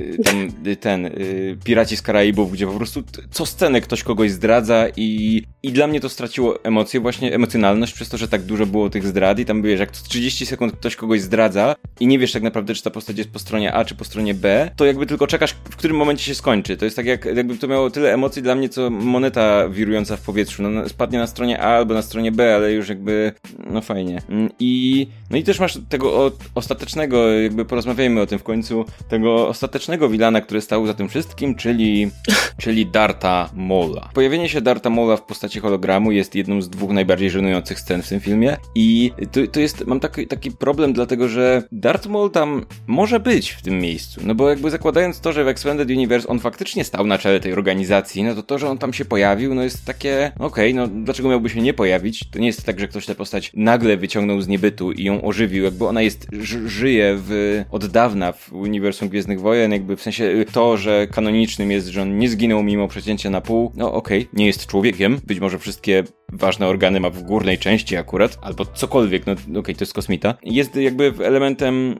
ten 0.79 1.05
y, 1.05 1.57
Piraci 1.63 1.97
z 1.97 2.01
Karaibów, 2.01 2.51
gdzie 2.51 2.67
po 2.67 2.73
prostu 2.73 3.03
co 3.31 3.45
scenę 3.45 3.81
ktoś 3.81 4.03
kogoś 4.03 4.31
zdradza 4.31 4.85
i, 4.97 5.43
i 5.63 5.71
dla 5.71 5.87
mnie 5.87 5.99
to 5.99 6.09
straciło 6.09 6.63
emocje, 6.63 6.99
właśnie 6.99 7.35
emocjonalność 7.35 7.93
przez 7.93 8.09
to, 8.09 8.17
że 8.17 8.27
tak 8.27 8.41
dużo 8.41 8.65
było 8.65 8.89
tych 8.89 9.07
zdrad 9.07 9.39
i 9.39 9.45
tam 9.45 9.61
wiesz, 9.61 9.79
jak 9.79 9.91
30 9.91 10.36
sekund 10.45 10.73
ktoś 10.73 10.95
kogoś 10.95 11.21
zdradza 11.21 11.75
i 11.99 12.07
nie 12.07 12.19
wiesz 12.19 12.31
tak 12.31 12.43
naprawdę, 12.43 12.73
czy 12.73 12.83
ta 12.83 12.89
postać 12.89 13.17
jest 13.17 13.31
po 13.31 13.39
stronie 13.39 13.73
A, 13.73 13.85
czy 13.85 13.95
po 13.95 14.03
stronie 14.03 14.33
B, 14.33 14.71
to 14.75 14.85
jakby 14.85 15.05
tylko 15.05 15.27
czekasz, 15.27 15.51
w 15.51 15.75
którym 15.75 15.97
momencie 15.97 16.23
się 16.23 16.35
skończy. 16.35 16.77
To 16.77 16.85
jest 16.85 16.97
tak 16.97 17.05
jak, 17.05 17.25
jakby 17.25 17.57
to 17.57 17.67
miało 17.67 17.89
tyle 17.89 18.13
emocji 18.13 18.41
dla 18.41 18.55
mnie, 18.55 18.69
co 18.69 18.89
moneta 18.89 19.69
wirująca 19.69 20.17
w 20.17 20.21
powietrzu. 20.21 20.63
No, 20.63 20.89
spadnie 20.89 21.19
na 21.19 21.27
stronie 21.27 21.61
A 21.61 21.77
albo 21.77 21.93
na 21.93 22.01
stronie 22.01 22.31
B, 22.31 22.55
ale 22.55 22.71
już 22.71 22.89
jakby, 22.89 23.31
no 23.69 23.81
fajnie. 23.81 24.21
Mm, 24.29 24.49
I, 24.59 25.07
no 25.29 25.37
i 25.37 25.43
też 25.43 25.59
masz 25.59 25.79
tego 25.89 26.25
o, 26.25 26.31
ostatecznego, 26.55 27.31
jakby 27.31 27.65
porozmawiajmy 27.65 28.21
o 28.21 28.25
tym 28.25 28.39
w 28.39 28.43
końcu, 28.43 28.85
tego 29.09 29.47
ostatecznego 29.47 30.09
wilana, 30.09 30.41
który 30.41 30.61
stał 30.61 30.87
za 30.87 30.93
tym 30.93 31.09
wszystkim, 31.09 31.55
czyli, 31.55 32.11
czyli 32.61 32.85
Darta 32.85 33.49
Mola. 33.53 34.09
Pojawienie 34.13 34.49
się 34.49 34.61
Darta 34.61 34.89
Mola 34.89 35.17
w 35.17 35.21
postaci 35.21 35.59
hologramu 35.59 36.11
jest 36.11 36.35
jedną 36.35 36.61
z 36.61 36.69
dwóch 36.69 36.91
najbardziej 36.91 37.29
żenujących 37.29 37.79
scen 37.79 38.01
w 38.01 38.09
tym 38.09 38.19
filmie 38.19 38.57
i 38.75 39.11
to, 39.31 39.39
to 39.51 39.59
jest, 39.59 39.85
mam 39.85 39.99
taki, 39.99 40.26
taki 40.27 40.51
problem, 40.51 40.93
dlatego 40.93 41.27
że 41.27 41.63
Darth 41.71 42.07
Maul 42.07 42.31
tam 42.31 42.65
może 42.87 43.19
być 43.19 43.49
w 43.51 43.61
tym 43.61 43.79
miejscu, 43.79 44.21
no 44.23 44.35
bo 44.35 44.49
jakby 44.49 44.69
zakładając 44.69 45.19
to, 45.19 45.33
że 45.33 45.43
w 45.43 45.47
Expanded 45.47 45.89
Universe 45.89 46.27
on 46.27 46.39
faktycznie 46.39 46.83
stał 46.83 47.07
na 47.07 47.17
czele 47.17 47.39
tej 47.39 47.53
organizacji, 47.53 48.23
no 48.23 48.35
to 48.35 48.43
to, 48.43 48.59
że 48.59 48.69
on 48.69 48.77
tam 48.77 48.93
się 48.93 49.05
pojawił, 49.05 49.55
no 49.55 49.63
jest 49.63 49.85
takie, 49.85 50.31
okej, 50.39 50.73
okay, 50.73 50.73
no 50.73 51.03
dlaczego 51.03 51.29
miałby 51.29 51.49
się 51.49 51.61
nie 51.61 51.73
pojawić? 51.73 52.29
To 52.29 52.39
nie 52.39 52.47
jest 52.47 52.63
tak, 52.63 52.79
że 52.79 52.87
ktoś 52.87 53.05
tę 53.05 53.15
postać 53.15 53.51
nagle 53.53 53.97
wyciągnął 53.97 54.41
z 54.41 54.47
niebytu 54.47 54.91
i 54.91 55.03
ją 55.03 55.21
ożywił, 55.21 55.63
jakby 55.63 55.87
ona 55.87 56.01
jest, 56.01 56.27
żyje 56.65 57.15
w, 57.17 57.63
od 57.71 57.85
dawna 57.85 58.31
w 58.31 58.53
uniwersum 58.53 59.09
Gwiezdnych 59.09 59.41
Wojen, 59.41 59.71
jakby 59.71 59.97
w 59.97 60.01
sensie 60.01 60.45
to, 60.51 60.77
że 60.77 61.07
kanonicznym 61.11 61.71
jest, 61.71 61.87
że 61.87 62.01
on 62.01 62.17
nie 62.17 62.29
zginął 62.29 62.63
mimo 62.63 62.87
przecięcia 62.87 63.29
na 63.29 63.41
pół, 63.41 63.71
no 63.75 63.93
okej, 63.93 64.21
okay, 64.21 64.29
nie 64.33 64.45
jest 64.45 64.67
człowiekiem, 64.67 65.19
być 65.25 65.39
może 65.39 65.59
wszystkie 65.59 66.03
ważne 66.31 66.67
organy 66.67 66.99
ma 66.99 67.09
w 67.09 67.23
górnej 67.23 67.57
części 67.57 67.97
akurat, 67.97 68.37
albo 68.41 68.65
cokolwiek, 68.65 69.25
no 69.25 69.33
okej, 69.33 69.57
okay, 69.57 69.75
to 69.75 69.81
jest 69.81 69.93
Jest 70.43 70.75
jakby 70.75 71.13
elementem 71.23 71.95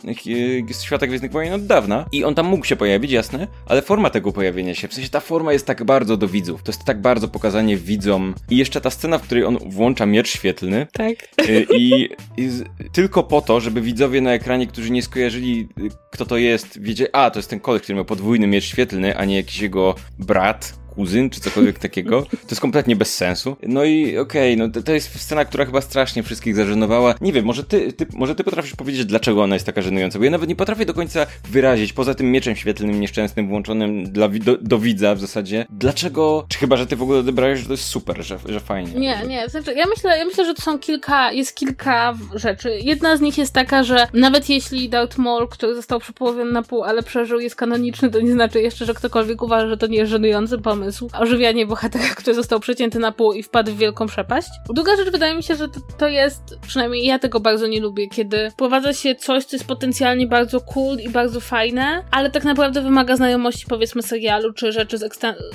świata 0.84 1.08
Gwiezdnych 1.08 1.32
Wojen 1.32 1.54
od 1.54 1.66
dawna 1.66 2.06
i 2.12 2.24
on 2.24 2.36
tam 2.36 2.46
mógł 2.46 2.66
się 2.66 2.76
pojawić, 2.76 3.12
jasne, 3.12 3.48
ale 3.66 3.82
forma 3.82 4.10
tego 4.10 4.32
pojawienia 4.32 4.76
się, 4.76 4.88
w 4.88 4.94
sensie 4.94 5.10
ta 5.10 5.20
forma 5.20 5.54
jest 5.54 5.66
tak 5.66 5.84
bardzo 5.84 6.18
do 6.18 6.28
widzów, 6.28 6.64
to 6.64 6.72
jest 6.72 6.84
tak 6.84 7.02
bardzo 7.02 7.28
pokazanie 7.28 7.78
widzom 7.78 8.36
i 8.50 8.58
jeszcze 8.58 8.82
ta 8.82 8.90
scena, 8.90 9.18
w 9.18 9.22
której 9.22 9.44
on 9.44 9.58
włącza 9.58 10.06
miecz 10.06 10.30
świetlny. 10.30 10.88
Tak. 10.94 11.16
Y, 11.50 11.66
I, 11.78 12.10
i 12.38 12.50
tylko 12.92 13.24
po 13.24 13.42
to, 13.42 13.60
żeby 13.60 13.82
widzowie 13.82 14.22
na 14.22 14.34
ekranie, 14.34 14.68
którzy 14.68 14.92
nie 14.92 15.02
skojarzyli 15.02 15.68
y, 15.80 15.90
kto 16.12 16.26
to 16.26 16.38
jest, 16.38 16.82
wiedzieli, 16.82 17.10
a 17.14 17.32
to 17.32 17.40
jest 17.40 17.50
ten 17.50 17.60
koleś, 17.60 17.82
który 17.82 17.96
miał 17.96 18.06
podwójny 18.06 18.48
miecz 18.48 18.64
świetlny, 18.64 19.18
a 19.18 19.26
nie 19.26 19.36
jakiś 19.36 19.60
jego 19.60 19.96
brat, 20.20 20.74
kuzyn, 20.98 21.30
czy 21.30 21.42
cokolwiek 21.42 21.80
takiego. 21.80 22.22
To 22.22 22.50
jest 22.50 22.62
kompletnie 22.62 22.96
bez 22.96 23.16
sensu. 23.16 23.56
No 23.64 23.84
i 23.84 24.18
okej, 24.18 24.54
okay, 24.54 24.68
no 24.68 24.74
to, 24.74 24.82
to, 24.82 24.92
jest 24.92 25.20
scena, 25.20 25.46
która 25.46 25.66
chyba 25.66 25.82
strasznie 25.82 26.24
wszystkich 26.24 26.56
zażenowała. 26.56 27.16
Nie 27.22 27.34
wiem, 27.34 27.46
może 27.46 27.64
ty, 27.64 27.94
ty, 27.94 28.08
może 28.14 28.36
ty 28.36 28.44
potrafisz 28.44 28.76
powiedzieć, 28.76 29.06
dlaczego 29.06 29.44
ona 29.44 29.56
jest 29.56 29.66
taka 29.66 29.82
żenująca, 29.82 30.20
bo 30.20 30.26
ja 30.26 30.32
nawet 30.32 30.50
nie 30.50 30.56
potrafię 30.56 30.86
do 30.86 30.94
końca 30.94 31.26
wyrazić, 31.50 31.94
poza 31.94 32.16
tym 32.16 32.32
mieczem 32.32 32.56
świetlnym, 32.56 33.00
nieszczęsnym, 33.00 33.48
włączonym 33.48 34.12
dla, 34.12 34.30
do, 34.30 34.58
do 34.58 34.80
widza 34.80 35.16
w 35.16 35.20
zasadzie, 35.20 35.66
dlaczego, 35.70 36.46
czy 36.50 36.58
chyba, 36.58 36.78
że 36.78 36.88
ty 36.88 36.96
w 36.96 37.02
ogóle 37.02 37.20
odebrałeś, 37.20 37.60
że 37.60 37.66
to 37.66 37.74
jest 37.74 37.84
super, 37.84 38.24
że, 38.24 38.38
że 38.46 38.60
fajnie. 38.60 38.94
Nie, 38.94 39.22
nie, 39.28 39.50
znaczy, 39.50 39.74
ja 39.74 39.86
myślę, 39.86 40.18
ja 40.18 40.26
myślę, 40.26 40.46
że 40.46 40.54
to 40.54 40.62
są 40.62 40.80
kilka, 40.80 41.32
jest 41.32 41.56
kilka 41.56 42.18
rzeczy. 42.34 42.80
Jedna 42.82 43.18
z 43.18 43.22
nich 43.22 43.38
jest 43.38 43.54
taka, 43.54 43.84
że 43.84 44.08
nawet 44.14 44.50
jeśli 44.50 44.90
Darth 44.90 45.18
Maul, 45.18 45.48
który 45.48 45.76
został 45.76 46.00
przepołowiony 46.00 46.52
na 46.52 46.64
pół, 46.64 46.84
ale 46.84 47.04
przeżył, 47.04 47.40
jest 47.40 47.56
kanoniczny, 47.56 48.10
to 48.10 48.22
nie 48.22 48.34
znaczy 48.34 48.62
jeszcze, 48.62 48.86
że 48.86 48.94
ktokolwiek 48.94 49.42
uważa, 49.42 49.68
że 49.68 49.78
to 49.78 49.88
nie 49.88 49.98
jest 49.98 50.12
żenujący 50.12 50.58
pomysł 50.58 50.87
pomysł. 50.88 51.10
Ożywianie 51.20 51.66
bohatera, 51.66 52.06
który 52.16 52.36
został 52.36 52.60
przecięty 52.60 53.00
na 53.00 53.12
pół 53.12 53.34
i 53.34 53.44
wpadł 53.44 53.72
w 53.72 53.78
wielką 53.78 54.08
przepaść. 54.08 54.48
Druga 54.74 54.96
rzecz, 54.96 55.10
wydaje 55.10 55.36
mi 55.36 55.44
się, 55.44 55.56
że 55.56 55.68
to, 55.68 55.80
to 55.98 56.08
jest, 56.08 56.42
przynajmniej 56.68 57.06
ja 57.06 57.20
tego 57.20 57.40
bardzo 57.40 57.68
nie 57.68 57.82
lubię, 57.82 58.08
kiedy 58.08 58.52
wprowadza 58.52 58.94
się 58.94 59.16
coś, 59.16 59.46
co 59.46 59.56
jest 59.56 59.68
potencjalnie 59.68 60.28
bardzo 60.28 60.62
cool 60.62 60.98
i 60.98 61.10
bardzo 61.10 61.40
fajne, 61.40 62.04
ale 62.12 62.32
tak 62.32 62.44
naprawdę 62.44 62.82
wymaga 62.82 63.16
znajomości, 63.16 63.66
powiedzmy, 63.70 64.04
serialu 64.04 64.54
czy 64.54 64.72
rzeczy 64.72 64.98
z 64.98 65.04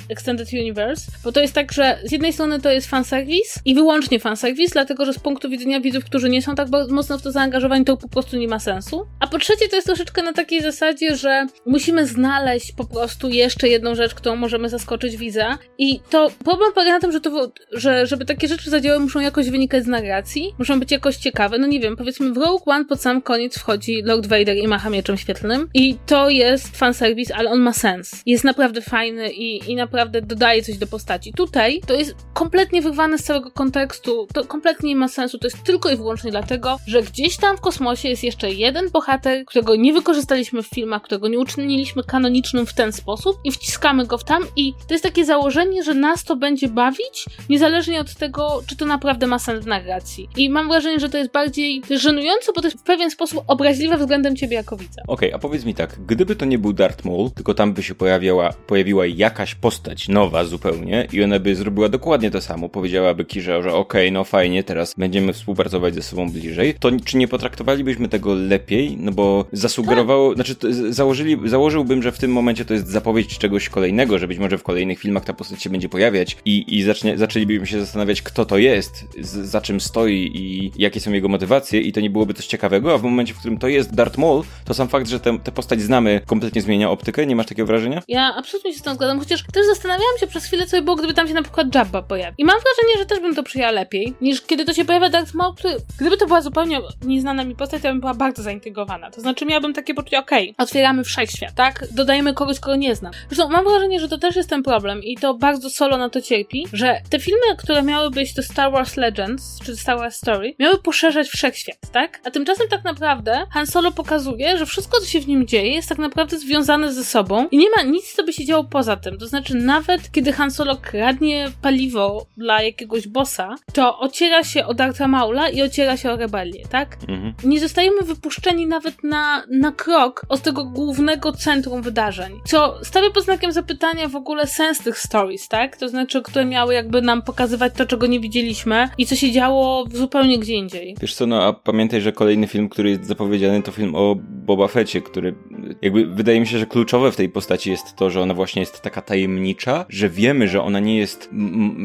Extended 0.09 0.53
Universe. 0.53 1.11
Bo 1.23 1.31
to 1.31 1.39
jest 1.39 1.53
tak, 1.53 1.71
że 1.71 1.99
z 2.03 2.11
jednej 2.11 2.33
strony 2.33 2.61
to 2.61 2.71
jest 2.71 2.87
fanservice 2.87 3.59
i 3.65 3.75
wyłącznie 3.75 4.19
fanservice, 4.19 4.73
dlatego 4.73 5.05
że 5.05 5.13
z 5.13 5.19
punktu 5.19 5.49
widzenia 5.49 5.79
widzów, 5.79 6.05
którzy 6.05 6.29
nie 6.29 6.41
są 6.41 6.55
tak 6.55 6.67
mocno 6.89 7.17
w 7.17 7.21
to 7.21 7.31
zaangażowani, 7.31 7.85
to 7.85 7.97
po 7.97 8.07
prostu 8.07 8.37
nie 8.37 8.47
ma 8.47 8.59
sensu. 8.59 9.05
A 9.19 9.27
po 9.27 9.39
trzecie, 9.39 9.69
to 9.69 9.75
jest 9.75 9.87
troszeczkę 9.87 10.23
na 10.23 10.33
takiej 10.33 10.61
zasadzie, 10.61 11.15
że 11.15 11.47
musimy 11.65 12.07
znaleźć 12.07 12.71
po 12.71 12.85
prostu 12.85 13.29
jeszcze 13.29 13.67
jedną 13.67 13.95
rzecz, 13.95 14.13
którą 14.13 14.35
możemy 14.35 14.69
zaskoczyć 14.69 15.17
widza. 15.23 15.57
I 15.77 15.99
to 16.09 16.31
problem 16.43 16.73
polega 16.73 16.91
na 16.91 16.99
tym, 16.99 17.11
że, 17.11 17.21
to, 17.21 17.51
że 17.71 18.07
żeby 18.07 18.25
takie 18.25 18.47
rzeczy 18.47 18.69
zadziałały, 18.69 19.03
muszą 19.03 19.19
jakoś 19.19 19.49
wynikać 19.49 19.83
z 19.83 19.87
narracji, 19.87 20.53
muszą 20.59 20.79
być 20.79 20.91
jakoś 20.91 21.17
ciekawe. 21.17 21.57
No 21.57 21.67
nie 21.67 21.79
wiem, 21.79 21.95
powiedzmy 21.95 22.33
w 22.33 22.37
Rogue 22.37 22.63
One 22.65 22.85
pod 22.85 23.01
sam 23.01 23.21
koniec 23.21 23.57
wchodzi 23.57 24.01
Lord 24.03 24.27
Vader 24.27 24.57
i 24.57 24.67
macha 24.67 24.89
mieczem 24.89 25.17
świetlnym 25.17 25.69
i 25.73 25.97
to 26.05 26.29
jest 26.29 26.77
fanservice, 26.77 27.35
ale 27.35 27.49
on 27.49 27.59
ma 27.59 27.73
sens. 27.73 28.21
Jest 28.25 28.43
naprawdę 28.43 28.81
fajny 28.81 29.31
i, 29.31 29.71
i 29.71 29.75
naprawdę 29.75 30.21
dodaje 30.21 30.63
coś 30.63 30.77
do 30.77 30.87
postaci. 30.87 31.33
Tutaj 31.33 31.81
to 31.87 31.93
jest 31.93 32.15
kompletnie 32.33 32.81
wyrwane 32.81 33.17
z 33.17 33.23
całego 33.23 33.51
kontekstu, 33.51 34.27
to 34.33 34.45
kompletnie 34.45 34.89
nie 34.89 34.95
ma 34.95 35.07
sensu, 35.07 35.37
to 35.37 35.47
jest 35.47 35.63
tylko 35.63 35.89
i 35.89 35.95
wyłącznie 35.95 36.31
dlatego, 36.31 36.77
że 36.87 37.03
gdzieś 37.03 37.37
tam 37.37 37.57
w 37.57 37.61
kosmosie 37.61 38.09
jest 38.09 38.23
jeszcze 38.23 38.51
jeden 38.51 38.89
bohater, 38.89 39.45
którego 39.45 39.75
nie 39.75 39.93
wykorzystaliśmy 39.93 40.63
w 40.63 40.67
filmach, 40.67 41.01
którego 41.01 41.27
nie 41.27 41.39
uczyniliśmy 41.39 42.03
kanonicznym 42.03 42.65
w 42.65 42.73
ten 42.73 42.91
sposób 42.91 43.37
i 43.43 43.51
wciskamy 43.51 44.05
go 44.05 44.17
w 44.17 44.23
tam 44.23 44.43
i 44.55 44.73
to 44.87 44.93
jest 44.93 45.03
tak 45.03 45.12
takie 45.13 45.25
założenie, 45.25 45.83
że 45.83 45.93
nas 45.93 46.23
to 46.23 46.35
będzie 46.35 46.67
bawić, 46.67 47.25
niezależnie 47.49 47.99
od 47.99 48.15
tego, 48.15 48.63
czy 48.67 48.75
to 48.75 48.85
naprawdę 48.85 49.27
ma 49.27 49.39
sens 49.39 49.63
w 49.63 49.67
narracji. 49.67 50.29
I 50.37 50.49
mam 50.49 50.69
wrażenie, 50.69 50.99
że 50.99 51.09
to 51.09 51.17
jest 51.17 51.31
bardziej 51.31 51.81
żenujące, 51.89 52.51
bo 52.55 52.61
to 52.61 52.67
jest 52.67 52.79
w 52.79 52.83
pewien 52.83 53.11
sposób 53.11 53.43
obraźliwe 53.47 53.97
względem 53.97 54.35
ciebie 54.35 54.55
jako 54.55 54.77
widza. 54.77 55.01
Okej, 55.07 55.29
okay, 55.29 55.35
a 55.35 55.39
powiedz 55.39 55.65
mi 55.65 55.73
tak, 55.73 55.99
gdyby 56.07 56.35
to 56.35 56.45
nie 56.45 56.57
był 56.57 56.73
Darth 56.73 57.05
Maul, 57.05 57.31
tylko 57.31 57.53
tam 57.53 57.73
by 57.73 57.83
się 57.83 57.95
pojawiała, 57.95 58.53
pojawiła 58.67 59.05
jakaś 59.05 59.55
postać 59.55 60.07
nowa 60.07 60.45
zupełnie 60.45 61.07
i 61.11 61.23
ona 61.23 61.39
by 61.39 61.55
zrobiła 61.55 61.89
dokładnie 61.89 62.31
to 62.31 62.41
samo, 62.41 62.69
powiedziałaby 62.69 63.25
Kirze, 63.25 63.63
że 63.63 63.73
okej, 63.73 64.07
okay, 64.07 64.11
no 64.11 64.23
fajnie, 64.23 64.63
teraz 64.63 64.93
będziemy 64.97 65.33
współpracować 65.33 65.95
ze 65.95 66.01
sobą 66.01 66.31
bliżej, 66.31 66.75
to 66.79 66.91
czy 67.05 67.17
nie 67.17 67.27
potraktowalibyśmy 67.27 68.09
tego 68.09 68.33
lepiej? 68.33 68.97
No 68.99 69.11
bo 69.11 69.45
zasugerowało, 69.51 70.35
tak. 70.35 70.35
znaczy 70.35 70.73
założyli, 70.93 71.37
założyłbym, 71.45 72.03
że 72.03 72.11
w 72.11 72.17
tym 72.17 72.31
momencie 72.31 72.65
to 72.65 72.73
jest 72.73 72.87
zapowiedź 72.87 73.37
czegoś 73.37 73.69
kolejnego, 73.69 74.19
że 74.19 74.27
być 74.27 74.39
może 74.39 74.57
w 74.57 74.63
kolejnych 74.63 75.02
filmach 75.03 75.25
ta 75.25 75.33
postać 75.33 75.63
się 75.63 75.69
będzie 75.69 75.89
pojawiać 75.89 76.37
i, 76.45 76.77
i 76.77 76.83
zacznie, 76.83 77.17
zaczęlibyśmy 77.17 77.67
się 77.67 77.79
zastanawiać, 77.79 78.21
kto 78.21 78.45
to 78.45 78.57
jest, 78.57 79.05
z, 79.19 79.49
za 79.49 79.61
czym 79.61 79.81
stoi 79.81 80.31
i 80.33 80.71
jakie 80.77 80.99
są 80.99 81.11
jego 81.11 81.27
motywacje 81.27 81.81
i 81.81 81.93
to 81.93 81.99
nie 82.01 82.09
byłoby 82.09 82.33
coś 82.33 82.47
ciekawego, 82.47 82.93
a 82.93 82.97
w 82.97 83.03
momencie, 83.03 83.33
w 83.33 83.39
którym 83.39 83.57
to 83.57 83.67
jest 83.67 83.95
Darth 83.95 84.17
Maul, 84.17 84.43
to 84.65 84.73
sam 84.73 84.87
fakt, 84.87 85.07
że 85.07 85.19
tę 85.19 85.37
postać 85.37 85.81
znamy, 85.81 86.21
kompletnie 86.25 86.61
zmienia 86.61 86.89
optykę. 86.89 87.25
Nie 87.25 87.35
masz 87.35 87.45
takiego 87.45 87.65
wrażenia? 87.65 88.01
Ja 88.07 88.33
absolutnie 88.37 88.73
się 88.73 88.79
z 88.79 88.81
tym 88.81 88.95
zgadzam, 88.95 89.19
chociaż 89.19 89.43
też 89.53 89.65
zastanawiałam 89.65 90.17
się 90.19 90.27
przez 90.27 90.45
chwilę, 90.45 90.65
co 90.65 90.77
by 90.77 90.83
było, 90.83 90.95
gdyby 90.95 91.13
tam 91.13 91.27
się 91.27 91.33
na 91.33 91.41
przykład 91.41 91.75
Jabba 91.75 92.01
pojawił. 92.01 92.35
I 92.37 92.45
mam 92.45 92.55
wrażenie, 92.55 92.97
że 92.99 93.05
też 93.05 93.19
bym 93.19 93.35
to 93.35 93.43
przyjęła 93.43 93.71
lepiej, 93.71 94.13
niż 94.21 94.41
kiedy 94.41 94.65
to 94.65 94.73
się 94.73 94.85
pojawia 94.85 95.09
Darth 95.09 95.33
Maul, 95.33 95.55
który, 95.55 95.75
gdyby 95.99 96.17
to 96.17 96.27
była 96.27 96.41
zupełnie 96.41 96.79
nieznana 97.05 97.43
mi 97.43 97.55
postać, 97.55 97.81
to 97.81 97.87
bym 97.87 97.99
była 97.99 98.13
bardzo 98.13 98.43
zaintrygowana. 98.43 99.11
To 99.11 99.21
znaczy 99.21 99.45
miałabym 99.45 99.73
takie 99.73 99.93
poczucie, 99.93 100.19
okej, 100.19 100.51
okay, 100.51 100.65
otwieramy 100.65 101.03
wszechświat, 101.03 101.55
tak? 101.55 101.85
Dodajemy 101.91 102.33
kogoś, 102.33 102.59
kogo 102.59 102.75
nie 102.75 102.95
znam. 102.95 103.13
Zresztą 103.29 103.49
mam 103.49 103.65
wrażenie, 103.65 103.99
że 103.99 104.09
to 104.09 104.17
też 104.17 104.35
jest 104.35 104.49
ten 104.49 104.63
problem 104.63 104.82
i 105.03 105.17
to 105.17 105.33
bardzo 105.33 105.69
solo 105.69 105.97
na 105.97 106.09
to 106.09 106.21
cierpi, 106.21 106.67
że 106.73 107.01
te 107.09 107.19
filmy, 107.19 107.55
które 107.57 107.83
miały 107.83 108.11
być 108.11 108.33
to 108.33 108.43
Star 108.43 108.71
Wars 108.71 108.97
Legends, 108.97 109.59
czy 109.65 109.77
Star 109.77 109.97
Wars 109.97 110.15
Story, 110.15 110.55
miały 110.59 110.77
poszerzać 110.77 111.27
wszechświat, 111.27 111.77
tak? 111.91 112.19
A 112.23 112.31
tymczasem 112.31 112.67
tak 112.67 112.83
naprawdę 112.83 113.45
Han 113.51 113.67
Solo 113.67 113.91
pokazuje, 113.91 114.57
że 114.57 114.65
wszystko, 114.65 114.99
co 114.99 115.05
się 115.05 115.19
w 115.19 115.27
nim 115.27 115.47
dzieje, 115.47 115.73
jest 115.73 115.89
tak 115.89 115.97
naprawdę 115.97 116.37
związane 116.37 116.93
ze 116.93 117.03
sobą 117.03 117.47
i 117.51 117.57
nie 117.57 117.67
ma 117.77 117.83
nic, 117.83 118.13
co 118.13 118.23
by 118.23 118.33
się 118.33 118.45
działo 118.45 118.63
poza 118.63 118.95
tym. 118.95 119.17
To 119.17 119.27
znaczy, 119.27 119.55
nawet 119.55 120.11
kiedy 120.11 120.33
Han 120.33 120.51
Solo 120.51 120.77
kradnie 120.77 121.51
paliwo 121.61 122.25
dla 122.37 122.61
jakiegoś 122.61 123.07
bossa, 123.07 123.55
to 123.73 123.99
ociera 123.99 124.43
się 124.43 124.65
o 124.65 124.73
Dartha 124.73 125.07
Maula 125.07 125.49
i 125.49 125.61
ociera 125.61 125.97
się 125.97 126.11
o 126.11 126.15
rebelię, 126.15 126.65
tak? 126.69 126.97
Mhm. 127.07 127.33
Nie 127.43 127.59
zostajemy 127.59 128.01
wypuszczeni 128.01 128.67
nawet 128.67 129.03
na, 129.03 129.43
na 129.49 129.71
krok 129.71 130.21
od 130.29 130.41
tego 130.41 130.65
głównego 130.65 131.31
centrum 131.31 131.81
wydarzeń, 131.81 132.39
co 132.45 132.79
stawia 132.83 133.09
pod 133.09 133.23
znakiem 133.23 133.51
zapytania 133.51 134.07
w 134.07 134.15
ogóle 134.15 134.47
sens 134.47 134.72
tych 134.79 134.99
stories, 134.99 135.47
tak? 135.47 135.77
To 135.77 135.89
znaczy, 135.89 136.21
które 136.21 136.45
miały 136.45 136.73
jakby 136.73 137.01
nam 137.01 137.21
pokazywać 137.21 137.73
to, 137.73 137.85
czego 137.85 138.07
nie 138.07 138.19
widzieliśmy 138.19 138.89
i 138.97 139.05
co 139.05 139.15
się 139.15 139.31
działo 139.31 139.85
zupełnie 139.91 140.39
gdzie 140.39 140.53
indziej. 140.55 140.95
Wiesz 141.01 141.15
co, 141.15 141.27
no 141.27 141.43
a 141.43 141.53
pamiętaj, 141.53 142.01
że 142.01 142.11
kolejny 142.11 142.47
film, 142.47 142.69
który 142.69 142.89
jest 142.89 143.05
zapowiedziany, 143.05 143.63
to 143.63 143.71
film 143.71 143.95
o 143.95 144.15
Boba 144.19 144.67
Fecie, 144.67 145.01
który 145.01 145.35
jakby 145.81 146.05
wydaje 146.05 146.39
mi 146.39 146.47
się, 146.47 146.57
że 146.57 146.65
kluczowe 146.65 147.11
w 147.11 147.15
tej 147.15 147.29
postaci 147.29 147.71
jest 147.71 147.95
to, 147.95 148.09
że 148.09 148.21
ona 148.21 148.33
właśnie 148.33 148.59
jest 148.59 148.81
taka 148.81 149.01
tajemnicza, 149.01 149.85
że 149.89 150.09
wiemy, 150.09 150.47
że 150.47 150.61
ona 150.61 150.79
nie 150.79 150.97
jest 150.97 151.29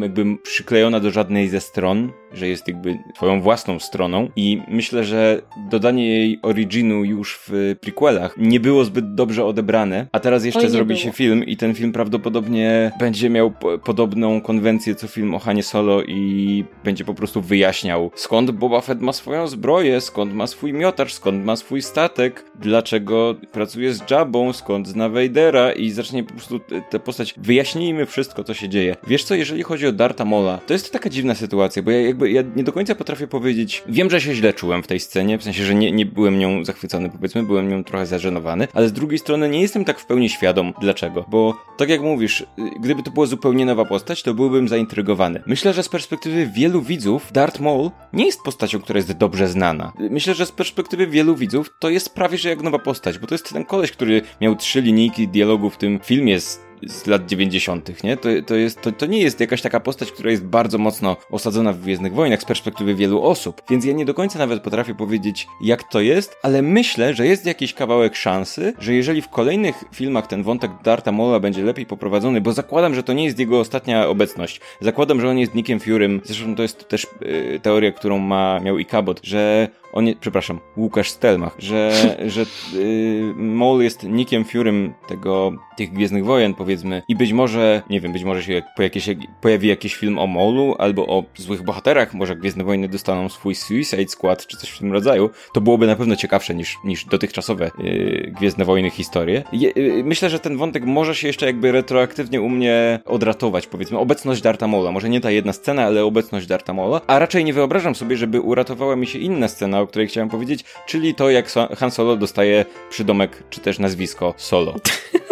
jakby 0.01 0.37
przyklejona 0.43 1.01
do 1.01 1.11
żadnej 1.11 1.49
ze 1.49 1.61
stron, 1.61 2.13
że 2.33 2.49
jest 2.49 2.69
jakby 2.69 2.99
twoją 3.15 3.41
własną 3.41 3.79
stroną 3.79 4.29
i 4.37 4.63
myślę, 4.69 5.05
że 5.05 5.43
dodanie 5.71 6.07
jej 6.07 6.39
originu 6.43 7.05
już 7.05 7.39
w 7.49 7.77
prequelach 7.81 8.35
nie 8.37 8.61
było 8.61 8.85
zbyt 8.85 9.15
dobrze 9.15 9.45
odebrane, 9.45 10.07
a 10.13 10.21
teraz 10.21 10.45
jeszcze 10.45 10.61
Oj, 10.61 10.69
zrobi 10.69 10.95
było. 10.95 10.99
się 10.99 11.13
film 11.13 11.45
i 11.45 11.57
ten 11.57 11.75
film 11.75 11.93
prawdopodobnie 11.93 12.93
będzie 12.99 13.31
miał 13.31 13.51
po 13.51 13.79
podobną 13.79 14.41
konwencję 14.41 14.95
co 14.95 15.07
film 15.07 15.35
o 15.35 15.39
Hanie 15.39 15.63
Solo 15.63 16.03
i 16.03 16.65
będzie 16.85 17.05
po 17.05 17.15
prostu 17.15 17.43
wyjaśniał 17.43 18.11
skąd 18.15 18.51
Boba 18.51 18.81
Fett 18.81 19.01
ma 19.01 19.13
swoją 19.13 19.47
zbroję, 19.47 20.01
skąd 20.01 20.35
ma 20.35 20.47
swój 20.47 20.73
miotacz, 20.73 21.13
skąd 21.13 21.45
ma 21.45 21.57
swój 21.57 21.83
statek, 21.83 22.45
dlaczego 22.55 23.35
pracuje 23.53 23.95
z 23.95 24.11
Jabą, 24.11 24.53
skąd 24.53 24.89
zna 24.89 25.09
Vadera 25.09 25.73
i 25.73 25.91
zacznie 25.91 26.25
po 26.25 26.33
prostu 26.35 26.61
tę 26.91 26.99
postać 27.01 27.35
wyjaśnijmy 27.37 28.07
wszystko 28.07 28.45
co 28.45 28.55
się 28.55 28.69
dzieje. 28.69 28.97
Wiesz 29.07 29.25
co, 29.25 29.35
jeżeli 29.35 29.63
chodzi 29.63 29.87
o 29.87 29.93
Darta 29.93 30.25
Mola, 30.25 30.59
to 30.67 30.73
jest 30.73 30.93
taka 30.93 31.11
dziwna 31.11 31.35
sytuacja, 31.35 31.83
bo 31.83 31.91
ja 31.91 32.01
jakby 32.27 32.31
ja 32.31 32.57
nie 32.57 32.65
do 32.65 32.73
końca 32.73 32.95
potrafię 32.95 33.27
powiedzieć, 33.27 33.83
wiem, 33.89 34.11
że 34.11 34.21
się 34.21 34.35
źle 34.35 34.53
czułem 34.53 34.83
w 34.83 34.87
tej 34.87 35.01
scenie, 35.01 35.39
w 35.39 35.43
sensie, 35.43 35.65
że 35.65 35.75
nie, 35.75 35.93
nie 35.93 36.07
byłem 36.07 36.39
nią 36.39 36.65
zachwycony, 36.65 37.11
powiedzmy, 37.11 37.43
byłem 37.43 37.69
nią 37.69 37.85
trochę 37.85 38.07
zażenowany, 38.07 38.69
ale 38.75 38.89
z 38.89 38.93
drugiej 38.93 39.19
strony 39.19 39.49
nie 39.49 39.61
jestem 39.61 39.85
tak 39.85 40.01
w 40.01 40.07
pełni 40.07 40.29
świadom 40.29 40.73
dlaczego, 40.81 41.25
bo 41.29 41.65
tak 41.77 41.89
jak 41.89 42.01
mówisz, 42.01 42.47
gdyby 42.81 43.03
to 43.03 43.11
była 43.11 43.27
zupełnie 43.27 43.67
nowa 43.67 43.85
postać, 43.85 44.23
to 44.23 44.35
byłbym 44.35 44.69
zaintrygowany. 44.69 45.43
Myślę, 45.47 45.73
że 45.73 45.83
z 45.83 45.89
perspektywy 45.89 46.47
wielu 46.47 46.83
widzów 46.83 47.33
Darth 47.33 47.61
Maul 47.61 47.91
nie 48.13 48.27
jest 48.27 48.43
postacią, 48.43 48.81
która 48.81 48.97
jest 48.97 49.13
dobrze 49.13 49.49
znana. 49.49 49.93
Myślę, 50.11 50.35
że 50.35 50.47
z 50.47 50.53
perspektywy 50.53 51.07
wielu 51.07 51.37
widzów 51.37 51.71
to 51.79 51.91
jest 51.91 52.15
prawie 52.15 52.39
że 52.39 52.49
jak 52.49 52.63
nowa 52.63 52.79
postać, 52.79 53.19
bo 53.19 53.27
to 53.27 53.35
jest 53.35 53.53
ten 53.53 53.65
koleś, 53.65 53.93
który 53.93 54.23
miał 54.41 54.57
trzy 54.57 54.81
linijki 54.81 55.29
dialogu 55.29 55.71
w 55.71 55.77
tym 55.77 56.01
filmie 56.05 56.41
z 56.41 56.68
z 56.87 57.07
lat 57.07 57.27
90., 57.27 58.05
nie? 58.05 58.17
To, 58.17 58.29
to, 58.47 58.55
jest, 58.55 58.81
to, 58.81 58.93
to 58.93 59.07
nie 59.07 59.21
jest 59.21 59.41
jakaś 59.41 59.63
taka 59.63 59.81
postać, 59.81 60.13
która 60.13 60.31
jest 60.31 60.45
bardzo 60.45 60.79
mocno 60.79 61.17
osadzona 61.31 61.73
w 61.73 61.81
Gwiezdnych 61.81 62.15
Wojnach 62.15 62.43
z 62.43 62.45
perspektywy 62.45 62.95
wielu 62.95 63.23
osób, 63.23 63.63
więc 63.71 63.85
ja 63.85 63.93
nie 63.93 64.05
do 64.05 64.15
końca 64.15 64.39
nawet 64.39 64.63
potrafię 64.63 64.95
powiedzieć, 64.95 65.47
jak 65.61 65.83
to 65.83 66.01
jest, 66.01 66.37
ale 66.43 66.63
myślę, 66.63 67.15
że 67.15 67.27
jest 67.27 67.47
jakiś 67.47 67.75
kawałek 67.75 68.17
szansy, 68.17 68.73
że 68.79 68.95
jeżeli 68.95 69.23
w 69.23 69.29
kolejnych 69.29 69.85
filmach 69.95 70.27
ten 70.27 70.43
wątek 70.43 70.71
Darta 70.85 71.13
Mola 71.13 71.41
będzie 71.41 71.63
lepiej 71.63 71.87
poprowadzony, 71.87 72.41
bo 72.41 72.53
zakładam, 72.53 72.95
że 72.95 73.03
to 73.03 73.13
nie 73.13 73.25
jest 73.25 73.39
jego 73.39 73.61
ostatnia 73.61 74.09
obecność. 74.09 74.61
Zakładam, 74.81 75.21
że 75.21 75.29
on 75.29 75.39
jest 75.39 75.55
Nickiem 75.55 75.81
Furym, 75.81 76.21
zresztą 76.25 76.57
to 76.57 76.63
jest 76.63 76.89
też 76.89 77.07
yy, 77.21 77.61
teoria, 77.61 77.93
którą 77.93 78.19
ma, 78.19 78.61
miał 78.61 78.79
i 78.79 78.87
Cabot, 78.87 79.21
że 79.23 79.69
on 79.93 80.05
nie, 80.05 80.17
przepraszam, 80.17 80.61
Łukasz 80.77 81.11
Stelmach, 81.11 81.57
że, 81.59 81.93
że 82.27 82.41
yy, 82.75 83.35
Maul 83.37 83.83
jest 83.83 84.03
Nickiem 84.03 84.45
Furym 84.45 84.95
tego, 85.09 85.53
tych 85.77 85.93
Gwiezdnych 85.93 86.25
Wojen, 86.25 86.55
powiedzmy, 86.55 87.03
i 87.09 87.17
być 87.17 87.33
może, 87.33 87.83
nie 87.91 88.01
wiem, 88.01 88.13
być 88.13 88.25
może 88.25 88.43
się 88.43 88.63
po 88.77 88.83
jakieś, 88.83 89.09
pojawi 89.41 89.69
jakiś 89.69 89.95
film 89.95 90.19
o 90.19 90.27
Maulu 90.27 90.75
albo 90.79 91.07
o 91.07 91.25
złych 91.37 91.63
bohaterach, 91.63 92.15
może 92.15 92.37
Gwiezdne 92.37 92.65
Wojny 92.65 92.89
dostaną 92.89 93.29
swój 93.29 93.55
Suicide 93.55 94.09
Squad 94.09 94.47
czy 94.47 94.57
coś 94.57 94.71
w 94.71 94.79
tym 94.79 94.93
rodzaju, 94.93 95.31
to 95.53 95.61
byłoby 95.61 95.87
na 95.87 95.97
pewno 95.97 96.17
ciekawsze 96.17 96.55
niż, 96.55 96.79
niż 96.85 97.05
dotychczasowe 97.05 97.71
yy, 97.79 98.33
Gwiezdne 98.39 98.65
Wojny 98.65 98.91
historie. 98.91 99.43
Je, 99.53 99.71
yy, 99.71 100.05
myślę, 100.05 100.31
że 100.31 100.39
ten 100.39 100.57
wątek 100.57 100.85
może 100.85 101.15
się 101.15 101.27
jeszcze 101.27 101.47
jakby 101.47 101.73
retroaktywnie 101.73 102.41
u 102.41 102.49
mnie 102.49 103.01
odratować, 103.05 103.67
powiedzmy, 103.67 103.99
obecność 103.99 104.43
Darta 104.43 104.69
Maula, 104.69 104.93
może 104.93 105.09
nie 105.09 105.21
ta 105.21 105.31
jedna 105.31 105.53
scena, 105.53 105.85
ale 105.85 106.05
obecność 106.05 106.47
Darta 106.47 106.73
Maula, 106.73 107.01
a 107.07 107.19
raczej 107.19 107.45
nie 107.45 107.53
wyobrażam 107.53 107.95
sobie, 107.95 108.17
żeby 108.17 108.41
uratowała 108.41 108.97
mi 108.97 109.07
się 109.07 109.19
inna 109.19 109.49
scena, 109.49 109.78
o 109.81 109.87
której 109.87 110.09
chciałem 110.09 110.29
powiedzieć, 110.29 110.65
czyli 110.87 111.15
to, 111.15 111.31
jak 111.31 111.53
Han 111.79 111.91
Solo 111.91 112.17
dostaje 112.17 112.65
przydomek, 112.91 113.43
czy 113.51 113.61
też 113.61 113.79
nazwisko 113.79 114.35
Solo. 114.37 114.75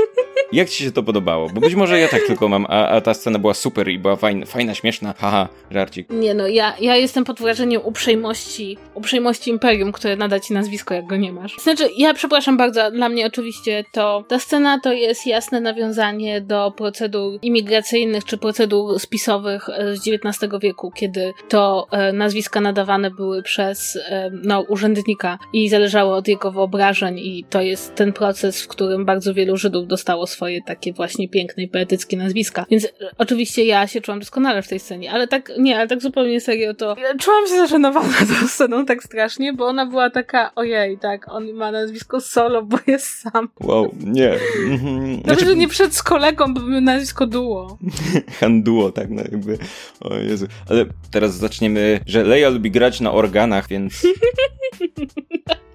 Jak 0.53 0.69
ci 0.69 0.85
się 0.85 0.93
to 0.93 1.03
podobało? 1.03 1.49
Bo 1.49 1.61
być 1.61 1.75
może 1.75 1.99
ja 1.99 2.09
tak 2.09 2.23
tylko 2.27 2.49
mam, 2.49 2.67
a, 2.69 2.89
a 2.89 3.01
ta 3.01 3.15
scena 3.15 3.39
była 3.39 3.55
super 3.55 3.89
i 3.89 3.99
była 3.99 4.17
fajna, 4.17 4.47
fajna 4.47 4.75
śmieszna, 4.75 5.15
haha, 5.19 5.49
żarcik. 5.71 6.11
Nie 6.11 6.35
no, 6.35 6.47
ja, 6.47 6.75
ja 6.81 6.97
jestem 6.97 7.25
pod 7.25 7.41
wrażeniem 7.41 7.81
uprzejmości, 7.85 8.79
uprzejmości 8.95 9.51
Imperium, 9.51 9.93
które 9.93 10.17
nada 10.17 10.41
ci 10.41 10.55
nazwisko, 10.55 10.95
jak 10.95 11.07
go 11.07 11.17
nie 11.17 11.33
masz. 11.33 11.57
Znaczy, 11.57 11.89
ja 11.97 12.15
przepraszam 12.15 12.57
bardzo, 12.57 12.91
dla 12.91 13.09
mnie 13.09 13.27
oczywiście 13.27 13.85
to, 13.93 14.25
ta 14.29 14.39
scena 14.39 14.81
to 14.81 14.93
jest 14.93 15.27
jasne 15.27 15.61
nawiązanie 15.61 16.41
do 16.41 16.73
procedur 16.77 17.39
imigracyjnych 17.43 18.25
czy 18.25 18.39
procedur 18.39 19.01
spisowych 19.01 19.69
e, 19.69 19.97
z 19.97 20.09
XIX 20.09 20.53
wieku, 20.63 20.91
kiedy 20.95 21.33
to 21.49 21.87
e, 21.91 22.13
nazwiska 22.13 22.61
nadawane 22.61 23.11
były 23.11 23.43
przez 23.43 23.97
e, 23.97 24.31
no, 24.43 24.61
urzędnika 24.61 25.39
i 25.53 25.69
zależało 25.69 26.17
od 26.17 26.29
jego 26.29 26.53
wyobrażeń 26.53 27.19
i 27.19 27.45
to 27.51 27.61
jest 27.61 27.95
ten 27.95 28.13
proces, 28.13 28.63
w 28.63 28.69
którym 28.69 29.05
bardzo 29.05 29.35
wielu 29.35 29.57
Żydów 29.57 29.87
dostało 29.87 30.27
swoje 30.37 30.63
takie 30.63 30.93
właśnie 30.93 31.29
piękne 31.29 31.63
i 31.63 31.69
poetyckie 31.69 32.17
nazwiska. 32.17 32.67
Więc 32.71 32.85
e, 32.85 32.89
oczywiście 33.19 33.65
ja 33.65 33.87
się 33.87 34.01
czułam 34.01 34.21
doskonale 34.21 34.63
w 34.63 34.69
tej 34.69 34.81
scenie, 34.81 35.13
ale 35.13 35.29
tak, 35.29 35.53
nie, 35.59 35.77
ale 35.79 35.89
tak 35.89 36.03
zupełnie 36.03 36.41
serio 36.41 36.75
to 36.75 36.97
czułam 37.21 37.47
się 37.47 37.57
zażenowana 37.57 38.19
tą 38.41 38.49
sceną 38.49 38.87
tak 38.87 39.03
strasznie, 39.03 39.53
bo 39.53 39.67
ona 39.67 39.87
była 39.87 40.11
taka, 40.11 40.55
ojej, 40.55 40.99
tak, 40.99 41.33
on 41.33 41.53
ma 41.53 41.73
nazwisko 41.73 42.21
Solo, 42.21 42.63
bo 42.63 42.79
jest 42.87 43.07
sam. 43.07 43.49
Wow, 43.61 43.95
nie. 44.05 44.33
Mhm. 44.71 45.23
Znaczy, 45.25 45.45
że 45.45 45.57
nie 45.57 45.69
przed 45.69 45.95
z 45.95 46.03
kolegą, 46.03 46.55
bo 46.55 46.61
nazwisko 46.61 47.27
Duo. 47.27 47.79
Han 48.41 48.63
Duo, 48.63 48.93
tak, 48.93 49.11
no 49.11 49.23
jakby, 49.23 49.59
o 50.01 50.15
Jezu. 50.15 50.47
Ale 50.69 50.85
teraz 51.11 51.35
zaczniemy, 51.35 52.01
że 52.07 52.25
Leia 52.25 52.49
lubi 52.49 52.71
grać 52.71 53.01
na 53.01 53.13
organach, 53.13 53.69
więc... 53.69 54.03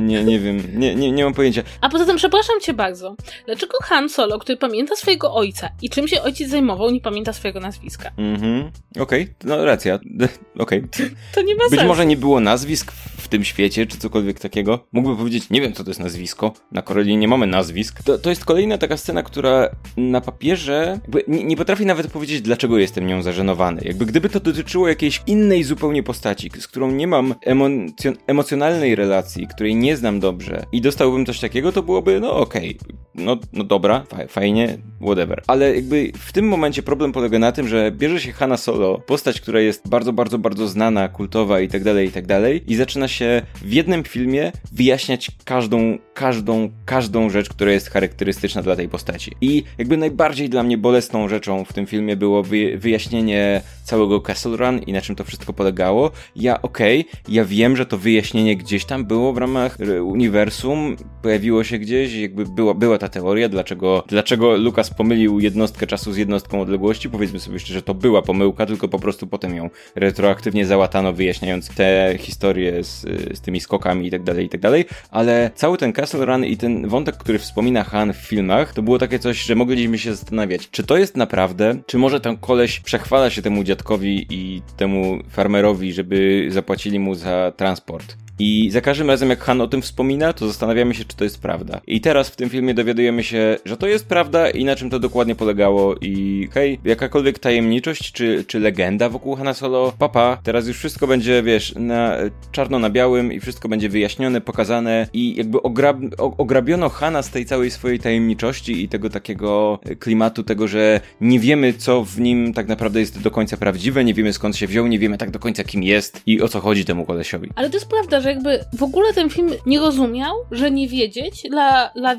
Nie, 0.00 0.24
nie 0.24 0.38
wiem, 0.38 0.62
nie, 0.74 0.94
nie, 0.94 1.12
nie 1.12 1.24
mam 1.24 1.34
pojęcia. 1.34 1.62
A 1.80 1.88
poza 1.88 2.04
tym, 2.04 2.16
przepraszam 2.16 2.60
cię 2.60 2.74
bardzo, 2.74 3.16
dlaczego 3.46 3.78
Han 3.82 4.08
Solo, 4.08 4.38
który 4.38 4.58
pamięta 4.58 4.96
swojego 4.96 5.34
ojca 5.34 5.68
i 5.82 5.90
czym 5.90 6.08
się 6.08 6.22
ojciec 6.22 6.50
zajmował, 6.50 6.90
nie 6.90 7.00
pamięta 7.00 7.32
swojego 7.32 7.60
nazwiska? 7.60 8.10
Mhm, 8.18 8.70
okej, 9.00 9.22
okay. 9.22 9.34
no 9.44 9.64
racja, 9.64 9.94
okej. 10.58 10.78
Okay. 10.78 11.10
To 11.34 11.42
nie 11.42 11.54
ma 11.54 11.64
Być 11.64 11.70
sensu. 11.70 11.86
może 11.86 12.06
nie 12.06 12.16
było 12.16 12.40
nazwisk 12.40 12.92
w 13.26 13.28
tym 13.28 13.44
świecie, 13.44 13.86
czy 13.86 13.98
cokolwiek 13.98 14.40
takiego. 14.40 14.86
Mógłby 14.92 15.16
powiedzieć, 15.16 15.50
nie 15.50 15.60
wiem 15.60 15.72
co 15.72 15.84
to 15.84 15.90
jest 15.90 16.00
nazwisko, 16.00 16.52
na 16.72 16.82
Koreli 16.82 17.16
nie 17.16 17.28
mamy 17.28 17.46
nazwisk. 17.46 18.02
To, 18.02 18.18
to 18.18 18.30
jest 18.30 18.44
kolejna 18.44 18.78
taka 18.78 18.96
scena, 18.96 19.22
która 19.22 19.68
na 19.96 20.20
papierze 20.20 21.00
nie, 21.28 21.44
nie 21.44 21.56
potrafi 21.56 21.86
nawet 21.86 22.12
powiedzieć, 22.12 22.40
dlaczego 22.42 22.78
jestem 22.78 23.06
nią 23.06 23.22
zażenowany. 23.22 23.80
Jakby 23.84 24.06
gdyby 24.06 24.28
to 24.28 24.40
dotyczyło 24.40 24.88
jakiejś 24.88 25.22
innej 25.26 25.64
zupełnie 25.64 26.02
postaci, 26.02 26.50
z 26.58 26.68
którą 26.68 26.90
nie 26.90 27.06
mam 27.06 27.34
emocjon 27.42 28.16
emocjonalnej 28.26 28.94
relacji, 28.94 29.46
której 29.56 29.76
nie 29.76 29.96
znam 29.96 30.20
dobrze 30.20 30.66
i 30.72 30.80
dostałbym 30.80 31.26
coś 31.26 31.40
takiego, 31.40 31.72
to 31.72 31.82
byłoby, 31.82 32.20
no 32.20 32.36
okej, 32.36 32.78
okay, 32.82 32.96
no, 33.14 33.36
no 33.52 33.64
dobra, 33.64 34.04
fajnie, 34.28 34.78
whatever. 35.00 35.42
Ale 35.46 35.74
jakby 35.74 36.12
w 36.18 36.32
tym 36.32 36.48
momencie 36.48 36.82
problem 36.82 37.12
polega 37.12 37.38
na 37.38 37.52
tym, 37.52 37.68
że 37.68 37.90
bierze 37.90 38.20
się 38.20 38.32
Hanna 38.32 38.56
Solo, 38.56 38.98
postać, 38.98 39.40
która 39.40 39.60
jest 39.60 39.88
bardzo, 39.88 40.12
bardzo, 40.12 40.38
bardzo 40.38 40.68
znana, 40.68 41.08
kultowa 41.08 41.60
i 41.60 41.68
tak 41.68 41.84
dalej, 41.84 42.08
i 42.08 42.12
tak 42.12 42.26
dalej, 42.26 42.62
i 42.66 42.76
zaczyna 42.76 43.08
się 43.08 43.42
w 43.54 43.72
jednym 43.72 44.04
filmie 44.04 44.52
wyjaśniać 44.72 45.30
każdą, 45.44 45.98
każdą, 46.16 46.70
każdą 46.84 47.30
rzecz, 47.30 47.48
która 47.48 47.72
jest 47.72 47.90
charakterystyczna 47.90 48.62
dla 48.62 48.76
tej 48.76 48.88
postaci. 48.88 49.32
I 49.40 49.64
jakby 49.78 49.96
najbardziej 49.96 50.48
dla 50.48 50.62
mnie 50.62 50.78
bolesną 50.78 51.28
rzeczą 51.28 51.64
w 51.64 51.72
tym 51.72 51.86
filmie 51.86 52.16
było 52.16 52.42
wyjaśnienie 52.76 53.62
całego 53.84 54.20
Castle 54.20 54.56
Run 54.56 54.78
i 54.78 54.92
na 54.92 55.00
czym 55.00 55.16
to 55.16 55.24
wszystko 55.24 55.52
polegało. 55.52 56.10
Ja 56.36 56.62
okej, 56.62 57.00
okay, 57.00 57.34
ja 57.34 57.44
wiem, 57.44 57.76
że 57.76 57.86
to 57.86 57.98
wyjaśnienie 57.98 58.56
gdzieś 58.56 58.84
tam 58.84 59.04
było 59.04 59.32
w 59.32 59.38
ramach 59.38 59.78
uniwersum, 60.02 60.96
pojawiło 61.22 61.64
się 61.64 61.78
gdzieś, 61.78 62.14
jakby 62.14 62.44
była, 62.46 62.74
była 62.74 62.98
ta 62.98 63.08
teoria, 63.08 63.48
dlaczego, 63.48 64.04
dlaczego 64.08 64.56
Lukas 64.56 64.90
pomylił 64.90 65.40
jednostkę 65.40 65.86
czasu 65.86 66.12
z 66.12 66.16
jednostką 66.16 66.60
odległości. 66.60 67.10
Powiedzmy 67.10 67.40
sobie 67.40 67.58
że 67.58 67.82
to 67.82 67.94
była 67.94 68.22
pomyłka, 68.22 68.66
tylko 68.66 68.88
po 68.88 68.98
prostu 68.98 69.26
potem 69.26 69.56
ją 69.56 69.70
retroaktywnie 69.94 70.66
załatano, 70.66 71.12
wyjaśniając 71.12 71.68
te 71.68 72.14
historie 72.18 72.84
z, 72.84 73.00
z 73.38 73.40
tymi 73.40 73.60
skokami 73.60 74.06
i 74.06 74.10
tak 74.10 74.22
dalej, 74.22 74.46
i 74.46 74.48
tak 74.48 74.60
dalej. 74.60 74.84
Ale 75.10 75.50
cały 75.54 75.78
ten 75.78 75.92
Castle 75.92 76.05
Run 76.14 76.44
i 76.44 76.56
ten 76.56 76.88
wątek, 76.88 77.16
który 77.16 77.38
wspomina 77.38 77.84
Han 77.84 78.12
w 78.12 78.16
filmach, 78.16 78.74
to 78.74 78.82
było 78.82 78.98
takie 78.98 79.18
coś, 79.18 79.42
że 79.42 79.54
mogliśmy 79.54 79.98
się 79.98 80.14
zastanawiać, 80.14 80.70
czy 80.70 80.84
to 80.84 80.96
jest 80.96 81.16
naprawdę, 81.16 81.76
czy 81.86 81.98
może 81.98 82.20
ten 82.20 82.36
koleś 82.36 82.80
przechwala 82.80 83.30
się 83.30 83.42
temu 83.42 83.64
dziadkowi 83.64 84.26
i 84.30 84.62
temu 84.76 85.18
farmerowi, 85.30 85.92
żeby 85.92 86.46
zapłacili 86.50 86.98
mu 86.98 87.14
za 87.14 87.52
transport. 87.56 88.16
I 88.38 88.70
za 88.70 88.80
każdym 88.80 89.10
razem, 89.10 89.30
jak 89.30 89.44
Han 89.44 89.60
o 89.60 89.66
tym 89.66 89.82
wspomina, 89.82 90.32
to 90.32 90.46
zastanawiamy 90.46 90.94
się, 90.94 91.04
czy 91.04 91.16
to 91.16 91.24
jest 91.24 91.42
prawda. 91.42 91.80
I 91.86 92.00
teraz 92.00 92.28
w 92.28 92.36
tym 92.36 92.50
filmie 92.50 92.74
dowiadujemy 92.74 93.24
się, 93.24 93.56
że 93.64 93.76
to 93.76 93.86
jest 93.86 94.08
prawda 94.08 94.50
i 94.50 94.64
na 94.64 94.76
czym 94.76 94.90
to 94.90 94.98
dokładnie 94.98 95.34
polegało. 95.34 95.94
I 96.00 96.48
hej, 96.52 96.78
jakakolwiek 96.84 97.38
tajemniczość 97.38 98.12
czy, 98.12 98.44
czy 98.44 98.60
legenda 98.60 99.08
wokół 99.08 99.36
Hana 99.36 99.54
Solo, 99.54 99.92
papa, 99.98 100.38
teraz 100.42 100.68
już 100.68 100.78
wszystko 100.78 101.06
będzie, 101.06 101.42
wiesz, 101.42 101.74
na 101.76 102.16
czarno 102.52 102.78
na 102.78 102.90
białym 102.90 103.32
i 103.32 103.40
wszystko 103.40 103.68
będzie 103.68 103.88
wyjaśnione, 103.88 104.40
pokazane 104.40 105.08
i 105.12 105.36
jakby 105.36 105.62
ograb, 105.62 105.95
ograbiono 106.18 106.88
Hana 106.88 107.22
z 107.22 107.30
tej 107.30 107.46
całej 107.46 107.70
swojej 107.70 107.98
tajemniczości 107.98 108.82
i 108.82 108.88
tego 108.88 109.10
takiego 109.10 109.78
klimatu, 109.98 110.42
tego, 110.42 110.68
że 110.68 111.00
nie 111.20 111.40
wiemy, 111.40 111.72
co 111.72 112.04
w 112.04 112.20
nim 112.20 112.52
tak 112.54 112.68
naprawdę 112.68 113.00
jest 113.00 113.22
do 113.22 113.30
końca 113.30 113.56
prawdziwe, 113.56 114.04
nie 114.04 114.14
wiemy 114.14 114.32
skąd 114.32 114.56
się 114.56 114.66
wziął, 114.66 114.86
nie 114.86 114.98
wiemy 114.98 115.18
tak 115.18 115.30
do 115.30 115.38
końca 115.38 115.64
kim 115.64 115.82
jest 115.82 116.22
i 116.26 116.42
o 116.42 116.48
co 116.48 116.60
chodzi 116.60 116.84
temu 116.84 117.04
kolesiowi. 117.04 117.50
Ale 117.54 117.70
to 117.70 117.76
jest 117.76 117.88
prawda, 117.88 118.20
że 118.20 118.28
jakby 118.28 118.64
w 118.72 118.82
ogóle 118.82 119.12
ten 119.12 119.30
film 119.30 119.50
nie 119.66 119.80
rozumiał, 119.80 120.34
że 120.50 120.70
nie 120.70 120.88
wiedzieć 120.88 121.42
dla, 121.50 121.90
dla 121.96 122.16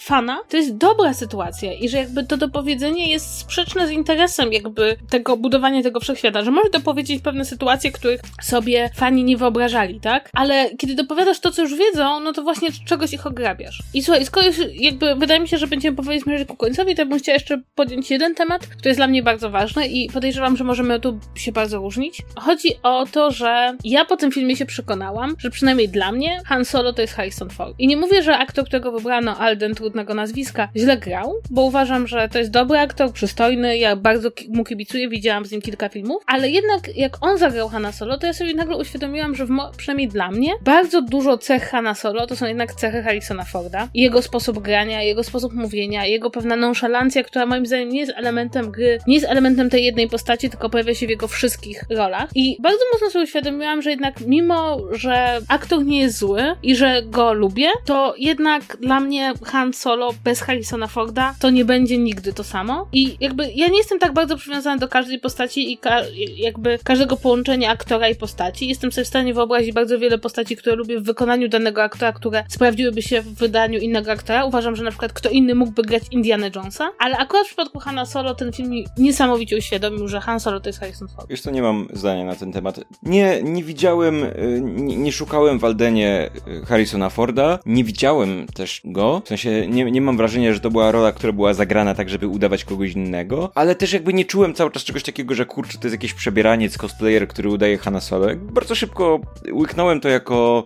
fana 0.00 0.40
to 0.48 0.56
jest 0.56 0.76
dobra 0.76 1.14
sytuacja 1.14 1.72
i 1.72 1.88
że 1.88 1.98
jakby 1.98 2.24
to 2.24 2.36
dopowiedzenie 2.36 3.10
jest 3.10 3.38
sprzeczne 3.38 3.88
z 3.88 3.90
interesem 3.90 4.52
jakby 4.52 4.96
tego 5.10 5.36
budowania 5.36 5.82
tego 5.82 6.00
wszechświata, 6.00 6.44
że 6.44 6.50
może 6.50 6.70
dopowiedzieć 6.70 7.22
pewne 7.22 7.44
sytuacje, 7.44 7.92
których 7.92 8.20
sobie 8.42 8.90
fani 8.94 9.24
nie 9.24 9.36
wyobrażali, 9.36 10.00
tak? 10.00 10.30
Ale 10.32 10.70
kiedy 10.78 10.94
dopowiadasz 10.94 11.40
to, 11.40 11.50
co 11.50 11.62
już 11.62 11.74
wiedzą, 11.74 12.20
no 12.20 12.32
to 12.32 12.42
właśnie 12.42 12.68
czegoś 12.86 13.13
ich 13.14 13.26
ograbiasz. 13.26 13.82
I 13.94 14.02
słuchaj, 14.02 14.26
skoro 14.26 14.46
już 14.46 14.56
jakby 14.74 15.14
wydaje 15.14 15.40
mi 15.40 15.48
się, 15.48 15.58
że 15.58 15.66
będziemy 15.66 15.96
powoli 15.96 16.20
zmierzać 16.20 16.48
ku 16.48 16.56
końcowi, 16.56 16.94
to 16.94 17.06
bym 17.06 17.18
chciała 17.18 17.34
jeszcze 17.34 17.60
podjąć 17.74 18.10
jeden 18.10 18.34
temat, 18.34 18.66
który 18.66 18.88
jest 18.88 18.98
dla 18.98 19.06
mnie 19.06 19.22
bardzo 19.22 19.50
ważny 19.50 19.86
i 19.86 20.10
podejrzewam, 20.10 20.56
że 20.56 20.64
możemy 20.64 21.00
tu 21.00 21.18
się 21.34 21.52
bardzo 21.52 21.78
różnić. 21.78 22.22
Chodzi 22.36 22.68
o 22.82 23.06
to, 23.12 23.30
że 23.30 23.76
ja 23.84 24.04
po 24.04 24.16
tym 24.16 24.32
filmie 24.32 24.56
się 24.56 24.66
przekonałam, 24.66 25.34
że 25.38 25.50
przynajmniej 25.50 25.88
dla 25.88 26.12
mnie 26.12 26.40
Han 26.46 26.64
Solo 26.64 26.92
to 26.92 27.02
jest 27.02 27.14
Harrison 27.14 27.50
Ford. 27.50 27.74
I 27.78 27.86
nie 27.86 27.96
mówię, 27.96 28.22
że 28.22 28.38
aktor, 28.38 28.64
którego 28.64 28.92
wybrano, 28.92 29.38
Alden, 29.38 29.74
trudnego 29.74 30.14
nazwiska, 30.14 30.68
źle 30.76 30.96
grał, 30.96 31.34
bo 31.50 31.62
uważam, 31.62 32.06
że 32.06 32.28
to 32.28 32.38
jest 32.38 32.50
dobry 32.50 32.78
aktor, 32.78 33.12
przystojny, 33.12 33.78
ja 33.78 33.96
bardzo 33.96 34.30
mu 34.48 34.64
kibicuję, 34.64 35.08
widziałam 35.08 35.44
z 35.44 35.52
nim 35.52 35.62
kilka 35.62 35.88
filmów, 35.88 36.22
ale 36.26 36.50
jednak 36.50 36.96
jak 36.96 37.16
on 37.20 37.38
zagrał 37.38 37.68
Hanna 37.68 37.92
Solo, 37.92 38.18
to 38.18 38.26
ja 38.26 38.32
sobie 38.32 38.54
nagle 38.54 38.76
uświadomiłam, 38.76 39.34
że 39.34 39.46
przynajmniej 39.76 40.08
dla 40.08 40.30
mnie 40.30 40.52
bardzo 40.62 41.02
dużo 41.02 41.38
cech 41.38 41.70
Hanna 41.70 41.94
Solo 41.94 42.26
to 42.26 42.36
są 42.36 42.46
jednak 42.46 42.74
cechy 42.74 43.02
Harrisona 43.04 43.44
Forda. 43.44 43.88
Jego 43.94 44.22
sposób 44.22 44.58
grania, 44.58 45.02
jego 45.02 45.24
sposób 45.24 45.52
mówienia, 45.52 46.06
jego 46.06 46.30
pewna 46.30 46.56
nonszalancja, 46.56 47.22
która 47.24 47.46
moim 47.46 47.66
zdaniem 47.66 47.88
nie 47.88 48.00
jest 48.00 48.12
elementem 48.16 48.70
gry, 48.70 48.98
nie 49.06 49.14
jest 49.14 49.26
elementem 49.26 49.70
tej 49.70 49.84
jednej 49.84 50.08
postaci, 50.08 50.50
tylko 50.50 50.70
pojawia 50.70 50.94
się 50.94 51.06
w 51.06 51.10
jego 51.10 51.28
wszystkich 51.28 51.84
rolach. 51.90 52.30
I 52.34 52.56
bardzo 52.60 52.80
mocno 52.92 53.10
sobie 53.10 53.24
uświadomiłam, 53.24 53.82
że 53.82 53.90
jednak 53.90 54.20
mimo, 54.20 54.80
że 54.92 55.40
aktor 55.48 55.84
nie 55.84 56.00
jest 56.00 56.18
zły 56.18 56.42
i 56.62 56.76
że 56.76 57.02
go 57.02 57.32
lubię, 57.32 57.68
to 57.84 58.14
jednak 58.18 58.76
dla 58.80 59.00
mnie 59.00 59.32
Han 59.44 59.72
Solo 59.72 60.10
bez 60.24 60.40
Harrisona 60.40 60.86
Forda 60.86 61.34
to 61.40 61.50
nie 61.50 61.64
będzie 61.64 61.98
nigdy 61.98 62.32
to 62.32 62.44
samo. 62.44 62.88
I 62.92 63.16
jakby 63.20 63.50
ja 63.54 63.68
nie 63.68 63.78
jestem 63.78 63.98
tak 63.98 64.12
bardzo 64.12 64.36
przywiązana 64.36 64.78
do 64.78 64.88
każdej 64.88 65.20
postaci 65.20 65.72
i 65.72 65.78
ka 65.78 66.02
jakby 66.36 66.78
każdego 66.84 67.16
połączenia 67.16 67.70
aktora 67.70 68.08
i 68.08 68.14
postaci. 68.14 68.68
Jestem 68.68 68.92
sobie 68.92 69.04
w 69.04 69.08
stanie 69.08 69.34
wyobrazić 69.34 69.72
bardzo 69.72 69.98
wiele 69.98 70.18
postaci, 70.18 70.56
które 70.56 70.76
lubię 70.76 71.00
w 71.00 71.04
wykonaniu 71.04 71.48
danego 71.48 71.82
aktora, 71.82 72.12
które 72.12 72.44
sprawdziłyby 72.84 73.02
się 73.02 73.22
w 73.22 73.34
wydaniu 73.34 73.78
innego 73.78 74.12
aktora. 74.12 74.44
Uważam, 74.44 74.76
że 74.76 74.84
na 74.84 74.90
przykład 74.90 75.12
kto 75.12 75.30
inny 75.30 75.54
mógłby 75.54 75.82
grać 75.82 76.02
Indiana 76.10 76.46
Jonesa, 76.54 76.90
ale 76.98 77.16
akurat 77.16 77.44
w 77.44 77.46
przypadku 77.46 77.78
Hanna 77.78 78.06
Solo 78.06 78.34
ten 78.34 78.52
film 78.52 78.72
niesamowicie 78.98 79.56
uświadomił, 79.56 80.08
że 80.08 80.20
Han 80.20 80.40
Solo 80.40 80.60
to 80.60 80.68
jest 80.68 80.80
Harrison 80.80 81.08
Ford. 81.08 81.42
To 81.42 81.50
nie 81.50 81.62
mam 81.62 81.88
zdania 81.92 82.24
na 82.24 82.34
ten 82.36 82.52
temat. 82.52 82.80
Nie, 83.02 83.42
nie 83.42 83.64
widziałem, 83.64 84.24
y, 84.24 84.60
nie, 84.64 84.96
nie 84.96 85.12
szukałem 85.12 85.58
w 85.58 85.64
Aldenie 85.64 86.30
y, 86.62 86.66
Harrisona 86.66 87.10
Forda, 87.10 87.58
nie 87.66 87.84
widziałem 87.84 88.46
też 88.54 88.80
go, 88.84 89.22
w 89.24 89.28
sensie 89.28 89.66
nie, 89.68 89.90
nie 89.90 90.00
mam 90.00 90.16
wrażenia, 90.16 90.52
że 90.52 90.60
to 90.60 90.70
była 90.70 90.92
rola, 90.92 91.12
która 91.12 91.32
była 91.32 91.54
zagrana 91.54 91.94
tak, 91.94 92.08
żeby 92.08 92.28
udawać 92.28 92.64
kogoś 92.64 92.92
innego, 92.92 93.52
ale 93.54 93.74
też 93.74 93.92
jakby 93.92 94.14
nie 94.14 94.24
czułem 94.24 94.54
cały 94.54 94.70
czas 94.70 94.84
czegoś 94.84 95.02
takiego, 95.02 95.34
że 95.34 95.46
kurczę, 95.46 95.78
to 95.78 95.86
jest 95.86 95.94
jakiś 95.94 96.14
przebieraniec, 96.14 96.78
cosplayer, 96.78 97.28
który 97.28 97.48
udaje 97.48 97.78
Hanna 97.78 98.00
Solo. 98.00 98.26
Bardzo 98.36 98.74
szybko 98.74 99.20
łyknąłem 99.52 100.00
to 100.00 100.08
jako 100.08 100.64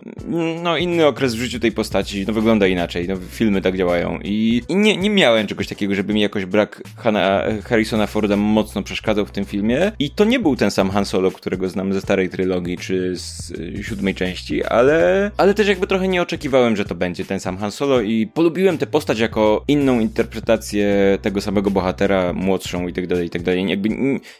no 0.63 0.77
inny 0.77 1.07
okres 1.07 1.35
w 1.35 1.37
życiu 1.37 1.59
tej 1.59 1.71
postaci, 1.71 2.08
no 2.27 2.33
wygląda 2.33 2.67
inaczej, 2.67 3.07
no 3.07 3.15
filmy 3.31 3.61
tak 3.61 3.77
działają. 3.77 4.19
I, 4.23 4.61
i 4.69 4.75
nie, 4.75 4.97
nie 4.97 5.09
miałem 5.09 5.47
czegoś 5.47 5.67
takiego, 5.67 5.95
żeby 5.95 6.13
mi 6.13 6.21
jakoś 6.21 6.45
brak 6.45 6.81
Hanna, 6.97 7.43
Harrisona 7.63 8.07
Forda 8.07 8.35
mocno 8.35 8.83
przeszkadzał 8.83 9.25
w 9.25 9.31
tym 9.31 9.45
filmie. 9.45 9.91
I 9.99 10.11
to 10.11 10.23
nie 10.23 10.39
był 10.39 10.55
ten 10.55 10.71
sam 10.71 10.89
Han 10.89 11.05
Solo, 11.05 11.31
którego 11.31 11.69
znam 11.69 11.93
ze 11.93 12.01
starej 12.01 12.29
trylogii 12.29 12.77
czy 12.77 13.15
z 13.15 13.51
y, 13.51 13.83
siódmej 13.83 14.15
części, 14.15 14.63
ale, 14.63 15.31
ale 15.37 15.53
też 15.53 15.67
jakby 15.67 15.87
trochę 15.87 16.07
nie 16.07 16.21
oczekiwałem, 16.21 16.75
że 16.75 16.85
to 16.85 16.95
będzie 16.95 17.25
ten 17.25 17.39
sam 17.39 17.57
Han 17.57 17.71
Solo 17.71 18.01
i 18.01 18.27
polubiłem 18.27 18.77
tę 18.77 18.87
postać 18.87 19.19
jako 19.19 19.63
inną 19.67 19.99
interpretację 19.99 21.17
tego 21.21 21.41
samego 21.41 21.71
bohatera, 21.71 22.33
młodszą 22.33 22.87
i 22.87 22.93
tak 22.93 23.07
dalej, 23.07 23.27
i 23.27 23.29
tak 23.29 23.43
dalej. 23.43 23.69
Jakby 23.69 23.89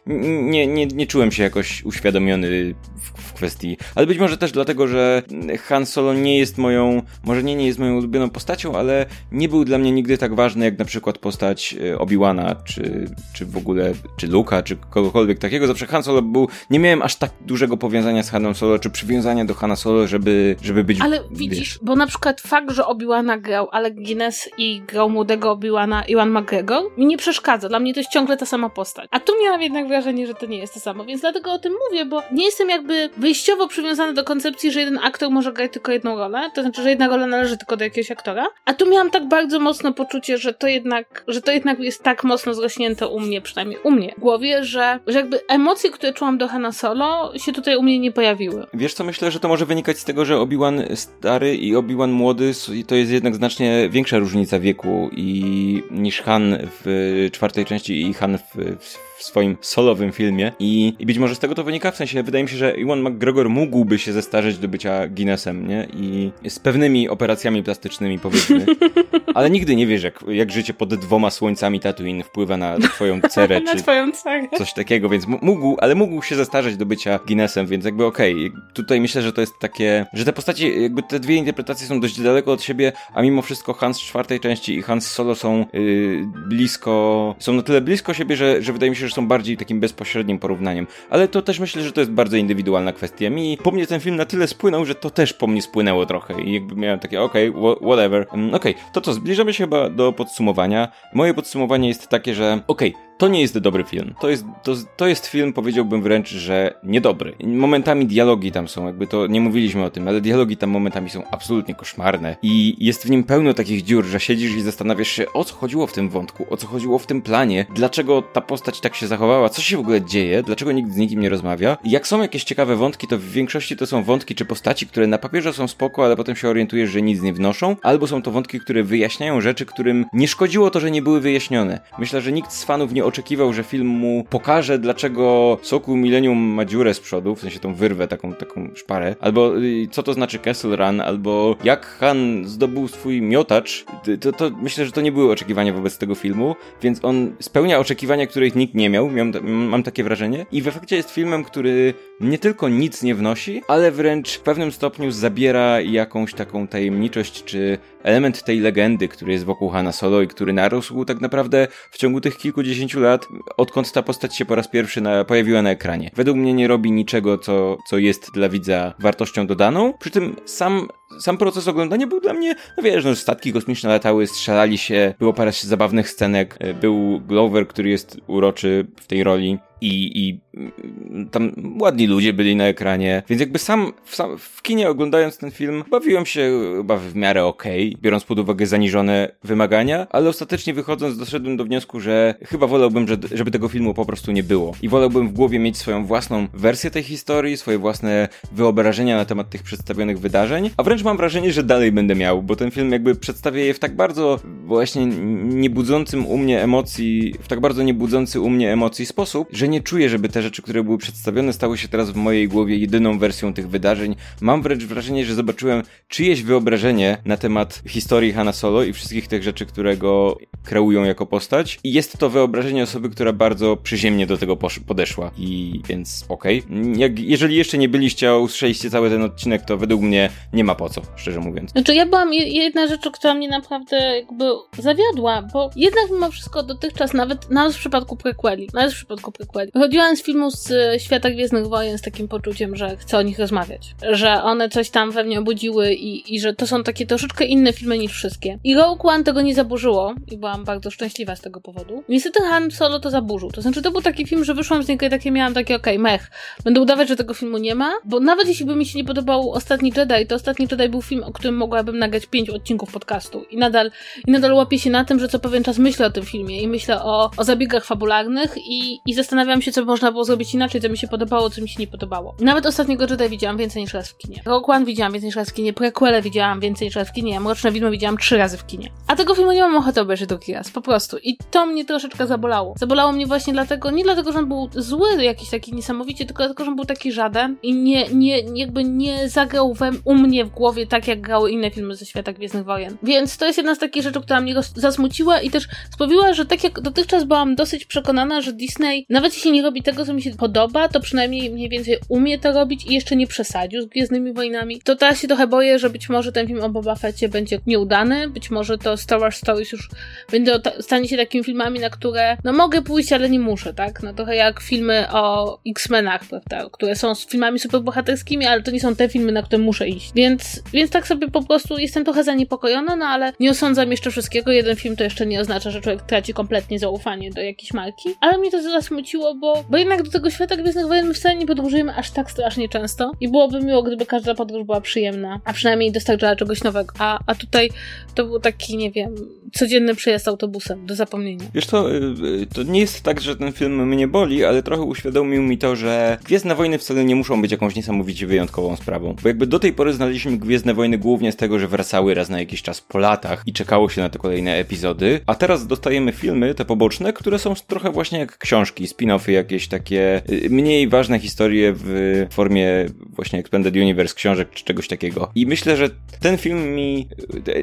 nie, 0.05 0.67
nie, 0.67 0.85
nie 0.85 1.07
czułem 1.07 1.31
się 1.31 1.43
jakoś 1.43 1.83
uświadomiony 1.83 2.75
w 3.01 3.28
kwestii, 3.39 3.77
ale 3.95 4.07
być 4.07 4.19
może 4.19 4.37
też 4.37 4.51
dlatego, 4.51 4.87
że 4.87 5.23
Han 5.59 5.85
Solo 5.85 6.13
nie 6.13 6.37
jest 6.37 6.57
moją, 6.57 7.01
może 7.23 7.43
nie, 7.43 7.55
nie 7.55 7.67
jest 7.67 7.79
moją 7.79 7.97
ulubioną 7.97 8.29
postacią, 8.29 8.75
ale 8.75 9.05
nie 9.31 9.49
był 9.49 9.65
dla 9.65 9.77
mnie 9.77 9.91
nigdy 9.91 10.17
tak 10.17 10.35
ważny 10.35 10.65
jak 10.65 10.79
na 10.79 10.85
przykład 10.85 11.17
postać 11.17 11.75
e, 11.93 11.97
Obi-Wana, 11.97 12.55
czy, 12.63 13.05
czy 13.33 13.45
w 13.45 13.57
ogóle, 13.57 13.93
czy 14.17 14.27
Luka, 14.27 14.63
czy 14.63 14.75
kogokolwiek 14.75 15.39
takiego. 15.39 15.67
Zawsze 15.67 15.87
Han 15.87 16.03
Solo 16.03 16.21
był, 16.21 16.47
nie 16.69 16.79
miałem 16.79 17.01
aż 17.01 17.15
tak 17.15 17.31
dużego 17.41 17.77
powiązania 17.77 18.23
z 18.23 18.29
Hanem 18.29 18.55
Solo, 18.55 18.79
czy 18.79 18.89
przywiązania 18.89 19.45
do 19.45 19.53
Hana 19.53 19.75
Solo, 19.75 20.07
żeby, 20.07 20.55
żeby 20.61 20.83
być... 20.83 21.01
Ale 21.01 21.19
widzisz, 21.31 21.79
bo 21.81 21.95
na 21.95 22.07
przykład 22.07 22.41
fakt, 22.41 22.71
że 22.71 22.85
Obi-Wana 22.85 23.41
grał 23.41 23.67
Alec 23.71 23.95
Guinness 23.95 24.49
i 24.57 24.81
grał 24.87 25.09
młodego 25.09 25.51
Obi-Wana 25.51 26.03
Iwan 26.07 26.29
McGregor, 26.29 26.83
mi 26.97 27.05
nie 27.05 27.17
przeszkadza. 27.17 27.69
Dla 27.69 27.79
mnie 27.79 27.93
to 27.93 27.99
jest 27.99 28.11
ciągle 28.11 28.37
ta 28.37 28.45
sama 28.45 28.69
postać. 28.69 29.07
A 29.11 29.19
tu 29.19 29.33
miałam 29.43 29.61
jednak 29.61 29.87
wrażenie, 29.87 30.27
że 30.27 30.33
to 30.33 30.45
nie 30.45 30.57
jest 30.57 30.73
to 30.73 30.79
samo, 30.79 31.05
więc 31.05 31.21
dlatego 31.21 31.53
o 31.53 31.59
tym 31.59 31.73
mówię, 31.89 32.05
bo 32.05 32.23
nie 32.31 32.45
jestem 32.45 32.69
jakby 32.69 33.09
wyjściowo 33.29 33.67
przywiązana 33.67 34.13
do 34.13 34.23
koncepcji, 34.23 34.71
że 34.71 34.79
jeden 34.79 34.97
aktor 34.97 35.31
może 35.31 35.53
grać 35.53 35.73
tylko 35.73 35.91
jedną 35.91 36.17
rolę, 36.17 36.51
to 36.55 36.61
znaczy, 36.61 36.83
że 36.83 36.89
jedna 36.89 37.07
rola 37.07 37.27
należy 37.27 37.57
tylko 37.57 37.77
do 37.77 37.83
jakiegoś 37.83 38.11
aktora. 38.11 38.47
A 38.65 38.73
tu 38.73 38.89
miałam 38.89 39.09
tak 39.11 39.27
bardzo 39.27 39.59
mocno 39.59 39.93
poczucie, 39.93 40.37
że 40.37 40.53
to 40.53 40.67
jednak, 40.67 41.23
że 41.27 41.41
to 41.41 41.51
jednak 41.51 41.79
jest 41.79 42.03
tak 42.03 42.23
mocno 42.23 42.53
zrośnięte 42.53 43.07
u 43.07 43.19
mnie, 43.19 43.41
przynajmniej 43.41 43.79
u 43.83 43.91
mnie, 43.91 44.13
w 44.17 44.19
głowie, 44.19 44.63
że, 44.63 44.99
że 45.07 45.19
jakby 45.19 45.39
emocje, 45.47 45.91
które 45.91 46.13
czułam 46.13 46.37
do 46.37 46.47
Hanna 46.47 46.71
Solo 46.71 47.37
się 47.37 47.53
tutaj 47.53 47.77
u 47.77 47.83
mnie 47.83 47.99
nie 47.99 48.11
pojawiły. 48.11 48.65
Wiesz 48.73 48.93
co, 48.93 49.03
myślę, 49.03 49.31
że 49.31 49.39
to 49.39 49.47
może 49.47 49.65
wynikać 49.65 49.99
z 49.99 50.05
tego, 50.05 50.25
że 50.25 50.35
Obi-Wan 50.35 50.95
stary 50.95 51.55
i 51.55 51.75
Obi-Wan 51.75 52.11
młody 52.11 52.51
to 52.87 52.95
jest 52.95 53.11
jednak 53.11 53.35
znacznie 53.35 53.89
większa 53.89 54.17
różnica 54.17 54.59
wieku 54.59 55.09
i 55.11 55.83
niż 55.91 56.21
Han 56.21 56.57
w 56.61 57.27
czwartej 57.31 57.65
części 57.65 58.01
i 58.01 58.13
Han 58.13 58.37
w, 58.37 58.55
w 58.79 59.08
w 59.19 59.23
swoim 59.23 59.57
solowym 59.61 60.11
filmie 60.11 60.51
I, 60.59 60.93
i 60.99 61.05
być 61.05 61.17
może 61.17 61.35
z 61.35 61.39
tego 61.39 61.55
to 61.55 61.63
wynika, 61.63 61.91
w 61.91 61.95
sensie 61.95 62.23
wydaje 62.23 62.43
mi 62.43 62.49
się, 62.49 62.57
że 62.57 62.77
Iwan 62.77 63.01
McGregor 63.01 63.49
mógłby 63.49 63.99
się 63.99 64.13
zestarzeć 64.13 64.57
do 64.57 64.67
bycia 64.67 65.07
Guinnessem, 65.07 65.67
nie? 65.67 65.87
I 65.93 66.31
z 66.49 66.59
pewnymi 66.59 67.09
operacjami 67.09 67.63
plastycznymi 67.63 68.19
powiedzmy, 68.19 68.65
ale 69.35 69.49
nigdy 69.49 69.75
nie 69.75 69.87
wiesz, 69.87 70.03
jak, 70.03 70.23
jak 70.27 70.51
życie 70.51 70.73
pod 70.73 70.95
dwoma 70.95 71.29
słońcami 71.29 71.79
Tatooine 71.79 72.23
wpływa 72.23 72.57
na 72.57 72.77
twoją 72.79 73.21
cerę, 73.21 73.59
na 73.65 73.71
czy 73.71 73.77
twoją 73.77 74.11
cerę. 74.11 74.47
coś 74.57 74.73
takiego, 74.73 75.09
więc 75.09 75.27
mógł, 75.27 75.77
ale 75.79 75.95
mógł 75.95 76.21
się 76.21 76.35
zestarzeć 76.35 76.77
do 76.77 76.85
bycia 76.85 77.19
Guinnessem, 77.27 77.67
więc 77.67 77.85
jakby 77.85 78.05
okej, 78.05 78.47
okay. 78.47 78.61
tutaj 78.73 79.01
myślę, 79.01 79.21
że 79.21 79.33
to 79.33 79.41
jest 79.41 79.53
takie, 79.59 80.05
że 80.13 80.25
te 80.25 80.33
postaci, 80.33 80.81
jakby 80.81 81.03
te 81.03 81.19
dwie 81.19 81.35
interpretacje 81.35 81.87
są 81.87 81.99
dość 81.99 82.21
daleko 82.21 82.51
od 82.51 82.63
siebie, 82.63 82.91
a 83.13 83.21
mimo 83.21 83.41
wszystko 83.41 83.73
Hans 83.73 83.99
czwartej 83.99 84.39
części 84.39 84.77
i 84.77 84.81
Hans 84.81 85.07
Solo 85.07 85.35
są 85.35 85.65
yy, 85.73 86.23
blisko, 86.47 87.35
są 87.39 87.53
na 87.53 87.61
tyle 87.61 87.81
blisko 87.81 88.13
siebie, 88.13 88.35
że, 88.35 88.61
że 88.61 88.73
wydaje 88.73 88.89
mi 88.89 88.95
się, 88.95 89.08
są 89.13 89.27
bardziej 89.27 89.57
takim 89.57 89.79
bezpośrednim 89.79 90.39
porównaniem. 90.39 90.87
Ale 91.09 91.27
to 91.27 91.41
też 91.41 91.59
myślę, 91.59 91.81
że 91.81 91.91
to 91.91 92.01
jest 92.01 92.11
bardzo 92.11 92.37
indywidualna 92.37 92.93
kwestia. 92.93 93.29
Mi 93.29 93.57
po 93.63 93.71
mnie 93.71 93.87
ten 93.87 93.99
film 93.99 94.15
na 94.15 94.25
tyle 94.25 94.47
spłynął, 94.47 94.85
że 94.85 94.95
to 94.95 95.09
też 95.09 95.33
po 95.33 95.47
mnie 95.47 95.61
spłynęło 95.61 96.05
trochę 96.05 96.41
i 96.41 96.53
jakby 96.53 96.75
miałem 96.75 96.99
takie, 96.99 97.21
okej, 97.21 97.49
okay, 97.49 97.87
whatever. 97.87 98.27
Um, 98.31 98.53
okej, 98.53 98.75
okay, 98.75 98.91
to 98.93 99.01
co, 99.01 99.13
zbliżamy 99.13 99.53
się 99.53 99.63
chyba 99.63 99.89
do 99.89 100.13
podsumowania. 100.13 100.87
Moje 101.13 101.33
podsumowanie 101.33 101.87
jest 101.87 102.07
takie, 102.07 102.33
że 102.35 102.59
okej, 102.67 102.89
okay, 102.89 103.08
to 103.19 103.27
nie 103.27 103.41
jest 103.41 103.57
dobry 103.57 103.83
film. 103.83 104.13
To 104.21 104.29
jest, 104.29 104.45
to, 104.63 104.75
to 104.97 105.07
jest 105.07 105.27
film, 105.27 105.53
powiedziałbym 105.53 106.01
wręcz, 106.01 106.29
że 106.29 106.73
niedobry. 106.83 107.35
Momentami 107.43 108.05
dialogi 108.05 108.51
tam 108.51 108.67
są, 108.67 108.85
jakby 108.85 109.07
to 109.07 109.27
nie 109.27 109.41
mówiliśmy 109.41 109.83
o 109.83 109.89
tym, 109.89 110.07
ale 110.07 110.21
dialogi 110.21 110.57
tam 110.57 110.69
momentami 110.69 111.09
są 111.09 111.23
absolutnie 111.31 111.75
koszmarne 111.75 112.35
i 112.43 112.75
jest 112.85 113.05
w 113.05 113.09
nim 113.09 113.23
pełno 113.23 113.53
takich 113.53 113.83
dziur, 113.83 114.05
że 114.05 114.19
siedzisz 114.19 114.55
i 114.55 114.61
zastanawiasz 114.61 115.07
się, 115.07 115.25
o 115.33 115.43
co 115.43 115.55
chodziło 115.55 115.87
w 115.87 115.93
tym 115.93 116.09
wątku, 116.09 116.45
o 116.49 116.57
co 116.57 116.67
chodziło 116.67 116.99
w 116.99 117.05
tym 117.05 117.21
planie, 117.21 117.65
dlaczego 117.75 118.21
ta 118.21 118.41
postać 118.41 118.79
tak 118.79 118.95
się 118.95 119.07
zachowała, 119.07 119.49
co 119.49 119.61
się 119.61 119.77
w 119.77 119.79
ogóle 119.79 120.01
dzieje, 120.01 120.43
dlaczego 120.43 120.71
nikt 120.71 120.91
z 120.91 120.97
nikim 120.97 121.19
nie 121.19 121.29
rozmawia. 121.29 121.77
Jak 121.83 122.07
są 122.07 122.21
jakieś 122.21 122.43
ciekawe 122.43 122.75
wątki, 122.75 123.07
to 123.07 123.17
w 123.17 123.23
większości 123.23 123.77
to 123.77 123.87
są 123.87 124.03
wątki 124.03 124.35
czy 124.35 124.45
postaci, 124.45 124.87
które 124.87 125.07
na 125.07 125.17
papierze 125.17 125.53
są 125.53 125.67
spoko, 125.67 126.05
ale 126.05 126.15
potem 126.15 126.35
się 126.35 126.49
orientujesz, 126.49 126.89
że 126.89 127.01
nic 127.01 127.21
nie 127.21 127.33
wnoszą, 127.33 127.75
albo 127.81 128.07
są 128.07 128.21
to 128.21 128.31
wątki, 128.31 128.59
które 128.59 128.83
wyjaśniają 128.83 129.41
rzeczy, 129.41 129.65
którym 129.65 130.05
nie 130.13 130.27
szkodziło 130.27 130.71
to, 130.71 130.79
że 130.79 130.91
nie 130.91 131.01
były 131.01 131.21
wyjaśnione. 131.21 131.79
Myślę, 131.97 132.21
że 132.21 132.31
nikt 132.31 132.51
z 132.51 132.63
fanów 132.63 132.93
nie 132.93 133.05
oczekiwał, 133.09 133.53
że 133.53 133.63
film 133.63 133.87
mu 133.87 134.25
pokaże, 134.29 134.79
dlaczego 134.79 135.57
Soku 135.61 135.95
Millennium 135.95 136.37
ma 136.37 136.65
dziurę 136.65 136.93
z 136.93 136.99
przodu, 136.99 137.35
w 137.35 137.41
sensie 137.41 137.59
tą 137.59 137.73
wyrwę, 137.73 138.07
taką, 138.07 138.33
taką 138.33 138.69
szparę, 138.75 139.15
albo 139.19 139.57
y, 139.57 139.87
co 139.91 140.03
to 140.03 140.13
znaczy 140.13 140.39
Castle 140.39 140.75
Run, 140.75 141.01
albo 141.01 141.55
jak 141.63 141.85
Han 141.85 142.43
zdobył 142.45 142.87
swój 142.87 143.21
miotacz, 143.21 143.85
to, 144.21 144.31
to 144.31 144.51
myślę, 144.61 144.85
że 144.85 144.91
to 144.91 145.01
nie 145.01 145.11
były 145.11 145.31
oczekiwania 145.31 145.73
wobec 145.73 145.97
tego 145.97 146.15
filmu, 146.15 146.55
więc 146.81 147.05
on 147.05 147.35
spełnia 147.39 147.79
oczekiwania, 147.79 148.27
których 148.27 148.55
nikt 148.55 148.75
nie 148.75 148.89
miał, 148.89 149.09
mam, 149.09 149.31
mam 149.43 149.83
takie 149.83 150.03
wrażenie, 150.03 150.45
i 150.51 150.61
w 150.61 150.67
efekcie 150.67 150.95
jest 150.95 151.11
filmem, 151.11 151.43
który 151.43 151.93
nie 152.19 152.37
tylko 152.37 152.69
nic 152.69 153.03
nie 153.03 153.15
wnosi, 153.15 153.61
ale 153.67 153.91
wręcz 153.91 154.37
w 154.37 154.41
pewnym 154.41 154.71
stopniu 154.71 155.11
zabiera 155.11 155.81
jakąś 155.81 156.33
taką 156.33 156.67
tajemniczość, 156.67 157.43
czy 157.43 157.77
element 158.03 158.43
tej 158.43 158.59
legendy, 158.59 159.07
który 159.07 159.31
jest 159.31 159.45
wokół 159.45 159.69
Hanna 159.69 159.91
Solo 159.91 160.21
i 160.21 160.27
który 160.27 160.53
narósł 160.53 161.05
tak 161.05 161.21
naprawdę 161.21 161.67
w 161.91 161.97
ciągu 161.97 162.21
tych 162.21 162.37
kilkudziesięciu 162.37 162.98
lat, 162.99 163.27
odkąd 163.57 163.91
ta 163.91 164.03
postać 164.03 164.35
się 164.35 164.45
po 164.45 164.55
raz 164.55 164.67
pierwszy 164.67 165.01
na, 165.01 165.25
pojawiła 165.25 165.61
na 165.61 165.69
ekranie. 165.69 166.11
Według 166.15 166.37
mnie 166.37 166.53
nie 166.53 166.67
robi 166.67 166.91
niczego, 166.91 167.37
co, 167.37 167.77
co 167.87 167.97
jest 167.97 168.31
dla 168.33 168.49
widza 168.49 168.93
wartością 168.99 169.47
dodaną, 169.47 169.93
przy 169.99 170.11
tym 170.11 170.35
sam 170.45 170.87
sam 171.19 171.37
proces 171.37 171.67
oglądania 171.67 172.07
był 172.07 172.21
dla 172.21 172.33
mnie, 172.33 172.55
no 172.77 172.83
wiesz, 172.83 173.05
no 173.05 173.15
statki 173.15 173.53
kosmiczne 173.53 173.89
latały, 173.89 174.27
strzelali 174.27 174.77
się, 174.77 175.13
było 175.19 175.33
parę 175.33 175.51
zabawnych 175.51 176.09
scenek, 176.09 176.57
był 176.81 177.19
Glover, 177.19 177.67
który 177.67 177.89
jest 177.89 178.17
uroczy 178.27 178.87
w 179.01 179.07
tej 179.07 179.23
roli 179.23 179.59
i, 179.81 180.19
i 180.27 180.39
mm, 180.57 181.29
tam 181.31 181.51
ładni 181.81 182.07
ludzie 182.07 182.33
byli 182.33 182.55
na 182.55 182.63
ekranie, 182.63 183.23
więc 183.29 183.39
jakby 183.39 183.59
sam 183.59 183.93
w, 184.05 184.15
sam 184.15 184.37
w 184.37 184.61
kinie 184.61 184.89
oglądając 184.89 185.37
ten 185.37 185.51
film 185.51 185.83
bawiłem 185.91 186.25
się 186.25 186.51
chyba 186.77 186.97
w 186.97 187.15
miarę 187.15 187.45
okej, 187.45 187.89
okay, 187.89 188.01
biorąc 188.01 188.23
pod 188.23 188.39
uwagę 188.39 188.65
zaniżone 188.65 189.31
wymagania, 189.43 190.07
ale 190.09 190.29
ostatecznie 190.29 190.73
wychodząc 190.73 191.17
doszedłem 191.17 191.57
do 191.57 191.65
wniosku, 191.65 191.99
że 191.99 192.35
chyba 192.45 192.67
wolałbym, 192.67 193.05
żeby 193.31 193.51
tego 193.51 193.67
filmu 193.67 193.93
po 193.93 194.05
prostu 194.05 194.31
nie 194.31 194.43
było. 194.43 194.75
I 194.81 194.89
wolałbym 194.89 195.27
w 195.29 195.33
głowie 195.33 195.59
mieć 195.59 195.77
swoją 195.77 196.05
własną 196.05 196.47
wersję 196.53 196.91
tej 196.91 197.03
historii, 197.03 197.57
swoje 197.57 197.77
własne 197.77 198.27
wyobrażenia 198.51 199.17
na 199.17 199.25
temat 199.25 199.49
tych 199.49 199.63
przedstawionych 199.63 200.19
wydarzeń, 200.19 200.69
a 200.77 200.83
wręcz 200.83 201.03
mam 201.03 201.17
wrażenie, 201.17 201.53
że 201.53 201.63
dalej 201.63 201.91
będę 201.91 202.15
miał, 202.15 202.43
bo 202.43 202.55
ten 202.55 202.71
film 202.71 202.91
jakby 202.91 203.15
przedstawia 203.15 203.63
je 203.63 203.73
w 203.73 203.79
tak 203.79 203.95
bardzo 203.95 204.39
właśnie 204.65 205.05
niebudzącym 205.43 206.25
u 206.25 206.37
mnie 206.37 206.61
emocji, 206.61 207.33
w 207.39 207.47
tak 207.47 207.59
bardzo 207.59 207.83
niebudzący 207.83 208.41
u 208.41 208.49
mnie 208.49 208.73
emocji 208.73 209.05
sposób, 209.05 209.47
że 209.51 209.68
nie 209.69 209.81
czuję, 209.81 210.09
żeby 210.09 210.29
te 210.29 210.41
rzeczy, 210.41 210.61
które 210.61 210.83
były 210.83 210.97
przedstawione, 210.97 211.53
stały 211.53 211.77
się 211.77 211.87
teraz 211.87 212.11
w 212.11 212.15
mojej 212.15 212.47
głowie 212.47 212.77
jedyną 212.77 213.19
wersją 213.19 213.53
tych 213.53 213.69
wydarzeń. 213.69 214.15
Mam 214.41 214.61
wręcz 214.61 214.83
wrażenie, 214.83 215.25
że 215.25 215.35
zobaczyłem 215.35 215.83
czyjeś 216.07 216.43
wyobrażenie 216.43 217.17
na 217.25 217.37
temat 217.37 217.81
historii 217.87 218.33
Hanna 218.33 218.53
Solo 218.53 218.83
i 218.83 218.93
wszystkich 218.93 219.27
tych 219.27 219.43
rzeczy, 219.43 219.65
które 219.65 219.97
go 219.97 220.37
kreują 220.63 221.03
jako 221.03 221.25
postać. 221.25 221.79
I 221.83 221.93
jest 221.93 222.17
to 222.17 222.29
wyobrażenie 222.29 222.83
osoby, 222.83 223.09
która 223.09 223.33
bardzo 223.33 223.77
przyziemnie 223.77 224.27
do 224.27 224.37
tego 224.37 224.57
podeszła. 224.87 225.31
I 225.37 225.81
więc 225.87 226.25
okej. 226.29 226.63
Okay. 226.63 227.13
jeżeli 227.17 227.55
jeszcze 227.55 227.77
nie 227.77 227.89
byliście, 227.89 228.29
a 228.29 228.37
usłyszeliście 228.37 228.89
cały 228.89 229.09
ten 229.09 229.23
odcinek, 229.23 229.65
to 229.65 229.77
według 229.77 230.01
mnie 230.01 230.29
nie 230.53 230.63
ma 230.63 230.75
po 230.75 230.89
co, 230.89 231.01
szczerze 231.15 231.39
mówiąc. 231.39 231.71
Znaczy 231.71 231.95
ja 231.95 232.05
byłam, 232.05 232.33
jedna 232.33 232.87
rzecz, 232.87 233.09
która 233.09 233.33
mnie 233.33 233.49
naprawdę 233.49 233.97
jakby 234.15 234.45
zawiodła, 234.77 235.41
bo 235.53 235.69
jednak 235.75 236.05
mimo 236.11 236.31
wszystko 236.31 236.63
dotychczas, 236.63 237.13
nawet, 237.13 237.49
nawet 237.49 237.75
w 237.75 237.79
przypadku 237.79 238.15
prequeli, 238.15 238.67
nawet 238.73 238.93
w 238.93 238.95
przypadku 238.95 239.31
prequeli, 239.31 239.58
Wychodziłam 239.73 240.17
z 240.17 240.23
filmu 240.23 240.51
z 240.51 240.71
e, 240.71 240.99
Świata 240.99 241.29
Gwiezdnych 241.29 241.67
Wojen 241.67 241.97
z 241.97 242.01
takim 242.01 242.27
poczuciem, 242.27 242.75
że 242.75 242.97
chcę 242.97 243.17
o 243.17 243.21
nich 243.21 243.39
rozmawiać. 243.39 243.95
Że 244.11 244.43
one 244.43 244.69
coś 244.69 244.89
tam 244.89 245.11
we 245.11 245.23
mnie 245.23 245.39
obudziły 245.39 245.93
i, 245.93 246.35
i 246.35 246.39
że 246.39 246.53
to 246.53 246.67
są 246.67 246.83
takie 246.83 247.05
troszeczkę 247.05 247.45
inne 247.45 247.73
filmy 247.73 247.97
niż 247.97 248.11
wszystkie. 248.11 248.59
I 248.63 248.75
Rogue 248.75 249.07
One 249.07 249.23
tego 249.23 249.41
nie 249.41 249.55
zaburzyło 249.55 250.13
i 250.31 250.37
byłam 250.37 250.65
bardzo 250.65 250.91
szczęśliwa 250.91 251.35
z 251.35 251.41
tego 251.41 251.61
powodu. 251.61 252.03
Niestety 252.09 252.39
Han 252.43 252.71
Solo 252.71 252.99
to 252.99 253.09
zaburzył. 253.09 253.51
To 253.51 253.61
znaczy 253.61 253.81
to 253.81 253.91
był 253.91 254.01
taki 254.01 254.25
film, 254.25 254.43
że 254.43 254.53
wyszłam 254.53 254.83
z 254.83 254.87
niego 254.87 255.05
i 255.05 255.09
takie 255.09 255.31
miałam 255.31 255.53
takie 255.53 255.75
okej, 255.75 255.97
okay, 255.97 256.11
mech. 256.11 256.31
Będę 256.63 256.81
udawać, 256.81 257.07
że 257.07 257.15
tego 257.15 257.33
filmu 257.33 257.57
nie 257.57 257.75
ma, 257.75 257.91
bo 258.05 258.19
nawet 258.19 258.47
jeśli 258.47 258.65
by 258.65 258.75
mi 258.75 258.85
się 258.85 258.97
nie 258.97 259.05
podobał 259.05 259.51
Ostatni 259.51 259.93
Jedi, 259.97 260.27
to 260.27 260.35
Ostatni 260.35 260.67
Jedi 260.71 260.89
był 260.89 261.01
film, 261.01 261.23
o 261.23 261.31
którym 261.31 261.57
mogłabym 261.57 261.99
nagrać 261.99 262.25
pięć 262.25 262.49
odcinków 262.49 262.91
podcastu. 262.91 263.45
I 263.51 263.57
nadal, 263.57 263.91
i 264.27 264.31
nadal 264.31 264.53
łapię 264.53 264.79
się 264.79 264.89
na 264.89 265.05
tym, 265.05 265.19
że 265.19 265.27
co 265.27 265.39
pewien 265.39 265.63
czas 265.63 265.77
myślę 265.77 266.05
o 266.05 266.09
tym 266.09 266.25
filmie 266.25 266.61
i 266.61 266.67
myślę 266.67 267.03
o, 267.03 267.31
o 267.37 267.43
zabiegach 267.43 267.85
fabularnych 267.85 268.57
i, 268.57 268.99
i 269.05 269.13
zastanawiam 269.13 269.48
zastanawiam 269.49 269.61
się, 269.61 269.71
co 269.71 269.85
można 269.85 270.11
było 270.11 270.23
zrobić 270.23 270.53
inaczej, 270.53 270.81
co 270.81 270.89
mi 270.89 270.97
się 270.97 271.07
podobało, 271.07 271.49
co 271.49 271.61
mi 271.61 271.69
się 271.69 271.75
nie 271.79 271.87
podobało. 271.87 272.35
Nawet 272.39 272.65
ostatniego 272.65 273.05
Jedi 273.09 273.29
widziałam 273.29 273.57
więcej 273.57 273.81
niż 273.81 273.93
raz 273.93 274.09
w 274.09 274.17
kinie. 274.17 274.41
Rogue 274.45 274.71
One 274.71 274.85
widziałam 274.85 275.13
więcej 275.13 275.27
niż 275.27 275.35
raz 275.35 275.49
w 275.49 275.53
kinie, 275.53 275.73
prequele 275.73 276.21
widziałam 276.21 276.59
więcej 276.59 276.87
niż 276.87 276.95
raz 276.95 277.09
w 277.09 277.11
kinie, 277.11 277.39
Mroczne 277.39 277.71
Widmo 277.71 277.91
widziałam 277.91 278.17
trzy 278.17 278.37
razy 278.37 278.57
w 278.57 278.65
kinie. 278.65 278.89
A 279.07 279.15
tego 279.15 279.35
filmu 279.35 279.51
nie 279.51 279.61
mam 279.61 279.75
ochoty 279.75 280.01
obejrzeć 280.01 280.29
drugi 280.29 280.53
raz, 280.53 280.71
po 280.71 280.81
prostu. 280.81 281.17
I 281.23 281.37
to 281.51 281.65
mnie 281.65 281.85
troszeczkę 281.85 282.27
zabolało. 282.27 282.75
Zabolało 282.77 283.11
mnie 283.11 283.27
właśnie 283.27 283.53
dlatego, 283.53 283.91
nie 283.91 284.03
dlatego, 284.03 284.31
że 284.31 284.39
on 284.39 284.47
był 284.47 284.69
zły, 284.75 285.23
jakiś 285.23 285.49
taki 285.49 285.73
niesamowicie, 285.73 286.25
tylko 286.25 286.43
dlatego, 286.43 286.63
że 286.63 286.69
on 286.69 286.75
był 286.75 286.85
taki 286.85 287.11
żaden 287.11 287.57
i 287.63 287.73
nie, 287.73 288.07
nie, 288.07 288.39
jakby 288.39 288.83
nie 288.83 289.29
zagrał 289.29 289.73
we, 289.73 289.91
u 290.05 290.15
mnie 290.15 290.45
w 290.45 290.49
głowie 290.49 290.87
tak, 290.87 291.07
jak 291.07 291.21
grały 291.21 291.51
inne 291.51 291.71
filmy 291.71 291.95
ze 291.95 292.05
świata 292.05 292.33
Gwiezdnych 292.33 292.65
Wojen. 292.65 292.97
Więc 293.03 293.37
to 293.37 293.45
jest 293.45 293.57
jedna 293.57 293.75
z 293.75 293.79
takich 293.79 294.03
rzeczy, 294.03 294.21
która 294.21 294.41
mnie 294.41 294.55
zasmuciła 294.75 295.41
i 295.41 295.49
też 295.49 295.67
sprawiła, 295.93 296.33
że 296.33 296.45
tak 296.45 296.63
jak 296.63 296.81
dotychczas 296.81 297.23
byłam 297.23 297.55
dosyć 297.55 297.85
przekonana, 297.85 298.41
że 298.41 298.53
Disney, 298.53 299.05
nawet 299.09 299.33
jeśli 299.39 299.51
nie 299.51 299.61
robi 299.61 299.83
tego, 299.83 300.05
co 300.05 300.13
mi 300.13 300.21
się 300.21 300.31
podoba, 300.31 300.87
to 300.87 300.99
przynajmniej 300.99 301.49
mniej 301.49 301.69
więcej 301.69 301.97
umie 302.09 302.39
to 302.39 302.51
robić 302.51 302.85
i 302.85 302.93
jeszcze 302.93 303.15
nie 303.15 303.27
przesadził 303.27 303.81
z 303.81 303.85
Gwiezdnymi 303.85 304.33
Wojnami. 304.33 304.81
To 304.81 304.95
teraz 304.95 305.21
się 305.21 305.27
trochę 305.27 305.47
boję, 305.47 305.79
że 305.79 305.89
być 305.89 306.09
może 306.09 306.31
ten 306.31 306.47
film 306.47 306.63
o 306.63 306.69
Boba 306.69 306.95
Fetcie 306.95 307.29
będzie 307.29 307.59
nieudany, 307.67 308.27
być 308.27 308.51
może 308.51 308.77
to 308.77 308.97
Star 308.97 309.19
Wars 309.19 309.37
Stories 309.37 309.71
już 309.71 309.89
będzie 310.31 310.51
stanie 310.79 311.07
się 311.07 311.17
takimi 311.17 311.43
filmami, 311.43 311.79
na 311.79 311.89
które 311.89 312.37
no 312.43 312.53
mogę 312.53 312.81
pójść, 312.81 313.13
ale 313.13 313.29
nie 313.29 313.39
muszę, 313.39 313.73
tak? 313.73 314.03
No 314.03 314.13
trochę 314.13 314.35
jak 314.35 314.61
filmy 314.61 315.05
o 315.11 315.59
X-Menach, 315.67 316.25
prawda? 316.25 316.69
Które 316.71 316.95
są 316.95 317.15
filmami 317.15 317.59
superbohaterskimi, 317.59 318.45
ale 318.45 318.63
to 318.63 318.71
nie 318.71 318.79
są 318.79 318.95
te 318.95 319.09
filmy, 319.09 319.31
na 319.31 319.43
które 319.43 319.63
muszę 319.63 319.89
iść. 319.89 320.11
Więc, 320.15 320.61
więc 320.73 320.91
tak 320.91 321.07
sobie 321.07 321.27
po 321.27 321.43
prostu 321.43 321.77
jestem 321.77 322.05
trochę 322.05 322.23
zaniepokojona, 322.23 322.95
no 322.95 323.05
ale 323.05 323.33
nie 323.39 323.51
osądzam 323.51 323.91
jeszcze 323.91 324.11
wszystkiego. 324.11 324.51
Jeden 324.51 324.75
film 324.75 324.95
to 324.95 325.03
jeszcze 325.03 325.25
nie 325.25 325.41
oznacza, 325.41 325.71
że 325.71 325.81
człowiek 325.81 326.01
traci 326.01 326.33
kompletnie 326.33 326.79
zaufanie 326.79 327.31
do 327.31 327.41
jakiejś 327.41 327.73
marki. 327.73 328.09
Ale 328.21 328.37
mnie 328.37 328.51
to 328.51 328.61
zasmuciło, 328.61 329.28
bo, 329.35 329.63
bo 329.69 329.77
jednak 329.77 330.03
do 330.03 330.11
tego 330.11 330.29
świata 330.29 330.57
Gwiezdnych 330.57 330.87
Wojen 330.87 331.07
my 331.07 331.13
wcale 331.13 331.35
nie 331.35 331.45
podróżujemy 331.45 331.95
aż 331.95 332.11
tak 332.11 332.31
strasznie 332.31 332.69
często. 332.69 333.11
I 333.21 333.29
byłoby 333.29 333.61
miło, 333.61 333.83
gdyby 333.83 334.05
każda 334.05 334.35
podróż 334.35 334.63
była 334.63 334.81
przyjemna, 334.81 335.39
a 335.45 335.53
przynajmniej 335.53 335.91
dostarczała 335.91 336.35
czegoś 336.35 336.63
nowego. 336.63 336.93
A, 336.99 337.19
a 337.25 337.35
tutaj 337.35 337.69
to 338.15 338.25
był 338.25 338.39
taki, 338.39 338.77
nie 338.77 338.91
wiem, 338.91 339.15
codzienny 339.53 339.95
przejazd 339.95 340.27
autobusem 340.27 340.85
do 340.85 340.95
zapomnienia. 340.95 341.45
Wiesz 341.53 341.65
to, 341.67 341.91
y, 341.91 341.95
y, 342.41 342.47
to 342.53 342.63
nie 342.63 342.79
jest 342.79 343.01
tak, 343.01 343.21
że 343.21 343.35
ten 343.35 343.51
film 343.51 343.87
mnie 343.87 344.07
boli, 344.07 344.45
ale 344.45 344.63
trochę 344.63 344.81
uświadomił 344.81 345.41
mi 345.41 345.57
to, 345.57 345.75
że 345.75 346.17
Gwiezdne 346.23 346.55
Wojny 346.55 346.77
wcale 346.77 347.05
nie 347.05 347.15
muszą 347.15 347.41
być 347.41 347.51
jakąś 347.51 347.75
niesamowicie 347.75 348.27
wyjątkową 348.27 348.75
sprawą. 348.75 349.15
Bo 349.23 349.27
jakby 349.27 349.47
do 349.47 349.59
tej 349.59 349.73
pory 349.73 349.93
znaleźliśmy 349.93 350.37
Gwiezdne 350.37 350.73
Wojny 350.73 350.97
głównie 350.97 351.31
z 351.31 351.35
tego, 351.35 351.59
że 351.59 351.67
wracały 351.67 352.13
raz 352.13 352.29
na 352.29 352.39
jakiś 352.39 352.61
czas 352.61 352.81
po 352.81 352.97
latach 352.97 353.43
i 353.45 353.53
czekało 353.53 353.89
się 353.89 354.01
na 354.01 354.09
te 354.09 354.19
kolejne 354.19 354.55
epizody, 354.55 355.19
a 355.25 355.35
teraz 355.35 355.67
dostajemy 355.67 356.11
filmy, 356.11 356.55
te 356.55 356.65
poboczne, 356.65 357.13
które 357.13 357.39
są 357.39 357.53
trochę 357.67 357.91
właśnie 357.91 358.19
jak 358.19 358.37
książki, 358.37 358.87
spin-offy, 359.09 359.31
jakieś 359.31 359.67
takie 359.67 360.21
y, 360.29 360.49
mniej 360.49 360.87
ważne 360.87 361.19
historie 361.19 361.73
w 361.75 362.25
formie 362.29 362.85
właśnie 363.09 363.39
Expanded 363.39 363.75
Universe 363.75 364.15
książek 364.15 364.49
czy 364.51 364.63
czegoś 364.63 364.87
takiego. 364.87 365.31
I 365.35 365.45
myślę, 365.45 365.77
że 365.77 365.89
ten 366.19 366.37
film 366.37 366.75
mi, 366.75 367.07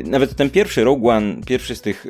nawet 0.05 0.37
ten 0.37 0.51
pierwszy 0.51 0.85
Rogue 0.85 1.09
One, 1.09 1.37
pierwszy 1.47 1.77
z 1.77 1.81
tych, 1.81 2.07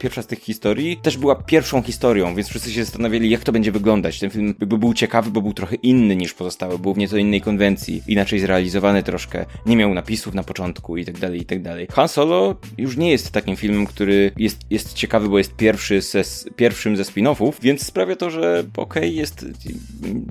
pierwsza 0.00 0.22
z 0.22 0.26
tych 0.26 0.38
historii, 0.38 0.96
też 1.02 1.16
była 1.16 1.34
pierwszą 1.34 1.82
historią, 1.82 2.34
więc 2.34 2.48
wszyscy 2.48 2.72
się 2.72 2.84
zastanawiali, 2.84 3.30
jak 3.30 3.44
to 3.44 3.52
będzie 3.52 3.72
wyglądać. 3.72 4.20
Ten 4.20 4.30
film 4.30 4.54
jakby 4.60 4.78
był 4.78 4.94
ciekawy, 4.94 5.30
bo 5.30 5.42
był 5.42 5.52
trochę 5.52 5.76
inny 5.76 6.16
niż 6.16 6.34
pozostałe, 6.34 6.78
był 6.78 6.94
w 6.94 6.98
nieco 6.98 7.16
innej 7.16 7.40
konwencji, 7.40 8.02
inaczej 8.08 8.38
zrealizowany 8.38 9.02
troszkę, 9.02 9.46
nie 9.66 9.76
miał 9.76 9.94
napisów 9.94 10.34
na 10.34 10.42
początku 10.42 10.96
i 10.96 11.04
tak 11.04 11.18
dalej, 11.18 11.40
i 11.40 11.44
tak 11.44 11.62
dalej. 11.62 11.86
Han 11.92 12.08
Solo 12.08 12.56
już 12.78 12.96
nie 12.96 13.10
jest 13.10 13.30
takim 13.30 13.56
filmem, 13.56 13.86
który 13.86 14.32
jest, 14.36 14.58
jest 14.70 14.94
ciekawy, 14.94 15.28
bo 15.28 15.38
jest 15.38 15.56
pierwszy 15.56 16.00
ze, 16.00 16.22
pierwszym 16.56 16.96
ze 16.96 17.02
spin-offów, 17.02 17.52
więc 17.62 17.86
sprawia 17.86 18.16
to, 18.16 18.30
że 18.30 18.64
okej, 18.76 19.02
okay, 19.02 19.08
jest, 19.08 19.46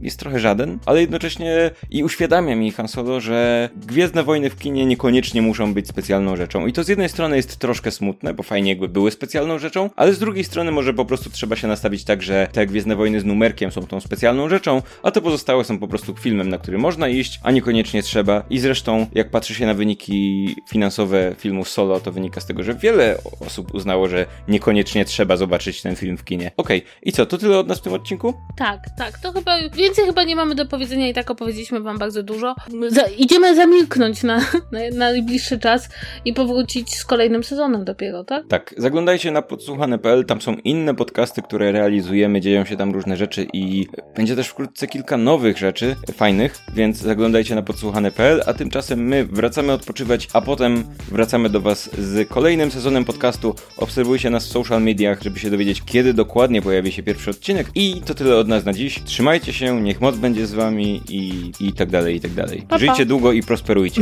jest 0.02 0.20
trochę 0.20 0.40
żaden, 0.40 0.80
ale 0.86 1.02
jednocześnie 1.02 1.72
i 1.90 2.04
uświadamia 2.04 2.56
mi 2.56 2.72
Han 2.72 2.88
Solo, 2.88 3.20
że 3.20 3.70
Gwiezdne 3.76 4.24
Wojny 4.24 4.50
w 4.50 4.56
kinie 4.56 4.86
niekoniecznie 4.86 5.42
muszą 5.42 5.74
być 5.74 5.88
specjalną 5.88 6.36
rzeczą. 6.36 6.68
I 6.68 6.74
to 6.74 6.84
z 6.84 6.88
jednej 6.88 7.10
strony 7.10 7.36
jest 7.36 7.58
troszkę 7.58 7.92
smutne, 7.92 8.34
bo 8.34 8.44
fajnie 8.44 8.70
jakby 8.70 8.90
były 8.90 9.12
specjalną 9.12 9.60
rzeczą, 9.60 9.90
ale 9.96 10.14
z 10.14 10.20
drugiej 10.20 10.44
strony 10.44 10.72
może 10.72 10.94
po 10.94 11.06
prostu 11.06 11.30
trzeba 11.30 11.56
się 11.56 11.68
nastawić 11.68 12.04
tak, 12.04 12.22
że 12.22 12.48
te 12.52 12.66
Gwiezdne 12.66 12.96
Wojny 12.96 13.20
z 13.20 13.26
numerkiem 13.26 13.72
są 13.72 13.88
tą 13.88 14.00
specjalną 14.00 14.50
rzeczą, 14.50 14.82
a 15.04 15.12
te 15.12 15.22
pozostałe 15.22 15.64
są 15.64 15.80
po 15.80 15.88
prostu 15.88 16.16
filmem, 16.16 16.50
na 16.50 16.58
który 16.58 16.78
można 16.78 17.08
iść, 17.08 17.40
a 17.44 17.52
niekoniecznie 17.52 18.04
trzeba. 18.04 18.44
I 18.50 18.60
zresztą, 18.60 19.08
jak 19.14 19.30
patrzy 19.30 19.56
się 19.56 19.66
na 19.66 19.74
wyniki 19.74 20.56
finansowe 20.70 21.36
filmu 21.38 21.66
Solo, 21.66 22.00
to 22.00 22.12
wynika 22.12 22.42
z 22.42 22.46
tego, 22.46 22.64
że 22.64 22.76
wiele 22.76 23.18
osób 23.40 23.74
uznało, 23.74 24.08
że 24.08 24.26
niekoniecznie 24.48 25.06
trzeba 25.06 25.38
zobaczyć 25.38 25.82
ten 25.82 25.96
film 25.96 26.18
w 26.18 26.24
kinie. 26.24 26.52
Okej, 26.58 26.78
okay. 26.78 26.92
i 27.04 27.12
co, 27.12 27.26
to 27.26 27.38
tyle 27.38 27.60
od 27.60 27.68
nas 27.68 27.80
w 27.80 27.82
tym 27.82 27.94
odcinku? 27.94 28.33
Tak, 28.56 28.80
tak, 28.98 29.20
to 29.20 29.32
chyba 29.32 29.70
więcej 29.70 30.06
chyba 30.06 30.24
nie 30.24 30.36
mamy 30.36 30.56
do 30.56 30.66
powiedzenia 30.66 31.10
i 31.10 31.14
tak 31.14 31.32
opowiedzieliśmy 31.32 31.80
wam 31.80 31.98
bardzo 31.98 32.24
dużo. 32.24 32.56
Za, 32.88 33.02
idziemy 33.02 33.56
zamilknąć 33.56 34.24
na, 34.24 34.38
na, 34.72 34.80
na 34.94 35.14
najbliższy 35.14 35.60
czas 35.60 35.90
i 36.26 36.34
powrócić 36.34 36.96
z 36.96 37.06
kolejnym 37.06 37.44
sezonem 37.44 37.86
dopiero, 37.86 38.24
tak? 38.24 38.48
Tak, 38.48 38.76
zaglądajcie 38.78 39.32
na 39.32 39.42
podsłuchane.pl, 39.42 40.26
tam 40.26 40.42
są 40.42 40.54
inne 40.54 40.96
podcasty, 40.96 41.42
które 41.42 41.72
realizujemy, 41.72 42.42
dzieją 42.42 42.66
się 42.66 42.78
tam 42.78 42.92
różne 42.92 43.18
rzeczy 43.18 43.48
i 43.54 43.88
będzie 44.16 44.36
też 44.36 44.48
wkrótce 44.48 44.88
kilka 44.88 45.18
nowych 45.18 45.58
rzeczy 45.58 45.96
fajnych, 46.14 46.58
więc 46.74 46.98
zaglądajcie 46.98 47.56
na 47.56 47.62
podsłuchane.pl, 47.62 48.42
a 48.46 48.54
tymczasem 48.54 49.08
my 49.08 49.26
wracamy 49.26 49.74
odpoczywać, 49.74 50.28
a 50.34 50.42
potem 50.42 50.84
wracamy 51.12 51.50
do 51.50 51.62
Was 51.62 51.90
z 51.98 52.30
kolejnym 52.30 52.72
sezonem 52.72 53.06
podcastu. 53.06 53.56
Obserwujcie 53.78 54.30
nas 54.30 54.46
w 54.46 54.52
social 54.52 54.82
mediach, 54.82 55.22
żeby 55.22 55.40
się 55.40 55.50
dowiedzieć, 55.50 55.82
kiedy 55.86 56.14
dokładnie 56.14 56.62
pojawi 56.62 56.92
się 56.92 57.04
pierwszy 57.04 57.30
odcinek 57.30 57.68
i 57.76 58.02
to 58.06 58.14
tyle 58.24 58.38
od 58.38 58.48
nas 58.48 58.66
na 58.66 58.74
dziś. 58.74 59.04
Trzymajcie 59.04 59.54
się, 59.54 59.82
niech 59.82 60.02
moc 60.02 60.18
będzie 60.18 60.48
z 60.48 60.54
Wami 60.54 61.02
i, 61.10 61.52
i 61.60 61.74
tak 61.74 61.90
dalej, 61.90 62.16
i 62.16 62.20
tak 62.20 62.32
dalej. 62.32 62.62
Pa, 62.62 62.68
pa. 62.68 62.78
Żyjcie 62.78 63.06
długo 63.06 63.32
i 63.32 63.44
prosperujcie. 63.44 64.02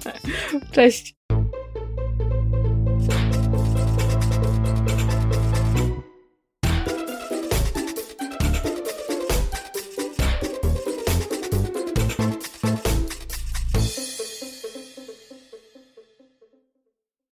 Cześć. 0.72 1.14